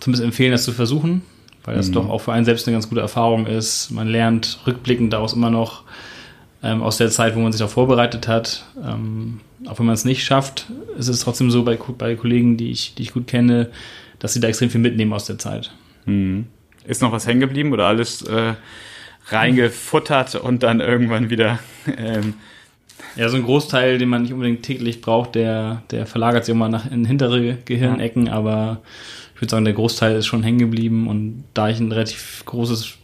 zumindest 0.00 0.24
empfehlen, 0.24 0.52
das 0.52 0.64
zu 0.64 0.72
versuchen, 0.72 1.20
weil 1.64 1.76
das 1.76 1.90
doch 1.90 2.08
auch 2.08 2.22
für 2.22 2.32
einen 2.32 2.46
selbst 2.46 2.66
eine 2.66 2.74
ganz 2.74 2.88
gute 2.88 3.02
Erfahrung 3.02 3.46
ist. 3.46 3.90
Man 3.90 4.08
lernt 4.08 4.60
rückblickend 4.66 5.12
daraus 5.12 5.34
immer 5.34 5.50
noch 5.50 5.82
ähm, 6.62 6.82
aus 6.82 6.96
der 6.96 7.10
Zeit, 7.10 7.36
wo 7.36 7.40
man 7.40 7.52
sich 7.52 7.58
darauf 7.58 7.74
vorbereitet 7.74 8.26
hat. 8.26 8.64
Ähm, 8.82 9.40
auch 9.66 9.78
wenn 9.78 9.86
man 9.86 9.94
es 9.94 10.06
nicht 10.06 10.24
schafft, 10.24 10.66
ist 10.98 11.08
es 11.08 11.20
trotzdem 11.20 11.50
so 11.50 11.62
bei, 11.62 11.78
bei 11.98 12.16
Kollegen, 12.16 12.56
die 12.56 12.70
ich, 12.70 12.94
die 12.94 13.02
ich 13.02 13.12
gut 13.12 13.26
kenne, 13.26 13.68
dass 14.26 14.32
sie 14.32 14.40
da 14.40 14.48
extrem 14.48 14.70
viel 14.70 14.80
mitnehmen 14.80 15.12
aus 15.12 15.24
der 15.26 15.38
Zeit. 15.38 15.72
Hm. 16.04 16.46
Ist 16.84 17.00
noch 17.00 17.12
was 17.12 17.28
hängen 17.28 17.38
geblieben 17.38 17.72
oder 17.72 17.86
alles 17.86 18.22
äh, 18.22 18.54
reingefuttert 19.28 20.34
und 20.34 20.64
dann 20.64 20.80
irgendwann 20.80 21.30
wieder 21.30 21.60
ähm, 21.96 22.34
Ja, 23.14 23.28
so 23.28 23.36
ein 23.36 23.44
Großteil, 23.44 23.98
den 23.98 24.08
man 24.08 24.22
nicht 24.22 24.32
unbedingt 24.32 24.64
täglich 24.64 25.00
braucht, 25.00 25.36
der, 25.36 25.82
der 25.92 26.06
verlagert 26.06 26.44
sich 26.44 26.52
immer 26.52 26.68
nach 26.68 26.90
in 26.90 27.04
hintere 27.04 27.58
Gehirnecken, 27.64 28.28
aber 28.28 28.80
ich 29.36 29.40
würde 29.40 29.52
sagen, 29.52 29.64
der 29.64 29.74
Großteil 29.74 30.16
ist 30.16 30.26
schon 30.26 30.42
hängen 30.42 30.58
geblieben 30.58 31.06
und 31.06 31.44
da 31.54 31.68
ich 31.68 31.78
ein 31.78 31.92
relativ 31.92 32.42
großes 32.46 32.94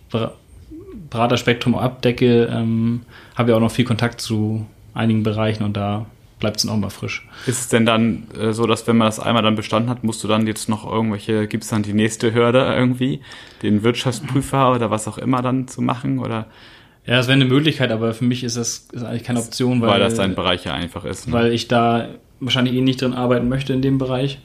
Beraterspektrum 1.09 1.77
abdecke, 1.77 2.47
ähm, 2.47 3.03
habe 3.37 3.51
ich 3.51 3.57
auch 3.57 3.61
noch 3.61 3.71
viel 3.71 3.85
Kontakt 3.85 4.21
zu 4.21 4.67
einigen 4.93 5.23
Bereichen 5.23 5.63
und 5.63 5.77
da 5.77 6.07
bleibt 6.43 6.57
es 6.57 6.65
dann 6.65 6.73
auch 6.73 6.77
mal 6.77 6.91
frisch. 6.91 7.25
Ist 7.47 7.61
es 7.61 7.69
denn 7.69 7.87
dann 7.87 8.25
äh, 8.37 8.53
so, 8.53 8.67
dass 8.67 8.85
wenn 8.89 8.97
man 8.97 9.07
das 9.07 9.21
einmal 9.21 9.45
dann 9.45 9.55
bestanden 9.55 9.89
hat, 9.89 10.03
musst 10.03 10.25
du 10.25 10.29
dann 10.29 10.45
jetzt 10.49 10.69
noch 10.69 10.85
irgendwelche, 10.85 11.47
gibt 11.47 11.63
es 11.63 11.71
dann 11.71 11.85
die 11.85 11.93
nächste 11.93 12.35
Hürde 12.35 12.59
irgendwie, 12.77 13.21
den 13.63 13.85
Wirtschaftsprüfer 13.85 14.75
oder 14.75 14.91
was 14.91 15.07
auch 15.07 15.19
immer 15.19 15.41
dann 15.41 15.69
zu 15.69 15.81
machen 15.81 16.19
oder 16.19 16.49
Ja, 17.07 17.15
das 17.17 17.29
wäre 17.29 17.37
eine 17.37 17.45
Möglichkeit, 17.45 17.93
aber 17.93 18.13
für 18.13 18.25
mich 18.25 18.43
ist 18.43 18.57
das 18.57 18.89
ist 18.91 19.05
eigentlich 19.05 19.23
keine 19.23 19.39
Option, 19.39 19.81
weil, 19.81 19.91
weil, 19.91 20.01
das 20.01 20.17
dein 20.17 20.35
Bereich 20.35 20.65
ja 20.65 20.75
einfach 20.75 21.05
ist? 21.05 21.29
Ne? 21.29 21.33
weil 21.33 21.53
ich 21.53 21.69
da 21.69 22.09
wahrscheinlich 22.41 22.75
eh 22.75 22.81
nicht 22.81 23.01
drin 23.01 23.15
arbeiten 23.15 23.49
möchte 23.49 23.73
in 23.73 23.81
dem 23.81 23.99
Bereich. 23.99 24.41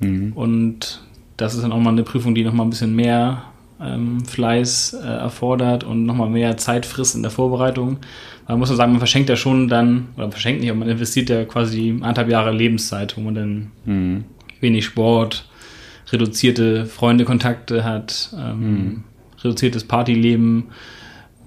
Mhm. 0.00 0.32
Und 0.32 1.00
das 1.36 1.54
ist 1.54 1.62
dann 1.62 1.70
auch 1.70 1.78
mal 1.78 1.90
eine 1.90 2.02
Prüfung, 2.02 2.34
die 2.34 2.42
nochmal 2.42 2.66
ein 2.66 2.70
bisschen 2.70 2.96
mehr 2.96 3.44
ähm, 3.80 4.24
Fleiß 4.24 4.94
äh, 4.94 5.06
erfordert 5.06 5.84
und 5.84 6.06
nochmal 6.06 6.28
mehr 6.28 6.56
Zeit 6.56 6.86
frisst 6.86 7.14
in 7.14 7.22
der 7.22 7.30
Vorbereitung. 7.30 7.98
Man 8.48 8.58
muss 8.58 8.68
man 8.68 8.76
sagen, 8.76 8.92
man 8.92 9.00
verschenkt 9.00 9.28
ja 9.28 9.36
schon 9.36 9.68
dann, 9.68 10.08
oder 10.16 10.30
verschenkt 10.30 10.60
nicht, 10.60 10.70
aber 10.70 10.78
man 10.80 10.88
investiert 10.88 11.28
ja 11.30 11.44
quasi 11.44 11.90
anderthalb 11.90 12.28
Jahre 12.30 12.52
Lebenszeit, 12.52 13.16
wo 13.16 13.20
man 13.20 13.34
dann 13.34 13.70
Mhm. 13.84 14.24
wenig 14.60 14.84
Sport, 14.84 15.48
reduzierte 16.12 16.86
Freundekontakte 16.86 17.82
hat, 17.84 18.30
ähm, 18.38 19.02
reduziertes 19.42 19.84
Partyleben. 19.84 20.66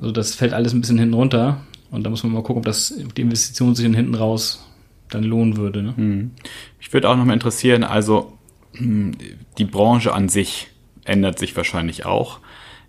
Also 0.01 0.11
das 0.11 0.35
fällt 0.35 0.53
alles 0.53 0.73
ein 0.73 0.81
bisschen 0.81 0.99
hinten 0.99 1.13
runter. 1.13 1.61
Und 1.91 2.03
da 2.03 2.09
muss 2.09 2.23
man 2.23 2.33
mal 2.33 2.43
gucken, 2.43 2.59
ob 2.59 2.65
das 2.65 2.93
die 3.17 3.21
Investition 3.21 3.73
sich 3.75 3.85
dann 3.85 3.95
hinten 3.95 4.15
raus 4.15 4.65
dann 5.09 5.23
lohnen 5.23 5.57
würde. 5.57 5.81
Ne? 5.81 5.93
Mhm. 5.95 6.31
Ich 6.79 6.91
würde 6.93 7.09
auch 7.09 7.15
noch 7.15 7.25
mal 7.25 7.33
interessieren, 7.33 7.83
also 7.83 8.37
mh, 8.73 9.13
die 9.57 9.65
Branche 9.65 10.13
an 10.13 10.29
sich 10.29 10.67
ändert 11.05 11.39
sich 11.39 11.55
wahrscheinlich 11.57 12.05
auch. 12.05 12.39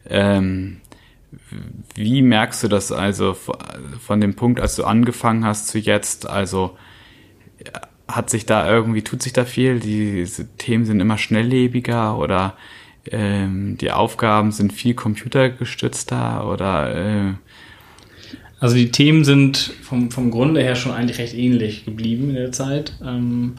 Ähm, 0.07 0.79
wie 1.95 2.23
merkst 2.23 2.65
du 2.65 2.69
das 2.69 2.93
also 2.93 3.35
von 3.35 4.21
dem 4.21 4.35
Punkt, 4.35 4.61
als 4.61 4.77
du 4.77 4.85
angefangen 4.85 5.45
hast 5.45 5.69
zu 5.69 5.79
jetzt? 5.79 6.29
Also 6.29 6.77
hat 8.09 8.31
sich 8.31 8.47
da 8.47 8.69
irgendwie, 8.69 9.03
tut 9.03 9.23
sich 9.23 9.33
da 9.33 9.45
viel? 9.45 9.81
Diese 9.81 10.49
Themen 10.57 10.85
sind 10.85 11.01
immer 11.01 11.19
schnelllebiger 11.19 12.19
oder 12.19 12.55
ähm, 13.11 13.77
die 13.79 13.91
Aufgaben 13.93 14.53
sind 14.53 14.73
viel 14.73 14.95
computergestützter 14.95 16.49
oder 16.51 16.95
äh, 16.95 17.35
Also 18.59 18.77
die 18.77 18.91
Themen 18.91 19.25
sind 19.25 19.73
vom, 19.83 20.11
vom 20.11 20.31
Grunde 20.31 20.61
her 20.61 20.75
schon 20.75 20.93
eigentlich 20.93 21.19
recht 21.19 21.35
ähnlich 21.35 21.85
geblieben 21.85 22.31
in 22.31 22.37
der 22.37 22.53
Zeit. 22.53 22.95
Ähm, 23.05 23.55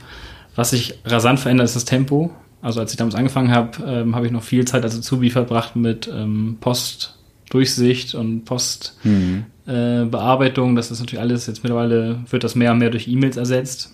was 0.55 0.71
sich 0.71 0.99
rasant 1.05 1.39
verändert, 1.39 1.65
ist 1.65 1.75
das 1.75 1.85
Tempo. 1.85 2.31
Also 2.61 2.79
als 2.79 2.91
ich 2.91 2.97
damals 2.97 3.15
angefangen 3.15 3.51
habe, 3.51 3.83
ähm, 3.85 4.15
habe 4.15 4.27
ich 4.27 4.31
noch 4.31 4.43
viel 4.43 4.65
Zeit 4.65 4.83
als 4.83 4.97
Azubi 4.97 5.31
verbracht 5.31 5.75
mit 5.75 6.09
ähm, 6.13 6.57
Postdurchsicht 7.51 8.15
und 8.15 8.45
Postbearbeitung. 8.45 9.45
Äh, 9.67 10.05
Bearbeitung. 10.05 10.75
das 10.75 10.89
ist 10.89 10.99
natürlich 10.99 11.21
alles, 11.21 11.47
jetzt 11.47 11.63
mittlerweile 11.63 12.19
wird 12.29 12.43
das 12.43 12.55
mehr 12.55 12.71
und 12.71 12.79
mehr 12.79 12.89
durch 12.89 13.07
E-Mails 13.07 13.37
ersetzt. 13.37 13.93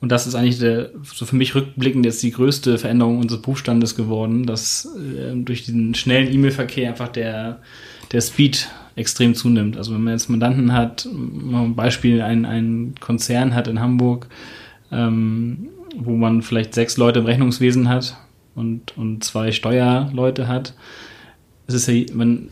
Und 0.00 0.12
das 0.12 0.26
ist 0.26 0.34
eigentlich 0.34 0.58
der, 0.58 0.90
so 1.02 1.26
für 1.26 1.36
mich 1.36 1.54
rückblickend 1.54 2.04
jetzt 2.06 2.22
die 2.22 2.30
größte 2.30 2.78
Veränderung 2.78 3.18
unseres 3.18 3.42
Berufsstandes 3.42 3.96
geworden, 3.96 4.46
dass 4.46 4.88
äh, 4.96 5.34
durch 5.36 5.64
diesen 5.64 5.94
schnellen 5.94 6.32
E-Mail-Verkehr 6.32 6.88
einfach 6.90 7.08
der, 7.08 7.60
der 8.12 8.20
Speed 8.20 8.68
extrem 8.96 9.34
zunimmt. 9.34 9.76
Also 9.76 9.92
wenn 9.92 10.02
man 10.02 10.14
jetzt 10.14 10.30
Mandanten 10.30 10.72
hat, 10.72 11.08
mal 11.12 11.64
ein 11.64 11.74
Beispiel, 11.74 12.22
ein, 12.22 12.44
ein 12.44 12.94
Konzern 13.00 13.54
hat 13.54 13.68
in 13.68 13.80
Hamburg, 13.80 14.28
ähm, 14.92 15.68
wo 15.96 16.16
man 16.16 16.42
vielleicht 16.42 16.74
sechs 16.74 16.96
Leute 16.96 17.18
im 17.18 17.26
Rechnungswesen 17.26 17.88
hat 17.88 18.16
und, 18.54 18.96
und 18.96 19.24
zwei 19.24 19.52
Steuerleute 19.52 20.48
hat, 20.48 20.74
es 21.68 21.74
ist 21.74 21.86
ja, 21.88 22.14
man, 22.14 22.48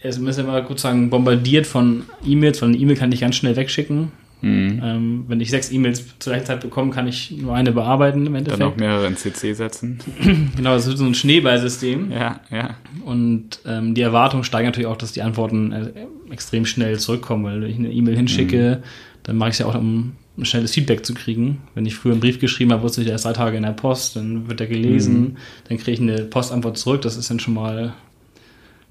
es 0.00 0.16
ist 0.18 0.36
ja 0.38 0.44
immer 0.44 0.62
gut 0.62 0.78
sagen, 0.78 1.10
bombardiert 1.10 1.66
von 1.66 2.04
E-Mails, 2.24 2.62
weil 2.62 2.68
eine 2.68 2.78
E-Mail 2.78 2.96
kann 2.96 3.10
ich 3.10 3.20
ganz 3.20 3.34
schnell 3.36 3.56
wegschicken. 3.56 4.12
mh, 4.42 4.86
Ähm, 4.86 5.24
wenn 5.26 5.40
ich 5.40 5.50
sechs 5.50 5.72
E-Mails 5.72 6.04
zur 6.20 6.32
gleichen 6.32 6.46
Zeit 6.46 6.60
bekomme, 6.60 6.92
kann 6.92 7.08
ich 7.08 7.32
nur 7.32 7.54
eine 7.54 7.72
bearbeiten 7.72 8.24
im 8.26 8.34
dann 8.34 8.44
auch 8.46 8.52
Endeffekt. 8.52 8.78
mehrere 8.80 9.06
in 9.08 9.16
CC 9.16 9.54
setzen. 9.54 9.98
Genau, 10.56 10.74
das 10.74 10.86
ist 10.86 10.98
so 10.98 11.04
ein 11.04 11.14
Schneeballsystem. 11.14 12.12
Ja, 12.12 12.40
ja. 12.50 12.76
Und 13.04 13.58
ähm, 13.66 13.94
die 13.94 14.02
Erwartungen 14.02 14.44
steigen 14.44 14.66
natürlich 14.68 14.86
auch, 14.86 14.96
dass 14.96 15.12
die 15.12 15.22
Antworten 15.22 15.72
äh, 15.72 15.90
extrem 16.30 16.64
schnell 16.66 16.98
zurückkommen, 17.00 17.44
weil 17.44 17.62
wenn 17.62 17.70
ich 17.70 17.78
eine 17.78 17.90
E-Mail 17.90 18.16
hinschicke, 18.16 18.82
dann 19.24 19.36
mache 19.36 19.48
ich 19.50 19.54
es 19.54 19.58
ja 19.60 19.66
auch, 19.66 19.74
um 19.74 20.12
ein 20.36 20.44
schnelles 20.44 20.72
Feedback 20.72 21.04
zu 21.04 21.14
kriegen. 21.14 21.58
Wenn 21.74 21.84
ich 21.86 21.96
früher 21.96 22.12
einen 22.12 22.20
Brief 22.20 22.38
geschrieben 22.38 22.70
habe, 22.72 22.82
wusste 22.84 23.00
ich, 23.00 23.06
der 23.08 23.16
ist 23.16 23.24
drei 23.24 23.32
Tage 23.32 23.56
in 23.56 23.64
der 23.64 23.72
Post, 23.72 24.14
dann 24.14 24.48
wird 24.48 24.60
er 24.60 24.68
gelesen, 24.68 25.36
dann 25.68 25.78
kriege 25.78 25.90
ich 25.92 26.00
eine 26.00 26.22
Postantwort 26.24 26.78
zurück. 26.78 27.02
Das 27.02 27.16
ist 27.16 27.28
dann 27.28 27.40
schon 27.40 27.54
mal 27.54 27.92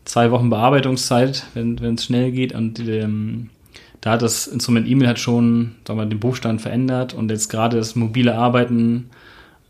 zwei 0.08 0.32
Wochen 0.32 0.50
Bearbeitungszeit, 0.50 1.46
wenn 1.54 1.76
es 1.76 2.06
schnell 2.06 2.32
geht. 2.32 2.54
Und 2.54 2.80
ähm, 2.80 3.50
da 4.02 4.12
hat 4.12 4.22
das 4.22 4.48
Instrument 4.48 4.88
E-Mail 4.88 5.10
hat 5.10 5.20
schon 5.20 5.76
sagen 5.86 6.00
wir, 6.00 6.06
mal, 6.06 6.10
den 6.10 6.20
Berufsstand 6.20 6.62
verändert 6.62 7.14
und 7.14 7.30
jetzt 7.30 7.50
gerade 7.50 7.78
das 7.78 7.96
mobile 7.96 8.36
Arbeiten 8.36 9.10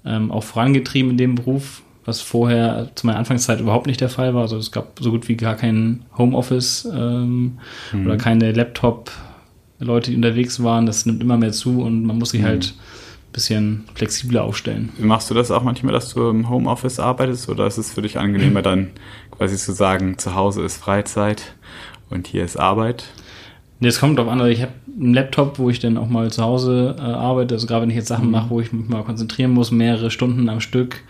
ähm, 0.05 0.31
auch 0.31 0.43
vorangetrieben 0.43 1.11
in 1.11 1.17
dem 1.17 1.35
Beruf, 1.35 1.81
was 2.05 2.21
vorher 2.21 2.91
zu 2.93 3.07
meiner 3.07 3.19
Anfangszeit 3.19 3.59
überhaupt 3.59 3.87
nicht 3.87 3.99
der 3.99 4.09
Fall 4.09 4.35
war. 4.35 4.43
Also 4.43 4.57
es 4.57 4.71
gab 4.71 4.99
so 4.99 5.11
gut 5.11 5.27
wie 5.27 5.37
gar 5.37 5.55
kein 5.55 6.05
Homeoffice 6.17 6.87
ähm, 6.93 7.57
oder 8.05 8.17
keine 8.17 8.51
Laptop-Leute, 8.51 10.11
die 10.11 10.17
unterwegs 10.17 10.61
waren. 10.61 10.85
Das 10.85 11.05
nimmt 11.07 11.21
immer 11.21 11.37
mehr 11.37 11.51
zu 11.51 11.81
und 11.81 12.03
man 12.05 12.19
muss 12.19 12.29
sich 12.29 12.43
halt 12.43 12.75
ein 12.75 13.06
bisschen 13.37 13.83
flexibler 13.93 14.43
aufstellen. 14.43 14.89
Machst 14.97 15.29
du 15.29 15.35
das 15.35 15.51
auch 15.51 15.61
manchmal, 15.61 15.93
dass 15.93 16.11
du 16.11 16.27
im 16.27 16.49
Homeoffice 16.49 16.99
arbeitest 16.99 17.49
oder 17.49 17.67
ist 17.67 17.77
es 17.77 17.93
für 17.93 18.01
dich 18.01 18.17
angenehmer, 18.17 18.63
dann 18.63 18.89
quasi 19.29 19.57
zu 19.57 19.73
sagen, 19.73 20.17
zu 20.17 20.33
Hause 20.33 20.63
ist 20.63 20.77
Freizeit 20.77 21.53
und 22.09 22.25
hier 22.25 22.43
ist 22.43 22.57
Arbeit? 22.57 23.05
Nee, 23.79 23.89
es 23.89 23.99
kommt 23.99 24.17
drauf 24.17 24.27
an, 24.27 24.41
also 24.41 24.51
ich 24.51 24.63
habe 24.63 24.71
einen 24.99 25.13
Laptop, 25.13 25.59
wo 25.59 25.69
ich 25.69 25.77
dann 25.77 25.97
auch 25.97 26.09
mal 26.09 26.31
zu 26.31 26.41
Hause 26.41 26.95
äh, 26.97 27.01
arbeite, 27.01 27.53
also 27.53 27.67
gerade 27.67 27.83
wenn 27.83 27.91
ich 27.91 27.95
jetzt 27.95 28.07
Sachen 28.07 28.31
mache, 28.31 28.49
wo 28.49 28.59
ich 28.59 28.73
mich 28.73 28.89
mal 28.89 29.03
konzentrieren 29.03 29.51
muss, 29.51 29.69
mehrere 29.69 30.09
Stunden 30.09 30.49
am 30.49 30.59
Stück, 30.59 31.03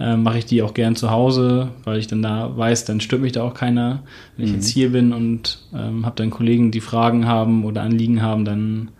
äh, 0.00 0.16
mache 0.16 0.38
ich 0.38 0.46
die 0.46 0.62
auch 0.62 0.72
gern 0.72 0.96
zu 0.96 1.10
Hause, 1.10 1.68
weil 1.84 1.98
ich 1.98 2.06
dann 2.06 2.22
da 2.22 2.56
weiß, 2.56 2.86
dann 2.86 3.02
stört 3.02 3.20
mich 3.20 3.32
da 3.32 3.42
auch 3.42 3.52
keiner. 3.52 4.02
Wenn 4.36 4.46
ich 4.46 4.52
jetzt 4.52 4.68
hier 4.68 4.92
bin 4.92 5.12
und 5.12 5.58
ähm, 5.74 6.06
habe 6.06 6.16
dann 6.16 6.30
Kollegen, 6.30 6.70
die 6.70 6.80
Fragen 6.80 7.26
haben 7.26 7.66
oder 7.66 7.82
Anliegen 7.82 8.22
haben, 8.22 8.46
dann 8.46 8.92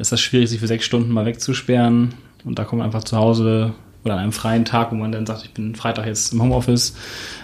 ist 0.00 0.12
das 0.12 0.20
schwierig, 0.20 0.50
sich 0.50 0.60
für 0.60 0.66
sechs 0.66 0.84
Stunden 0.84 1.12
mal 1.12 1.26
wegzusperren. 1.26 2.14
Und 2.44 2.58
da 2.58 2.64
kommt 2.64 2.78
man 2.78 2.86
einfach 2.86 3.04
zu 3.04 3.16
Hause 3.16 3.74
oder 4.04 4.14
an 4.14 4.20
einem 4.20 4.32
freien 4.32 4.64
Tag, 4.64 4.92
wo 4.92 4.94
man 4.94 5.10
dann 5.10 5.26
sagt, 5.26 5.44
ich 5.44 5.50
bin 5.52 5.74
Freitag 5.74 6.06
jetzt 6.06 6.32
im 6.32 6.40
Homeoffice, 6.40 6.94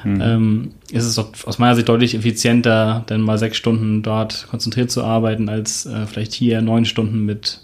mhm. 0.05 0.21
ähm, 0.21 0.71
ist 0.93 1.05
es 1.05 1.19
aus 1.19 1.59
meiner 1.59 1.75
Sicht 1.75 1.89
deutlich 1.89 2.15
effizienter, 2.15 3.03
dann 3.07 3.21
mal 3.21 3.37
sechs 3.37 3.57
Stunden 3.57 4.03
dort 4.03 4.47
konzentriert 4.49 4.91
zu 4.91 5.03
arbeiten, 5.03 5.49
als 5.49 5.87
äh, 5.87 6.07
vielleicht 6.07 6.33
hier 6.33 6.63
neun 6.63 6.85
Stunden 6.85 7.25
mit 7.25 7.63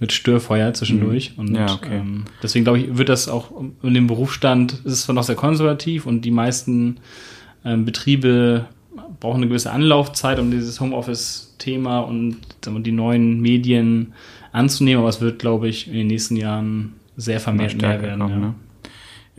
mit 0.00 0.12
Störfeuer 0.12 0.72
zwischendurch. 0.74 1.32
Mhm. 1.36 1.40
Und 1.40 1.54
ja, 1.56 1.72
okay. 1.72 1.96
ähm, 1.96 2.24
deswegen 2.42 2.64
glaube 2.64 2.78
ich, 2.78 2.96
wird 2.96 3.08
das 3.08 3.28
auch 3.28 3.50
in 3.82 3.94
dem 3.94 4.06
Berufsstand, 4.06 4.74
ist 4.84 4.92
es 4.92 5.02
zwar 5.02 5.14
noch 5.14 5.24
sehr 5.24 5.34
konservativ 5.34 6.06
und 6.06 6.22
die 6.22 6.30
meisten 6.30 6.98
ähm, 7.64 7.84
Betriebe 7.84 8.66
brauchen 9.20 9.38
eine 9.38 9.48
gewisse 9.48 9.72
Anlaufzeit, 9.72 10.38
um 10.38 10.50
dieses 10.50 10.80
Homeoffice-Thema 10.80 12.00
und 12.00 12.38
die 12.64 12.92
neuen 12.92 13.40
Medien 13.40 14.12
anzunehmen, 14.52 15.00
aber 15.00 15.08
es 15.08 15.20
wird, 15.20 15.38
glaube 15.38 15.68
ich, 15.68 15.88
in 15.88 15.94
den 15.94 16.06
nächsten 16.06 16.36
Jahren 16.36 16.94
sehr 17.16 17.40
vermehrt 17.40 17.80
mehr 17.80 18.00
werden. 18.00 18.20
Kommen, 18.20 18.32
ja. 18.32 18.38
ne? 18.38 18.54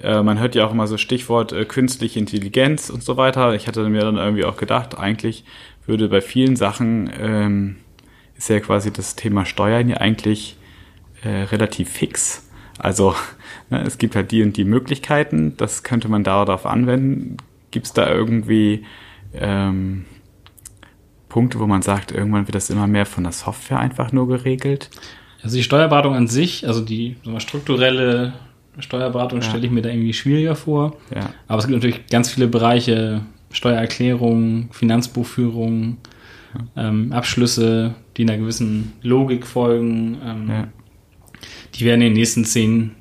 Äh, 0.02 0.24
man 0.24 0.39
hört 0.39 0.56
ja 0.56 0.65
auch 0.65 0.72
immer 0.72 0.88
so 0.88 0.98
Stichwort 0.98 1.52
äh, 1.52 1.65
künstliche 1.65 2.20
Intelligenz 2.20 2.89
und 2.89 3.04
so 3.04 3.18
weiter. 3.18 3.54
Ich 3.56 3.68
hatte 3.68 3.88
mir 3.89 4.02
dann 4.02 4.18
irgendwie 4.18 4.46
auch 4.46 4.58
gedacht, 4.58 4.98
eigentlich 4.98 5.44
würde 5.86 6.08
bei 6.08 6.22
vielen 6.22 6.56
Sachen 6.56 7.10
ähm, 7.20 7.76
ist 8.38 8.50
ja 8.50 8.60
quasi 8.60 8.92
das 8.92 9.15
Thema 9.15 9.46
Steuern 9.46 9.89
ja 9.89 9.98
eigentlich 9.98 10.58
äh, 11.24 11.44
relativ 11.44 11.89
fix. 11.89 12.50
Also 12.78 13.15
ne, 13.70 13.82
es 13.82 13.98
gibt 13.98 14.15
halt 14.15 14.32
die 14.32 14.44
und 14.44 14.56
die 14.56 14.63
Möglichkeiten, 14.63 15.58
das 15.58 15.84
könnte 15.84 16.08
man 16.08 16.24
darauf 16.24 16.65
anwenden. 16.65 17.38
Gibt 17.72 17.88
es 17.88 17.94
da 17.94 18.10
irgendwie 18.10 18.86
ähm, 19.34 20.06
Punkte, 21.28 21.60
wo 21.60 21.68
man 21.68 21.82
sagt, 21.82 22.12
irgendwann 22.12 22.48
wird 22.48 22.56
das 22.56 22.70
immer 22.70 22.88
mehr 22.88 23.06
von 23.06 23.24
der 23.24 23.34
Software 23.34 23.80
einfach 23.80 24.12
nur 24.12 24.28
geregelt? 24.28 24.89
Also 25.44 25.56
die 25.56 25.63
Steuerberatung 25.63 26.15
an 26.15 26.28
sich, 26.28 26.68
also 26.68 26.82
die 26.82 27.15
mal, 27.24 27.39
strukturelle 27.39 28.34
Steuerberatung 28.80 29.42
ja. 29.42 29.48
stelle 29.48 29.65
ich 29.65 29.72
mir 29.72 29.82
da 29.82 29.89
irgendwie 29.89 30.13
schwieriger 30.13 30.56
vor. 30.56 30.98
Ja. 31.13 31.30
Aber 31.48 31.60
es 31.60 31.68
gibt 31.68 31.76
natürlich 31.82 32.08
ganz 32.08 32.30
viele 32.30 32.48
Bereiche, 32.48 33.22
Steuererklärung, 33.52 34.70
Finanzbuchführung, 34.72 35.98
ähm, 36.76 37.13
Abschlüsse, 37.13 37.96
die 38.18 38.24
einer 38.24 38.38
gewissen 38.38 38.94
Logik 39.02 39.46
folgen. 39.46 40.18
Ähm, 40.26 40.50
ja. 40.50 40.68
Die 41.76 41.86
werden 41.86 42.02
in 42.02 42.08
den 42.08 42.13
nächsten 42.13 42.46
zehn, 42.46 42.96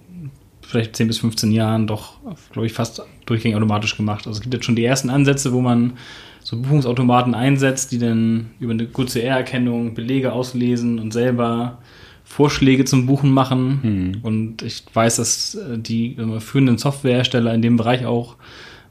vielleicht 0.68 0.96
zehn 0.96 1.06
bis 1.06 1.18
15 1.18 1.50
Jahren 1.50 1.86
doch, 1.86 2.18
glaube 2.52 2.66
ich, 2.66 2.74
fast 2.74 3.02
durchgängig 3.24 3.56
automatisch 3.56 3.96
gemacht. 3.96 4.26
Also 4.26 4.36
es 4.36 4.42
gibt 4.42 4.52
jetzt 4.52 4.66
schon 4.66 4.76
die 4.76 4.84
ersten 4.84 5.08
Ansätze, 5.08 5.54
wo 5.54 5.62
man 5.62 5.94
so 6.42 6.60
Buchungsautomaten 6.60 7.34
einsetzt, 7.34 7.90
die 7.90 7.98
dann 7.98 8.50
über 8.60 8.72
eine 8.72 8.86
QCR-Erkennung 8.86 9.94
Belege 9.94 10.32
auslesen 10.32 10.98
und 10.98 11.14
selber 11.14 11.78
Vorschläge 12.22 12.84
zum 12.84 13.06
Buchen 13.06 13.30
machen. 13.30 13.80
Mhm. 13.82 14.18
Und 14.20 14.60
ich 14.62 14.84
weiß, 14.92 15.16
dass 15.16 15.54
äh, 15.54 15.78
die 15.78 16.16
führenden 16.40 16.76
Softwarehersteller 16.76 17.54
in 17.54 17.62
dem 17.62 17.78
Bereich 17.78 18.04
auch 18.04 18.36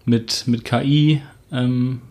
mit, 0.04 0.46
mit 0.48 0.66
KI 0.66 1.22
ähm, 1.52 2.02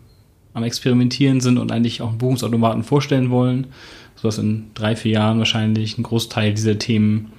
am 0.53 0.63
Experimentieren 0.63 1.41
sind 1.41 1.57
und 1.57 1.73
eigentlich 1.73 2.01
auch 2.01 2.09
einen 2.09 2.19
Buchungsautomaten 2.19 2.83
vorstellen 2.83 3.31
wollen, 3.31 3.67
sodass 4.15 4.37
in 4.37 4.67
drei, 4.75 4.95
vier 4.95 5.11
Jahren 5.11 5.39
wahrscheinlich 5.39 5.97
ein 5.97 6.03
Großteil 6.03 6.53
dieser 6.53 6.79
Themen 6.79 7.33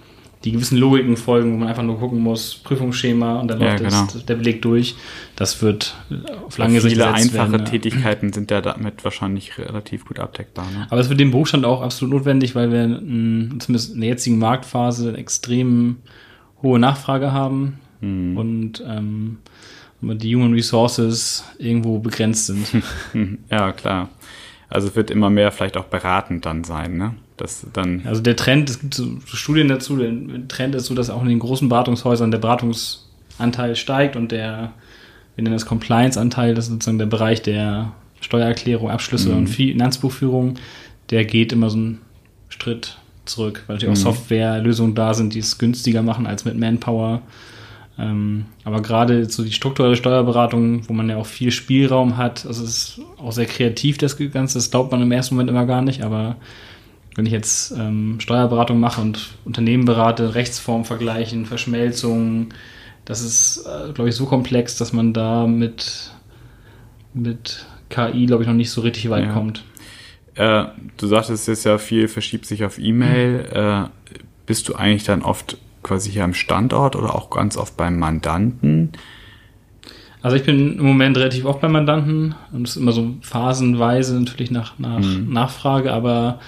die 0.45 0.53
gewissen 0.53 0.79
Logiken 0.79 1.17
folgen, 1.17 1.53
wo 1.53 1.57
man 1.57 1.69
einfach 1.69 1.83
nur 1.83 1.99
gucken 1.99 2.21
muss, 2.21 2.55
Prüfungsschema 2.55 3.41
und 3.41 3.49
dann 3.49 3.59
läuft 3.59 3.81
ja, 3.81 3.89
genau. 3.89 4.07
der 4.27 4.37
Beleg 4.37 4.63
durch. 4.63 4.95
Das 5.35 5.61
wird 5.63 5.97
auf 6.47 6.59
lange 6.59 6.81
Sicht. 6.81 6.95
Viele 6.95 7.13
einfache 7.13 7.53
werden, 7.53 7.65
Tätigkeiten 7.65 8.33
sind 8.33 8.51
ja 8.51 8.61
damit 8.61 9.05
wahrscheinlich 9.05 9.59
relativ 9.59 10.05
gut 10.05 10.21
abdeckbar. 10.21 10.67
Ne? 10.71 10.87
Aber 10.91 11.01
es 11.01 11.09
wird 11.09 11.19
dem 11.19 11.33
Berufsstand 11.33 11.65
auch 11.65 11.83
absolut 11.83 12.15
notwendig, 12.15 12.55
weil 12.55 12.71
wir 12.71 12.83
m, 12.83 13.59
zumindest 13.59 13.95
in 13.95 14.01
der 14.01 14.11
jetzigen 14.11 14.39
Marktphase 14.39 15.09
eine 15.09 15.19
extrem 15.19 15.97
hohe 16.63 16.79
Nachfrage 16.79 17.33
haben 17.33 17.81
hm. 18.01 18.37
und 18.37 18.85
ähm, 18.87 19.39
die 20.01 20.37
Human 20.37 20.55
Resources 20.55 21.45
irgendwo 21.59 21.99
begrenzt 21.99 22.47
sind. 22.47 22.67
ja, 23.51 23.73
klar. 23.73 24.09
Also 24.69 24.89
es 24.89 24.97
wird 24.97 25.11
immer 25.11 25.31
mehr 25.31 25.51
vielleicht 25.51 25.77
auch 25.77 25.87
beratend 25.87 26.47
dann 26.47 26.63
sein, 26.63 26.97
ne? 26.97 27.15
Das 27.39 27.65
dann 27.73 28.03
also 28.05 28.21
der 28.21 28.37
Trend, 28.37 28.69
es 28.69 28.81
gibt 28.81 28.95
so 28.95 29.07
Studien 29.25 29.69
dazu, 29.69 29.97
der 29.97 30.13
Trend 30.49 30.75
ist 30.75 30.87
so, 30.87 30.95
dass 30.95 31.09
auch 31.09 31.23
in 31.23 31.29
den 31.29 31.39
großen 31.39 31.69
Beratungshäusern 31.69 32.31
der 32.31 32.39
Beratungsanteil 32.39 33.77
steigt 33.77 34.17
und 34.17 34.33
der, 34.33 34.73
wir 35.37 35.45
nennen 35.45 35.55
das 35.55 35.65
Compliance-Anteil, 35.65 36.55
das 36.55 36.67
ist 36.67 36.73
sozusagen 36.73 36.99
der 36.99 37.07
Bereich 37.07 37.41
der 37.41 37.93
Steuererklärung, 38.21 38.91
Abschlüsse 38.91 39.31
mhm. 39.31 39.37
und 39.39 39.47
Finanzbuchführung, 39.47 40.55
der 41.11 41.25
geht 41.25 41.53
immer 41.53 41.71
so 41.71 41.77
einen 41.77 42.01
Schritt 42.49 42.99
zurück, 43.25 43.63
weil 43.67 43.77
natürlich 43.77 44.01
mhm. 44.01 44.07
auch 44.07 44.15
Softwarelösungen 44.15 44.95
da 44.97 45.15
sind, 45.15 45.35
die 45.35 45.39
es 45.39 45.59
günstiger 45.59 46.03
machen 46.03 46.27
als 46.27 46.45
mit 46.45 46.59
Manpower. 46.59 47.23
Ähm, 48.01 48.47
aber 48.65 48.81
gerade 48.83 49.29
so 49.29 49.45
die 49.45 49.53
strukturelle 49.53 49.97
Steuerberatung, 49.97 50.89
wo 50.89 50.93
man 50.93 51.09
ja 51.09 51.17
auch 51.17 51.27
viel 51.27 51.51
Spielraum 51.51 52.17
hat, 52.17 52.47
also 52.47 52.65
es 52.65 52.71
ist 52.71 53.01
auch 53.19 53.33
sehr 53.33 53.47
kreativ, 53.47 53.99
das 53.99 54.17
Ganze, 54.17 54.59
das 54.59 54.71
glaubt 54.71 54.93
man 54.93 55.03
im 55.03 55.13
ersten 55.13 55.35
Moment 55.35 55.51
immer 55.51 55.67
gar 55.67 55.83
nicht, 55.83 56.03
aber 56.03 56.37
wenn 57.19 57.27
ich 57.27 57.33
jetzt 57.33 57.73
ähm, 57.77 58.21
Steuerberatung 58.21 58.79
mache 58.79 59.01
und 59.01 59.31
Unternehmen 59.45 59.85
berate, 59.85 60.37
Rechtsform 60.37 60.85
vergleichen, 60.85 61.47
Verschmelzungen, 61.47 62.55
das 63.05 63.23
ist, 63.23 63.67
äh, 63.67 63.93
glaube 63.93 64.09
ich, 64.09 64.15
so 64.15 64.25
komplex, 64.27 64.77
dass 64.77 64.93
man 64.93 65.13
da 65.13 65.49
mit, 65.49 66.13
mit 67.15 67.67
KI, 67.89 68.27
glaube 68.27 68.45
ich, 68.45 68.49
noch 68.49 68.55
nicht 68.55 68.71
so 68.71 68.83
richtig 68.83 69.11
weit 69.11 69.25
ja. 69.25 69.33
kommt. 69.33 69.65
Äh, 70.37 70.67
du 70.97 71.09
sagtest 71.09 71.49
jetzt 71.49 71.65
ja, 71.65 71.79
viel 71.79 72.07
verschiebt 72.07 72.47
sich 72.47 72.65
auf 72.65 72.79
E-Mail. 72.79 73.49
Mhm. 73.51 73.57
Äh, 73.57 73.89
bist 74.47 74.69
du 74.69 74.77
eigentlich 74.77 75.03
dann 75.03 75.23
oft 75.23 75.57
quasi 75.83 76.13
hier 76.13 76.23
am 76.23 76.35
Standort 76.35 76.95
oder 76.95 77.17
auch 77.17 77.31
ganz 77.31 77.57
oft 77.57 77.77
beim 77.77 77.99
Mandanten? 77.99 78.93
Also 80.23 80.37
ich 80.37 80.45
bin 80.45 80.79
im 80.79 80.85
Moment 80.85 81.17
relativ 81.17 81.47
oft 81.47 81.61
beim 81.61 81.73
Mandanten 81.73 82.37
und 82.53 82.63
es 82.69 82.77
ist 82.77 82.81
immer 82.81 82.93
so 82.93 83.17
phasenweise 83.23 84.21
natürlich 84.21 84.53
nach, 84.53 84.79
nach 84.79 85.01
mhm. 85.01 85.33
Nachfrage, 85.33 85.93
aber 85.93 86.39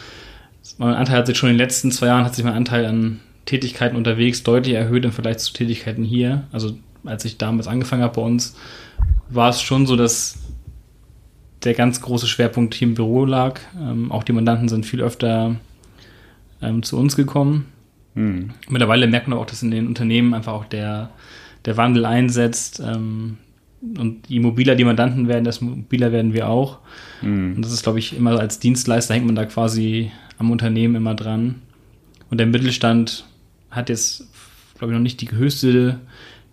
mein 0.86 0.94
Anteil 0.94 1.18
hat 1.18 1.26
sich 1.26 1.36
schon 1.36 1.50
in 1.50 1.56
den 1.56 1.60
letzten 1.60 1.92
zwei 1.92 2.06
Jahren 2.06 2.24
hat 2.24 2.34
sich 2.34 2.44
mein 2.44 2.54
Anteil 2.54 2.86
an 2.86 3.20
Tätigkeiten 3.44 3.96
unterwegs 3.96 4.42
deutlich 4.42 4.74
erhöht 4.74 5.04
im 5.04 5.12
Vergleich 5.12 5.38
zu 5.38 5.52
Tätigkeiten 5.52 6.04
hier. 6.04 6.44
Also 6.52 6.78
als 7.04 7.24
ich 7.24 7.36
damals 7.36 7.66
angefangen 7.66 8.02
habe 8.02 8.14
bei 8.14 8.22
uns, 8.22 8.56
war 9.28 9.50
es 9.50 9.60
schon 9.60 9.86
so, 9.86 9.96
dass 9.96 10.38
der 11.64 11.74
ganz 11.74 12.00
große 12.00 12.26
Schwerpunkt 12.26 12.74
hier 12.74 12.88
im 12.88 12.94
Büro 12.94 13.26
lag. 13.26 13.60
Ähm, 13.78 14.10
auch 14.10 14.24
die 14.24 14.32
Mandanten 14.32 14.70
sind 14.70 14.86
viel 14.86 15.02
öfter 15.02 15.56
ähm, 16.62 16.82
zu 16.82 16.98
uns 16.98 17.14
gekommen. 17.14 17.66
Mhm. 18.14 18.52
Mittlerweile 18.70 19.06
merkt 19.06 19.28
man 19.28 19.38
auch, 19.38 19.46
dass 19.46 19.62
in 19.62 19.70
den 19.70 19.86
Unternehmen 19.86 20.32
einfach 20.32 20.54
auch 20.54 20.64
der, 20.64 21.10
der 21.66 21.76
Wandel 21.76 22.06
einsetzt. 22.06 22.80
Ähm, 22.82 23.36
und 23.98 24.28
je 24.28 24.40
mobiler 24.40 24.76
die 24.76 24.84
Mandanten 24.84 25.28
werden, 25.28 25.44
desto 25.44 25.66
mobiler 25.66 26.10
werden 26.10 26.32
wir 26.32 26.48
auch. 26.48 26.78
Mhm. 27.20 27.56
Und 27.56 27.62
das 27.62 27.72
ist, 27.72 27.82
glaube 27.82 27.98
ich, 27.98 28.16
immer 28.16 28.40
als 28.40 28.60
Dienstleister 28.60 29.12
hängt 29.12 29.26
man 29.26 29.34
da 29.34 29.44
quasi 29.44 30.10
am 30.40 30.50
Unternehmen 30.50 30.96
immer 30.96 31.14
dran. 31.14 31.56
Und 32.30 32.38
der 32.38 32.46
Mittelstand 32.46 33.26
hat 33.70 33.88
jetzt, 33.88 34.26
glaube 34.78 34.92
ich, 34.92 34.96
noch 34.96 35.02
nicht 35.02 35.20
die 35.20 35.30
höchste 35.30 36.00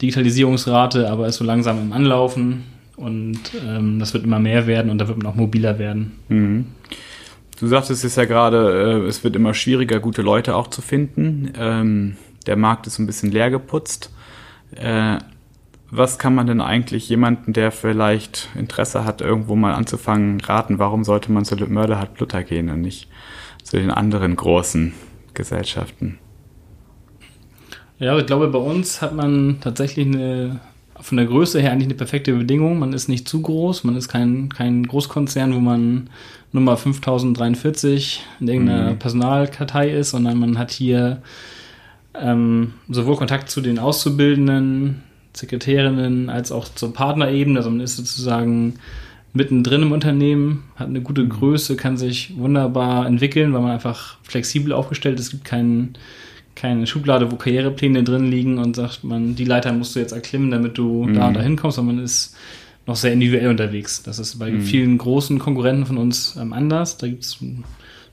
Digitalisierungsrate, 0.01 1.09
aber 1.09 1.27
ist 1.27 1.37
so 1.37 1.45
langsam 1.45 1.81
im 1.81 1.93
Anlaufen. 1.93 2.65
Und 2.97 3.39
ähm, 3.65 3.99
das 3.99 4.13
wird 4.13 4.25
immer 4.25 4.39
mehr 4.39 4.67
werden 4.67 4.91
und 4.91 4.97
da 4.97 5.07
wird 5.07 5.17
man 5.17 5.27
auch 5.27 5.35
mobiler 5.35 5.79
werden. 5.79 6.13
Mhm. 6.27 6.65
Du 7.59 7.67
sagtest 7.67 8.03
es 8.03 8.15
ja 8.15 8.25
gerade, 8.25 9.01
äh, 9.03 9.07
es 9.07 9.23
wird 9.23 9.35
immer 9.35 9.53
schwieriger, 9.53 9.99
gute 9.99 10.21
Leute 10.21 10.55
auch 10.55 10.67
zu 10.67 10.81
finden. 10.81 11.53
Ähm, 11.57 12.17
der 12.45 12.57
Markt 12.57 12.87
ist 12.87 12.99
ein 12.99 13.07
bisschen 13.07 13.31
leer 13.31 13.49
geputzt. 13.49 14.11
Äh, 14.75 15.17
was 15.89 16.19
kann 16.19 16.35
man 16.35 16.47
denn 16.47 16.59
eigentlich 16.59 17.07
jemanden, 17.07 17.53
der 17.53 17.71
vielleicht 17.71 18.49
Interesse 18.55 19.05
hat, 19.05 19.21
irgendwo 19.21 19.55
mal 19.55 19.73
anzufangen, 19.73 20.41
raten? 20.41 20.79
Warum 20.79 21.05
sollte 21.05 21.31
man 21.31 21.45
zu 21.45 21.55
Mörderhard 21.55 22.19
Luther 22.19 22.43
gehen 22.43 22.69
und 22.69 22.81
nicht 22.81 23.07
zu 23.67 23.77
den 23.77 23.91
anderen 23.91 24.35
großen 24.35 24.93
Gesellschaften? 25.33 26.19
Ja, 27.99 28.17
ich 28.17 28.25
glaube, 28.25 28.47
bei 28.47 28.59
uns 28.59 29.01
hat 29.01 29.13
man 29.13 29.57
tatsächlich 29.59 30.07
eine 30.07 30.59
von 30.99 31.17
der 31.17 31.27
Größe 31.27 31.61
her 31.61 31.71
eigentlich 31.71 31.87
eine 31.87 31.95
perfekte 31.95 32.33
Bedingung. 32.33 32.79
Man 32.79 32.93
ist 32.93 33.07
nicht 33.07 33.27
zu 33.27 33.41
groß, 33.41 33.83
man 33.83 33.95
ist 33.95 34.07
kein, 34.07 34.49
kein 34.49 34.87
Großkonzern, 34.87 35.53
wo 35.53 35.59
man 35.59 36.09
Nummer 36.51 36.75
5043 36.75 38.23
in 38.39 38.47
irgendeiner 38.47 38.93
mhm. 38.93 38.99
Personalkartei 38.99 39.91
ist, 39.91 40.11
sondern 40.11 40.39
man 40.39 40.57
hat 40.57 40.71
hier 40.71 41.21
ähm, 42.19 42.73
sowohl 42.89 43.15
Kontakt 43.15 43.51
zu 43.51 43.61
den 43.61 43.77
Auszubildenden, 43.77 45.03
Sekretärinnen 45.33 46.31
als 46.31 46.51
auch 46.51 46.67
zur 46.67 46.93
Partnerebene. 46.93 47.59
Also 47.59 47.69
man 47.69 47.81
ist 47.81 47.97
sozusagen 47.97 48.79
mittendrin 49.37 49.83
im 49.83 49.91
Unternehmen, 49.91 50.63
hat 50.75 50.87
eine 50.87 51.01
gute. 51.01 51.27
Größe, 51.27 51.75
kann 51.75 51.97
sich 51.97 52.37
wunderbar 52.37 53.05
entwickeln, 53.05 53.53
weil 53.53 53.61
man 53.61 53.71
einfach 53.71 54.17
flexibel 54.23 54.73
aufgestellt 54.73 55.19
ist. 55.19 55.27
Es 55.27 55.31
gibt 55.31 55.45
keinen 55.45 55.97
keine 56.57 56.87
Schublade, 56.87 57.31
wo 57.31 57.35
Karrierepläne 57.35 58.03
drin 58.03 58.29
liegen 58.29 58.57
und 58.57 58.75
sagt 58.75 59.03
man, 59.03 59.35
die 59.35 59.45
Leiter 59.45 59.71
musst 59.71 59.95
du 59.95 59.99
jetzt 59.99 60.11
erklimmen, 60.11 60.49
damit 60.49 60.77
du 60.77 61.05
mhm. 61.05 61.13
da 61.13 61.27
und 61.27 61.35
da 61.35 61.41
hinkommst, 61.41 61.75
sondern 61.75 61.97
man 61.97 62.03
ist 62.03 62.35
noch 62.87 62.95
sehr 62.95 63.13
individuell 63.13 63.49
unterwegs. 63.49 64.01
Das 64.01 64.17
ist 64.17 64.39
bei 64.39 64.49
mhm. 64.49 64.61
vielen 64.61 64.97
großen 64.97 65.37
Konkurrenten 65.37 65.85
von 65.85 65.97
uns 65.97 66.35
ähm, 66.35 66.53
anders. 66.53 66.97
Da 66.97 67.07
gibt 67.07 67.23
es 67.23 67.37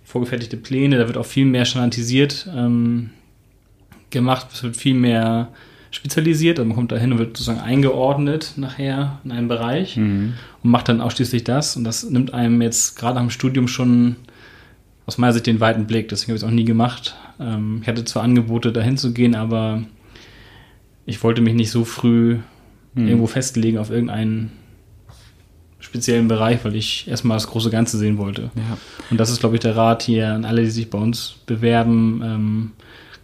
vorgefertigte 0.05 0.59
Pläne, 0.59 0.99
da 0.99 1.07
wird 1.07 1.17
auch 1.17 1.27
viel 1.27 1.47
mehr 1.47 1.65
standardisiert 1.65 2.47
ähm, 2.55 3.11
gemacht, 4.11 4.49
es 4.53 4.63
wird 4.63 4.77
viel 4.77 4.95
mehr 4.95 5.49
spezialisiert, 5.95 6.59
also 6.59 6.67
man 6.67 6.77
kommt 6.77 6.93
da 6.93 6.97
hin 6.97 7.13
und 7.13 7.19
wird 7.19 7.37
sozusagen 7.37 7.61
eingeordnet 7.61 8.55
nachher 8.57 9.21
in 9.25 9.33
einen 9.33 9.49
Bereich 9.49 9.97
mhm. 9.97 10.35
und 10.63 10.71
macht 10.71 10.89
dann 10.89 11.01
ausschließlich 11.01 11.45
das 11.45 11.77
und 11.77 11.85
das 11.85 12.09
nimmt 12.09 12.35
einem 12.35 12.61
jetzt 12.63 12.97
gerade 12.97 13.21
am 13.21 13.31
Studium 13.31 13.69
schon 13.69 14.17
aus 15.07 15.19
meiner 15.19 15.33
Sicht 15.33 15.47
den 15.47 15.61
weiten 15.61 15.87
Blick, 15.87 16.09
deswegen 16.09 16.31
habe 16.31 16.37
ich 16.37 16.43
es 16.43 16.49
auch 16.49 16.55
nie 16.55 16.65
gemacht. 16.65 17.15
Ähm, 17.39 17.81
ich 17.83 17.89
hatte 17.89 18.05
zwar 18.05 18.23
Angebote 18.23 18.73
dahin 18.73 18.97
zu 18.97 19.13
gehen, 19.13 19.35
aber 19.35 19.83
ich 21.07 21.23
wollte 21.23 21.43
mich 21.43 21.55
nicht 21.55 21.71
so 21.71 21.85
früh 21.85 22.39
mhm. 22.95 23.07
irgendwo 23.07 23.27
festlegen 23.27 23.79
auf 23.79 23.91
irgendeinen 23.91 24.53
speziellen 25.79 26.29
Bereich, 26.29 26.65
weil 26.65 26.75
ich 26.75 27.07
erstmal 27.07 27.37
das 27.37 27.47
große 27.47 27.71
Ganze 27.71 27.99
sehen 27.99 28.17
wollte. 28.19 28.51
Ja. 28.55 28.79
Und 29.11 29.21
das 29.21 29.31
ist, 29.31 29.41
glaube 29.41 29.57
ich, 29.57 29.61
der 29.61 29.77
Rat 29.77 30.03
hier 30.03 30.33
an 30.33 30.45
alle, 30.45 30.63
die 30.63 30.71
sich 30.71 30.91
bei 30.91 30.99
uns 30.99 31.37
bewerben. 31.47 32.23
Ähm, 32.25 32.71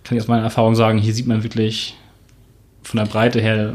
kann 0.04 0.16
ich 0.16 0.22
aus 0.22 0.28
meiner 0.28 0.42
Erfahrung 0.44 0.74
sagen, 0.74 0.98
hier 0.98 1.14
sieht 1.14 1.26
man 1.26 1.42
wirklich 1.42 1.96
von 2.82 2.98
der 2.98 3.06
Breite 3.06 3.40
her 3.40 3.74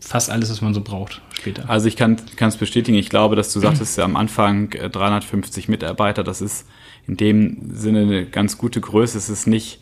fast 0.00 0.30
alles, 0.30 0.50
was 0.50 0.60
man 0.60 0.74
so 0.74 0.82
braucht 0.82 1.22
später. 1.32 1.68
Also 1.68 1.88
ich 1.88 1.96
kann 1.96 2.18
es 2.38 2.56
bestätigen. 2.56 2.98
Ich 2.98 3.08
glaube, 3.08 3.36
dass 3.36 3.52
du 3.52 3.60
sagtest 3.60 3.96
ja 3.96 4.04
am 4.04 4.16
Anfang 4.16 4.70
350 4.70 5.66
äh, 5.66 5.70
Mitarbeiter. 5.70 6.22
Das 6.22 6.40
ist 6.40 6.66
in 7.06 7.16
dem 7.16 7.70
Sinne 7.74 8.00
eine 8.00 8.26
ganz 8.26 8.58
gute 8.58 8.80
Größe. 8.80 9.16
Es 9.16 9.28
ist 9.28 9.46
nicht 9.46 9.80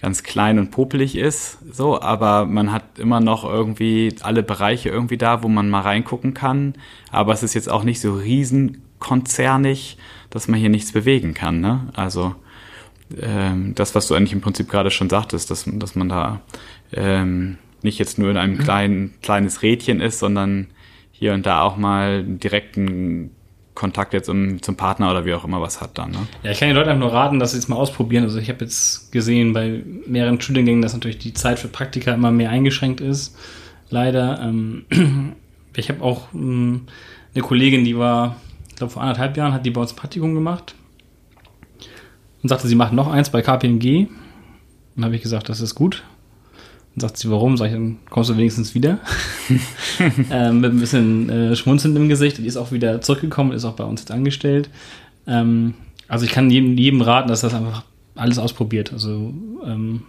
ganz 0.00 0.24
klein 0.24 0.58
und 0.58 0.72
popelig 0.72 1.16
ist, 1.16 1.58
so, 1.72 2.00
aber 2.00 2.44
man 2.44 2.72
hat 2.72 2.98
immer 2.98 3.20
noch 3.20 3.44
irgendwie 3.44 4.12
alle 4.22 4.42
Bereiche 4.42 4.88
irgendwie 4.88 5.16
da, 5.16 5.44
wo 5.44 5.48
man 5.48 5.70
mal 5.70 5.82
reingucken 5.82 6.34
kann. 6.34 6.74
Aber 7.12 7.32
es 7.32 7.44
ist 7.44 7.54
jetzt 7.54 7.70
auch 7.70 7.84
nicht 7.84 8.00
so 8.00 8.14
riesenkonzernig, 8.14 9.98
dass 10.28 10.48
man 10.48 10.58
hier 10.58 10.70
nichts 10.70 10.90
bewegen 10.90 11.34
kann. 11.34 11.60
Ne? 11.60 11.88
Also 11.94 12.34
ähm, 13.20 13.76
das, 13.76 13.94
was 13.94 14.08
du 14.08 14.14
eigentlich 14.14 14.32
im 14.32 14.40
Prinzip 14.40 14.68
gerade 14.68 14.90
schon 14.90 15.08
sagtest, 15.08 15.52
dass, 15.52 15.66
dass 15.70 15.94
man 15.94 16.08
da 16.08 16.40
ähm, 16.92 17.58
nicht 17.84 17.98
jetzt 17.98 18.18
nur 18.18 18.30
in 18.30 18.36
einem 18.36 18.58
kleinen 18.58 19.14
kleines 19.22 19.62
Rädchen 19.62 20.00
ist, 20.00 20.18
sondern 20.18 20.68
hier 21.10 21.34
und 21.34 21.46
da 21.46 21.62
auch 21.62 21.76
mal 21.76 22.24
direkten 22.24 23.30
Kontakt 23.74 24.12
jetzt 24.12 24.28
um, 24.28 24.60
zum 24.60 24.76
Partner 24.76 25.10
oder 25.10 25.24
wie 25.24 25.32
auch 25.34 25.44
immer 25.44 25.60
was 25.60 25.80
hat 25.80 25.96
dann. 25.96 26.10
Ne? 26.10 26.18
Ja, 26.42 26.50
ich 26.50 26.58
kann 26.58 26.68
den 26.68 26.76
Leuten 26.76 26.90
einfach 26.90 27.00
nur 27.00 27.12
raten, 27.12 27.38
dass 27.38 27.52
sie 27.52 27.58
es 27.58 27.68
mal 27.68 27.76
ausprobieren. 27.76 28.24
Also 28.24 28.38
ich 28.38 28.48
habe 28.48 28.64
jetzt 28.64 29.12
gesehen 29.12 29.52
bei 29.52 29.82
mehreren 30.06 30.40
Studiengängen, 30.40 30.82
dass 30.82 30.92
natürlich 30.92 31.18
die 31.18 31.32
Zeit 31.32 31.58
für 31.58 31.68
Praktika 31.68 32.12
immer 32.12 32.30
mehr 32.30 32.50
eingeschränkt 32.50 33.00
ist. 33.00 33.36
Leider. 33.88 34.40
Ähm, 34.42 34.84
ich 35.76 35.88
habe 35.88 36.02
auch 36.02 36.34
ähm, 36.34 36.82
eine 37.34 37.42
Kollegin, 37.42 37.84
die 37.84 37.96
war, 37.96 38.36
ich 38.68 38.76
glaube 38.76 38.92
vor 38.92 39.02
anderthalb 39.02 39.36
Jahren, 39.36 39.52
hat 39.52 39.64
die 39.64 39.70
bei 39.70 39.80
uns 39.80 39.92
ein 39.92 39.96
Praktikum 39.96 40.34
gemacht 40.34 40.74
und 42.42 42.48
sagte, 42.48 42.68
sie 42.68 42.74
macht 42.74 42.92
noch 42.92 43.08
eins 43.10 43.30
bei 43.30 43.40
KPMG. 43.40 44.08
Dann 44.96 45.04
habe 45.04 45.16
ich 45.16 45.22
gesagt, 45.22 45.48
das 45.48 45.60
ist 45.60 45.74
gut. 45.74 46.02
Dann 46.94 47.00
sagt 47.00 47.16
sie, 47.16 47.30
warum? 47.30 47.56
Sag 47.56 47.66
ich, 47.66 47.72
dann 47.72 47.98
kommst 48.10 48.30
du 48.30 48.36
wenigstens 48.36 48.74
wieder. 48.74 48.98
ähm, 50.30 50.60
mit 50.60 50.72
ein 50.72 50.80
bisschen 50.80 51.30
äh, 51.30 51.56
Schmunzeln 51.56 51.96
im 51.96 52.08
Gesicht. 52.08 52.38
Die 52.38 52.46
ist 52.46 52.56
auch 52.56 52.72
wieder 52.72 53.00
zurückgekommen, 53.00 53.52
ist 53.52 53.64
auch 53.64 53.74
bei 53.76 53.84
uns 53.84 54.02
jetzt 54.02 54.10
angestellt. 54.10 54.68
Ähm, 55.26 55.74
also 56.08 56.24
ich 56.24 56.32
kann 56.32 56.50
jedem, 56.50 56.76
jedem 56.76 57.00
raten, 57.00 57.28
dass 57.28 57.40
das 57.40 57.54
einfach 57.54 57.84
alles 58.14 58.38
ausprobiert. 58.38 58.92
Also 58.92 59.32
ähm, 59.64 60.02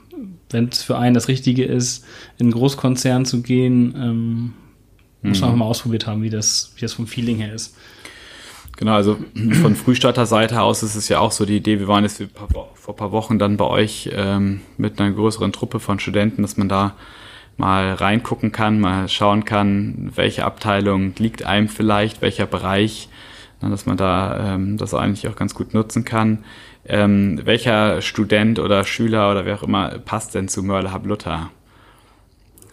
wenn 0.50 0.67
es 0.67 0.84
für 0.84 0.98
einen 0.98 1.13
das 1.13 1.28
Richtige 1.28 1.63
ist, 1.63 2.06
in 2.38 2.48
einen 2.48 2.52
Großkonzern 2.52 3.26
zu 3.26 3.41
gehen, 3.41 3.93
ähm, 3.98 4.54
muss 5.22 5.39
man 5.39 5.50
mhm. 5.50 5.54
auch 5.54 5.60
mal 5.60 5.65
ausprobiert 5.65 6.06
haben, 6.06 6.22
wie 6.22 6.30
das, 6.30 6.74
wie 6.76 6.82
das 6.82 6.93
vom 6.93 7.08
Feeling 7.08 7.38
her 7.38 7.54
ist. 7.54 7.76
Genau, 8.84 8.96
also 8.96 9.17
von 9.62 9.78
Frühstarter-Seite 9.78 10.62
aus 10.62 10.84
ist 10.84 10.96
es 10.96 11.08
ja 11.08 11.19
auch 11.19 11.32
so 11.32 11.46
die 11.46 11.56
Idee, 11.56 11.80
wir 11.80 11.88
waren 11.88 12.04
jetzt 12.04 12.22
vor 12.36 12.93
ein 12.93 12.98
paar 12.98 13.13
Wochen 13.13 13.39
dann 13.39 13.56
bei 13.56 13.63
euch 13.63 14.10
ähm, 14.13 14.60
mit 14.76 15.00
einer 15.00 15.13
größeren 15.13 15.54
Truppe 15.54 15.80
von 15.80 16.00
Studenten, 16.00 16.41
dass 16.41 16.58
man 16.58 16.67
da 16.67 16.93
mal 17.56 17.93
reingucken 17.93 18.52
kann, 18.52 18.82
mal 18.82 19.08
schauen 19.08 19.46
kann, 19.46 20.12
welche 20.15 20.43
Abteilung 20.43 21.13
liegt 21.17 21.46
einem 21.46 21.69
vielleicht, 21.69 22.22
welcher 22.22 22.46
Bereich, 22.46 23.08
dass 23.62 23.86
man 23.86 23.96
da 23.96 24.56
ähm, 24.56 24.76
das 24.76 24.93
eigentlich 24.93 25.30
auch 25.30 25.38
ganz 25.38 25.56
gut 25.56 25.74
nutzen 25.74 26.04
kann. 26.04 26.43
Ähm, 26.86 27.39
welcher 27.46 28.02
Student 28.02 28.60
oder 28.60 28.84
Schüler 28.84 29.32
oder 29.32 29.46
wer 29.46 29.56
auch 29.56 29.63
immer 29.63 29.98
passt 30.00 30.36
denn 30.36 30.50
zu 30.50 30.62
Mörle 30.62 30.93
Hub 30.93 31.06
Luther? 31.06 31.52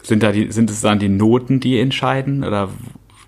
Sind, 0.03 0.23
da 0.23 0.33
die, 0.33 0.51
sind 0.51 0.69
es 0.71 0.81
dann 0.81 0.99
die 0.99 1.07
Noten, 1.07 1.61
die 1.61 1.79
entscheiden 1.79 2.43
oder 2.43 2.67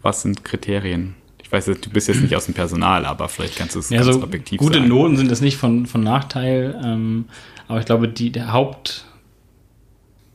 was 0.02 0.22
sind 0.22 0.44
Kriterien? 0.44 1.16
Weiß, 1.54 1.66
du 1.66 1.90
bist 1.92 2.08
jetzt 2.08 2.22
nicht 2.22 2.36
aus 2.36 2.46
dem 2.46 2.54
Personal, 2.54 3.06
aber 3.06 3.30
vielleicht 3.30 3.56
kannst 3.56 3.76
du 3.76 3.80
es 3.80 3.90
ja, 3.90 4.02
ganz 4.02 4.16
so 4.16 4.24
objektiv 4.24 4.60
gute 4.60 4.74
sagen. 4.76 4.90
Gute 4.90 4.96
Noten 4.96 5.18
sind 5.18 5.32
das 5.32 5.42
nicht 5.42 5.58
von, 5.58 5.86
von 5.86 6.04
Nachteil, 6.04 6.80
ähm, 6.84 7.26
aber 7.68 7.80
ich 7.80 7.86
glaube, 7.86 8.08
die, 8.08 8.32
der 8.32 8.52
Haupt 8.52 9.06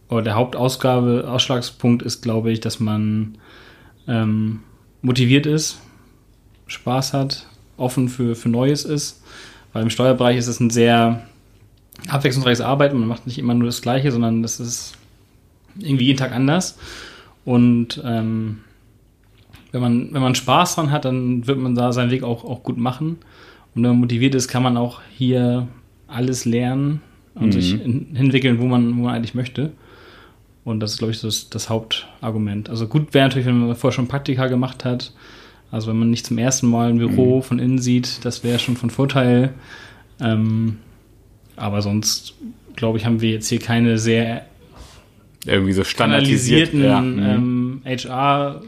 oder 0.08 0.22
der 0.22 0.34
Hauptausgabe, 0.36 1.28
Ausschlagspunkt 1.28 2.02
ist, 2.02 2.22
glaube 2.22 2.50
ich, 2.50 2.60
dass 2.60 2.80
man 2.80 3.36
ähm, 4.06 4.60
motiviert 5.02 5.46
ist, 5.46 5.80
Spaß 6.66 7.12
hat, 7.12 7.46
offen 7.76 8.08
für, 8.08 8.34
für 8.34 8.48
Neues 8.48 8.84
ist. 8.84 9.22
Weil 9.72 9.82
im 9.82 9.90
Steuerbereich 9.90 10.38
ist 10.38 10.46
es 10.46 10.60
ein 10.60 10.70
sehr 10.70 11.26
abwechslungsreiches 12.08 12.60
Arbeiten. 12.60 12.98
Man 12.98 13.08
macht 13.08 13.26
nicht 13.26 13.38
immer 13.38 13.54
nur 13.54 13.66
das 13.66 13.82
Gleiche, 13.82 14.12
sondern 14.12 14.42
das 14.42 14.60
ist 14.60 14.94
irgendwie 15.78 16.06
jeden 16.06 16.18
Tag 16.18 16.32
anders. 16.32 16.78
Und 17.44 18.02
ähm, 18.04 18.60
wenn 19.72 19.80
man, 19.80 20.12
wenn 20.12 20.22
man 20.22 20.34
Spaß 20.34 20.76
dran 20.76 20.90
hat, 20.90 21.04
dann 21.04 21.46
wird 21.46 21.58
man 21.58 21.74
da 21.74 21.92
seinen 21.92 22.10
Weg 22.10 22.22
auch, 22.22 22.44
auch 22.44 22.62
gut 22.62 22.78
machen. 22.78 23.18
Und 23.74 23.82
wenn 23.82 23.90
man 23.90 24.00
motiviert 24.00 24.34
ist, 24.34 24.48
kann 24.48 24.62
man 24.62 24.76
auch 24.76 25.00
hier 25.16 25.68
alles 26.06 26.44
lernen 26.44 27.00
und 27.34 27.46
mhm. 27.46 27.52
sich 27.52 27.74
in, 27.74 28.14
hinwickeln, 28.14 28.58
wo 28.58 28.66
man, 28.66 28.96
wo 28.96 29.02
man 29.02 29.14
eigentlich 29.14 29.34
möchte. 29.34 29.72
Und 30.64 30.80
das 30.80 30.92
ist, 30.92 30.98
glaube 30.98 31.12
ich, 31.12 31.20
das, 31.20 31.50
das 31.50 31.68
Hauptargument. 31.68 32.68
Also 32.68 32.86
gut 32.86 33.14
wäre 33.14 33.26
natürlich, 33.26 33.46
wenn 33.46 33.58
man 33.58 33.76
vorher 33.76 33.94
schon 33.94 34.08
Praktika 34.08 34.48
gemacht 34.48 34.84
hat. 34.84 35.12
Also 35.70 35.88
wenn 35.88 35.98
man 35.98 36.10
nicht 36.10 36.26
zum 36.26 36.38
ersten 36.38 36.68
Mal 36.68 36.90
ein 36.90 36.98
Büro 36.98 37.36
mhm. 37.36 37.42
von 37.42 37.58
innen 37.58 37.78
sieht, 37.78 38.24
das 38.24 38.42
wäre 38.42 38.58
schon 38.58 38.76
von 38.76 38.90
Vorteil. 38.90 39.54
Ähm, 40.20 40.78
aber 41.56 41.82
sonst, 41.82 42.34
glaube 42.74 42.98
ich, 42.98 43.04
haben 43.04 43.20
wir 43.20 43.30
jetzt 43.30 43.48
hier 43.48 43.58
keine 43.58 43.98
sehr 43.98 44.46
irgendwie 45.46 45.72
so 45.72 45.84
standardisierten 45.84 46.84
ja. 46.84 46.98
ähm, 46.98 47.82
HR- 47.84 48.62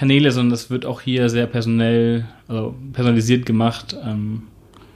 Kanäle, 0.00 0.32
sondern 0.32 0.52
das 0.52 0.70
wird 0.70 0.86
auch 0.86 1.02
hier 1.02 1.28
sehr 1.28 1.46
personell, 1.46 2.24
also 2.48 2.74
personalisiert 2.94 3.44
gemacht. 3.44 3.94
Ähm, 4.02 4.44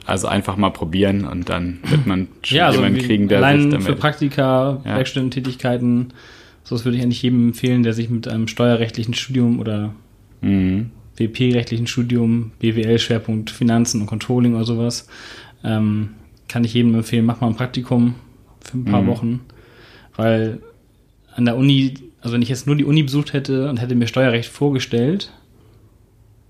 also 0.07 0.27
einfach 0.27 0.57
mal 0.57 0.71
probieren 0.71 1.25
und 1.25 1.47
dann 1.47 1.77
wird 1.87 2.07
man 2.07 2.27
ja, 2.45 2.65
also 2.65 2.79
jemanden 2.79 3.05
kriegen, 3.05 3.27
der 3.27 3.37
allein 3.37 3.61
sich 3.61 3.69
damit... 3.69 3.85
für 3.85 3.95
Praktika, 3.95 4.81
ja. 4.83 4.95
Werkstudententätigkeiten, 4.95 6.11
so 6.63 6.73
das 6.73 6.85
würde 6.85 6.97
ich 6.97 7.03
eigentlich 7.03 7.21
jedem 7.21 7.49
empfehlen, 7.49 7.83
der 7.83 7.93
sich 7.93 8.09
mit 8.09 8.27
einem 8.27 8.47
steuerrechtlichen 8.47 9.13
Studium 9.13 9.59
oder 9.59 9.93
mhm. 10.41 10.89
WP-rechtlichen 11.17 11.85
Studium, 11.85 12.53
BWL-Schwerpunkt 12.57 13.51
Finanzen 13.51 14.01
und 14.01 14.07
Controlling 14.07 14.55
oder 14.55 14.65
sowas, 14.65 15.07
ähm, 15.63 16.15
kann 16.47 16.63
ich 16.63 16.73
jedem 16.73 16.95
empfehlen, 16.95 17.25
mach 17.25 17.41
mal 17.41 17.47
ein 17.49 17.55
Praktikum 17.55 18.15
für 18.59 18.79
ein 18.79 18.85
paar 18.85 19.03
mhm. 19.03 19.07
Wochen, 19.07 19.41
weil 20.15 20.63
an 21.35 21.45
der 21.45 21.57
Uni 21.57 21.93
also 22.25 22.33
wenn 22.33 22.41
ich 22.41 22.49
jetzt 22.49 22.65
nur 22.65 22.75
die 22.75 22.85
Uni 22.85 23.03
besucht 23.03 23.33
hätte 23.33 23.69
und 23.69 23.79
hätte 23.79 23.93
mir 23.93 24.07
Steuerrecht 24.07 24.49
vorgestellt, 24.49 25.31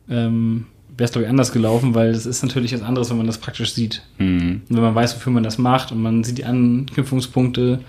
ähm, 0.09 0.67
wäre 0.87 1.03
es, 1.03 1.11
glaube 1.11 1.25
ich, 1.25 1.29
anders 1.29 1.51
gelaufen, 1.51 1.93
weil 1.93 2.11
es 2.11 2.25
ist 2.25 2.43
natürlich 2.43 2.73
was 2.73 2.81
anderes, 2.81 3.09
wenn 3.09 3.17
man 3.17 3.27
das 3.27 3.39
praktisch 3.39 3.73
sieht. 3.73 4.01
Mhm. 4.17 4.61
Und 4.69 4.75
wenn 4.77 4.83
man 4.83 4.95
weiß, 4.95 5.17
wofür 5.17 5.33
man 5.33 5.43
das 5.43 5.57
macht 5.57 5.91
und 5.91 6.01
man 6.01 6.23
sieht 6.23 6.37
die 6.37 6.45
Anknüpfungspunkte, 6.45 7.81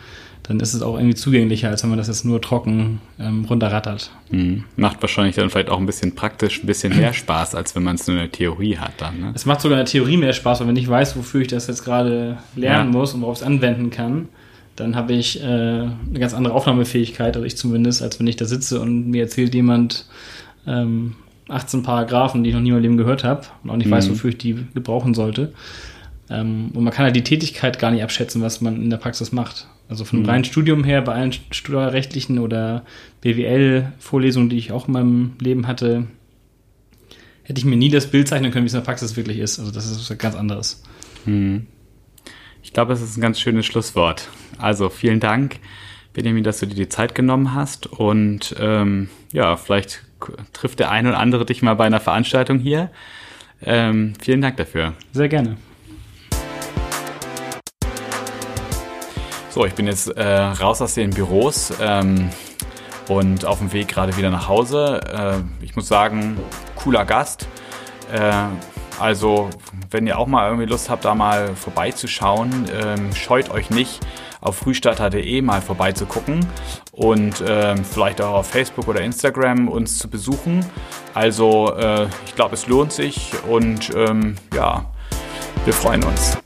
dann 0.42 0.58
ist 0.58 0.74
es 0.74 0.82
auch 0.82 0.96
irgendwie 0.96 1.14
zugänglicher, 1.14 1.68
als 1.68 1.84
wenn 1.84 1.90
man 1.90 1.98
das 1.98 2.08
jetzt 2.08 2.24
nur 2.24 2.42
trocken 2.42 3.00
ähm, 3.20 3.44
runterrattert. 3.44 4.10
Mhm. 4.32 4.64
Macht 4.74 5.00
wahrscheinlich 5.00 5.36
dann 5.36 5.48
vielleicht 5.48 5.70
auch 5.70 5.78
ein 5.78 5.86
bisschen 5.86 6.16
praktisch, 6.16 6.64
ein 6.64 6.66
bisschen 6.66 6.96
mehr 6.96 7.12
Spaß, 7.14 7.54
als 7.54 7.76
wenn 7.76 7.84
man 7.84 7.94
es 7.94 8.08
nur 8.08 8.16
in 8.16 8.22
der 8.22 8.32
Theorie 8.32 8.78
hat 8.78 8.94
dann. 8.98 9.20
Ne? 9.20 9.32
Es 9.32 9.46
macht 9.46 9.60
sogar 9.60 9.78
in 9.78 9.84
der 9.84 9.92
Theorie 9.92 10.16
mehr 10.16 10.32
Spaß, 10.32 10.58
weil 10.58 10.66
wenn 10.66 10.76
ich 10.76 10.88
weiß, 10.88 11.16
wofür 11.16 11.42
ich 11.42 11.48
das 11.48 11.68
jetzt 11.68 11.84
gerade 11.84 12.38
lernen 12.56 12.92
ja. 12.92 12.98
muss 12.98 13.14
und 13.14 13.20
worauf 13.20 13.36
ich 13.36 13.42
es 13.42 13.46
anwenden 13.46 13.90
kann, 13.90 14.28
dann 14.76 14.94
habe 14.94 15.14
ich 15.14 15.42
äh, 15.42 15.44
eine 15.44 16.18
ganz 16.18 16.34
andere 16.34 16.54
Aufnahmefähigkeit, 16.54 17.34
also 17.36 17.46
ich 17.46 17.56
zumindest, 17.56 18.02
als 18.02 18.20
wenn 18.20 18.26
ich 18.26 18.36
da 18.36 18.44
sitze 18.44 18.80
und 18.80 19.08
mir 19.08 19.22
erzählt 19.22 19.54
jemand 19.54 20.06
ähm, 20.66 21.16
18 21.48 21.82
Paragraphen, 21.82 22.44
die 22.44 22.50
ich 22.50 22.54
noch 22.54 22.62
nie 22.62 22.68
in 22.68 22.74
meinem 22.74 22.82
Leben 22.82 22.96
gehört 22.96 23.24
habe 23.24 23.46
und 23.64 23.70
auch 23.70 23.76
nicht 23.76 23.86
mhm. 23.86 23.92
weiß, 23.92 24.10
wofür 24.10 24.30
ich 24.30 24.38
die 24.38 24.66
gebrauchen 24.74 25.14
sollte. 25.14 25.52
Ähm, 26.28 26.70
und 26.74 26.84
man 26.84 26.92
kann 26.92 27.04
halt 27.04 27.16
die 27.16 27.24
Tätigkeit 27.24 27.78
gar 27.78 27.90
nicht 27.90 28.02
abschätzen, 28.02 28.42
was 28.42 28.60
man 28.60 28.82
in 28.82 28.90
der 28.90 28.96
Praxis 28.98 29.32
macht. 29.32 29.66
Also 29.88 30.04
von 30.04 30.20
mhm. 30.20 30.26
reinen 30.26 30.44
Studium 30.44 30.84
her, 30.84 31.00
bei 31.02 31.14
allen 31.14 31.32
steuerrechtlichen 31.32 32.38
oder 32.38 32.84
BWL-Vorlesungen, 33.22 34.50
die 34.50 34.58
ich 34.58 34.72
auch 34.72 34.88
in 34.88 34.92
meinem 34.92 35.32
Leben 35.40 35.66
hatte, 35.66 36.06
hätte 37.44 37.60
ich 37.60 37.64
mir 37.64 37.76
nie 37.76 37.90
das 37.90 38.08
Bild 38.08 38.26
zeichnen 38.26 38.50
können, 38.50 38.64
wie 38.64 38.68
es 38.68 38.74
in 38.74 38.80
der 38.80 38.84
Praxis 38.84 39.16
wirklich 39.16 39.38
ist. 39.38 39.60
Also 39.60 39.70
das 39.70 39.88
ist 39.88 40.10
was 40.10 40.18
ganz 40.18 40.34
anderes. 40.34 40.82
Mhm 41.24 41.66
Ich 42.66 42.72
glaube, 42.72 42.92
es 42.92 43.00
ist 43.00 43.16
ein 43.16 43.20
ganz 43.20 43.38
schönes 43.38 43.64
Schlusswort. 43.64 44.28
Also 44.58 44.90
vielen 44.90 45.20
Dank, 45.20 45.60
Benjamin, 46.14 46.42
dass 46.42 46.58
du 46.58 46.66
dir 46.66 46.74
die 46.74 46.88
Zeit 46.88 47.14
genommen 47.14 47.54
hast. 47.54 47.86
Und 47.86 48.56
ähm, 48.58 49.08
ja, 49.32 49.56
vielleicht 49.56 50.02
trifft 50.52 50.80
der 50.80 50.90
eine 50.90 51.10
oder 51.10 51.18
andere 51.20 51.46
dich 51.46 51.62
mal 51.62 51.74
bei 51.74 51.86
einer 51.86 52.00
Veranstaltung 52.00 52.58
hier. 52.58 52.90
Ähm, 53.62 54.14
vielen 54.20 54.40
Dank 54.40 54.56
dafür. 54.56 54.94
Sehr 55.12 55.28
gerne. 55.28 55.56
So, 59.50 59.64
ich 59.64 59.74
bin 59.74 59.86
jetzt 59.86 60.08
äh, 60.08 60.26
raus 60.26 60.82
aus 60.82 60.94
den 60.94 61.10
Büros 61.10 61.72
ähm, 61.80 62.30
und 63.06 63.44
auf 63.44 63.60
dem 63.60 63.72
Weg 63.72 63.86
gerade 63.86 64.16
wieder 64.16 64.30
nach 64.30 64.48
Hause. 64.48 65.00
Äh, 65.08 65.64
ich 65.64 65.76
muss 65.76 65.86
sagen, 65.86 66.36
cooler 66.74 67.04
Gast. 67.04 67.46
Äh, 68.12 68.48
also, 68.98 69.50
wenn 69.90 70.06
ihr 70.06 70.18
auch 70.18 70.26
mal 70.26 70.48
irgendwie 70.48 70.66
Lust 70.66 70.90
habt, 70.90 71.04
da 71.04 71.14
mal 71.14 71.54
vorbeizuschauen, 71.54 72.66
ähm, 72.72 73.14
scheut 73.14 73.50
euch 73.50 73.70
nicht, 73.70 74.00
auf 74.40 74.56
frühstarter.de 74.56 75.42
mal 75.42 75.60
vorbeizugucken 75.60 76.46
und 76.92 77.42
ähm, 77.46 77.84
vielleicht 77.84 78.20
auch 78.20 78.34
auf 78.34 78.46
Facebook 78.48 78.88
oder 78.88 79.00
Instagram 79.00 79.68
uns 79.68 79.98
zu 79.98 80.08
besuchen. 80.08 80.64
Also, 81.14 81.74
äh, 81.74 82.06
ich 82.26 82.34
glaube, 82.34 82.54
es 82.54 82.66
lohnt 82.66 82.92
sich 82.92 83.32
und 83.48 83.92
ähm, 83.94 84.36
ja, 84.54 84.86
wir 85.64 85.72
freuen 85.72 86.04
uns. 86.04 86.38